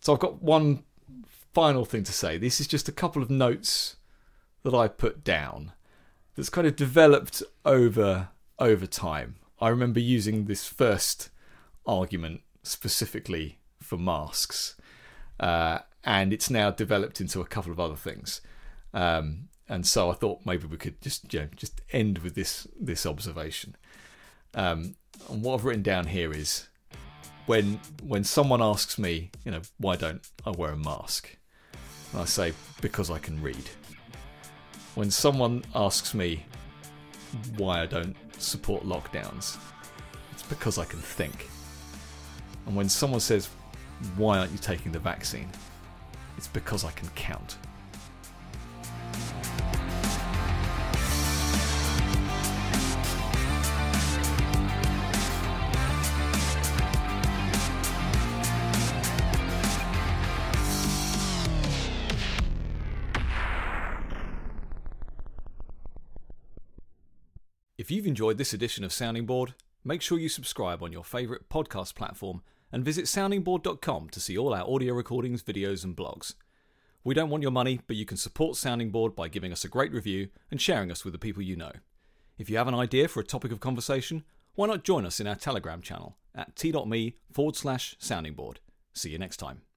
so 0.00 0.12
I've 0.12 0.20
got 0.20 0.42
one 0.42 0.84
final 1.52 1.84
thing 1.84 2.04
to 2.04 2.12
say. 2.12 2.38
This 2.38 2.60
is 2.60 2.66
just 2.66 2.88
a 2.88 2.92
couple 2.92 3.22
of 3.22 3.30
notes 3.30 3.96
that 4.62 4.74
I 4.74 4.88
put 4.88 5.24
down 5.24 5.72
that's 6.36 6.48
kind 6.48 6.66
of 6.66 6.76
developed 6.76 7.42
over 7.64 8.28
over 8.58 8.86
time. 8.86 9.36
I 9.60 9.68
remember 9.68 10.00
using 10.00 10.44
this 10.44 10.66
first 10.66 11.30
argument 11.86 12.42
specifically 12.62 13.58
for 13.80 13.96
masks, 13.98 14.76
uh, 15.40 15.80
and 16.04 16.32
it's 16.32 16.50
now 16.50 16.70
developed 16.70 17.20
into 17.20 17.40
a 17.40 17.46
couple 17.46 17.72
of 17.72 17.80
other 17.80 17.96
things. 17.96 18.40
Um, 18.94 19.48
and 19.68 19.86
so 19.86 20.10
I 20.10 20.14
thought 20.14 20.40
maybe 20.44 20.66
we 20.66 20.76
could 20.76 21.00
just 21.00 21.32
you 21.32 21.40
know, 21.40 21.48
just 21.56 21.80
end 21.92 22.18
with 22.18 22.34
this 22.34 22.66
this 22.78 23.06
observation. 23.06 23.76
Um, 24.54 24.96
and 25.30 25.42
what 25.42 25.54
I've 25.54 25.64
written 25.64 25.82
down 25.82 26.06
here 26.06 26.32
is 26.32 26.68
when 27.46 27.80
when 28.02 28.24
someone 28.24 28.62
asks 28.62 28.98
me, 28.98 29.30
you 29.44 29.50
know, 29.50 29.62
why 29.78 29.96
don't 29.96 30.26
I 30.44 30.50
wear 30.50 30.72
a 30.72 30.76
mask? 30.76 31.36
And 32.12 32.20
I 32.20 32.24
say 32.24 32.52
because 32.80 33.10
I 33.10 33.18
can 33.18 33.40
read. 33.42 33.68
When 34.94 35.10
someone 35.10 35.64
asks 35.74 36.14
me 36.14 36.44
why 37.56 37.80
I 37.80 37.86
don't 37.86 38.16
support 38.38 38.84
lockdowns, 38.84 39.58
it's 40.32 40.42
because 40.42 40.78
I 40.78 40.84
can 40.84 40.98
think. 40.98 41.48
And 42.66 42.76
when 42.76 42.88
someone 42.88 43.20
says 43.20 43.48
why 44.16 44.38
aren't 44.38 44.52
you 44.52 44.58
taking 44.58 44.92
the 44.92 44.98
vaccine, 44.98 45.48
it's 46.36 46.48
because 46.48 46.84
I 46.84 46.90
can 46.92 47.08
count. 47.10 47.56
You've 67.92 68.06
enjoyed 68.06 68.38
this 68.38 68.54
edition 68.54 68.84
of 68.84 68.92
Sounding 68.92 69.26
Board, 69.26 69.54
make 69.84 70.02
sure 70.02 70.18
you 70.18 70.28
subscribe 70.28 70.82
on 70.82 70.92
your 70.92 71.04
favourite 71.04 71.48
podcast 71.48 71.94
platform 71.94 72.42
and 72.72 72.84
visit 72.84 73.04
soundingboard.com 73.04 74.08
to 74.08 74.20
see 74.20 74.38
all 74.38 74.54
our 74.54 74.68
audio 74.68 74.94
recordings, 74.94 75.42
videos, 75.42 75.84
and 75.84 75.96
blogs. 75.96 76.34
We 77.04 77.14
don't 77.14 77.28
want 77.28 77.42
your 77.42 77.52
money, 77.52 77.80
but 77.86 77.96
you 77.96 78.06
can 78.06 78.16
support 78.16 78.56
Sounding 78.56 78.90
Board 78.90 79.14
by 79.14 79.28
giving 79.28 79.52
us 79.52 79.64
a 79.64 79.68
great 79.68 79.92
review 79.92 80.28
and 80.50 80.60
sharing 80.60 80.90
us 80.90 81.04
with 81.04 81.12
the 81.12 81.18
people 81.18 81.42
you 81.42 81.56
know. 81.56 81.72
If 82.38 82.48
you 82.48 82.56
have 82.56 82.68
an 82.68 82.74
idea 82.74 83.08
for 83.08 83.20
a 83.20 83.24
topic 83.24 83.52
of 83.52 83.60
conversation, 83.60 84.24
why 84.54 84.68
not 84.68 84.84
join 84.84 85.04
us 85.04 85.20
in 85.20 85.26
our 85.26 85.34
Telegram 85.34 85.82
channel 85.82 86.16
at 86.34 86.56
t.me 86.56 87.16
forward 87.30 87.56
slash 87.56 87.96
sounding 87.98 88.34
board. 88.34 88.60
See 88.94 89.10
you 89.10 89.18
next 89.18 89.38
time. 89.38 89.62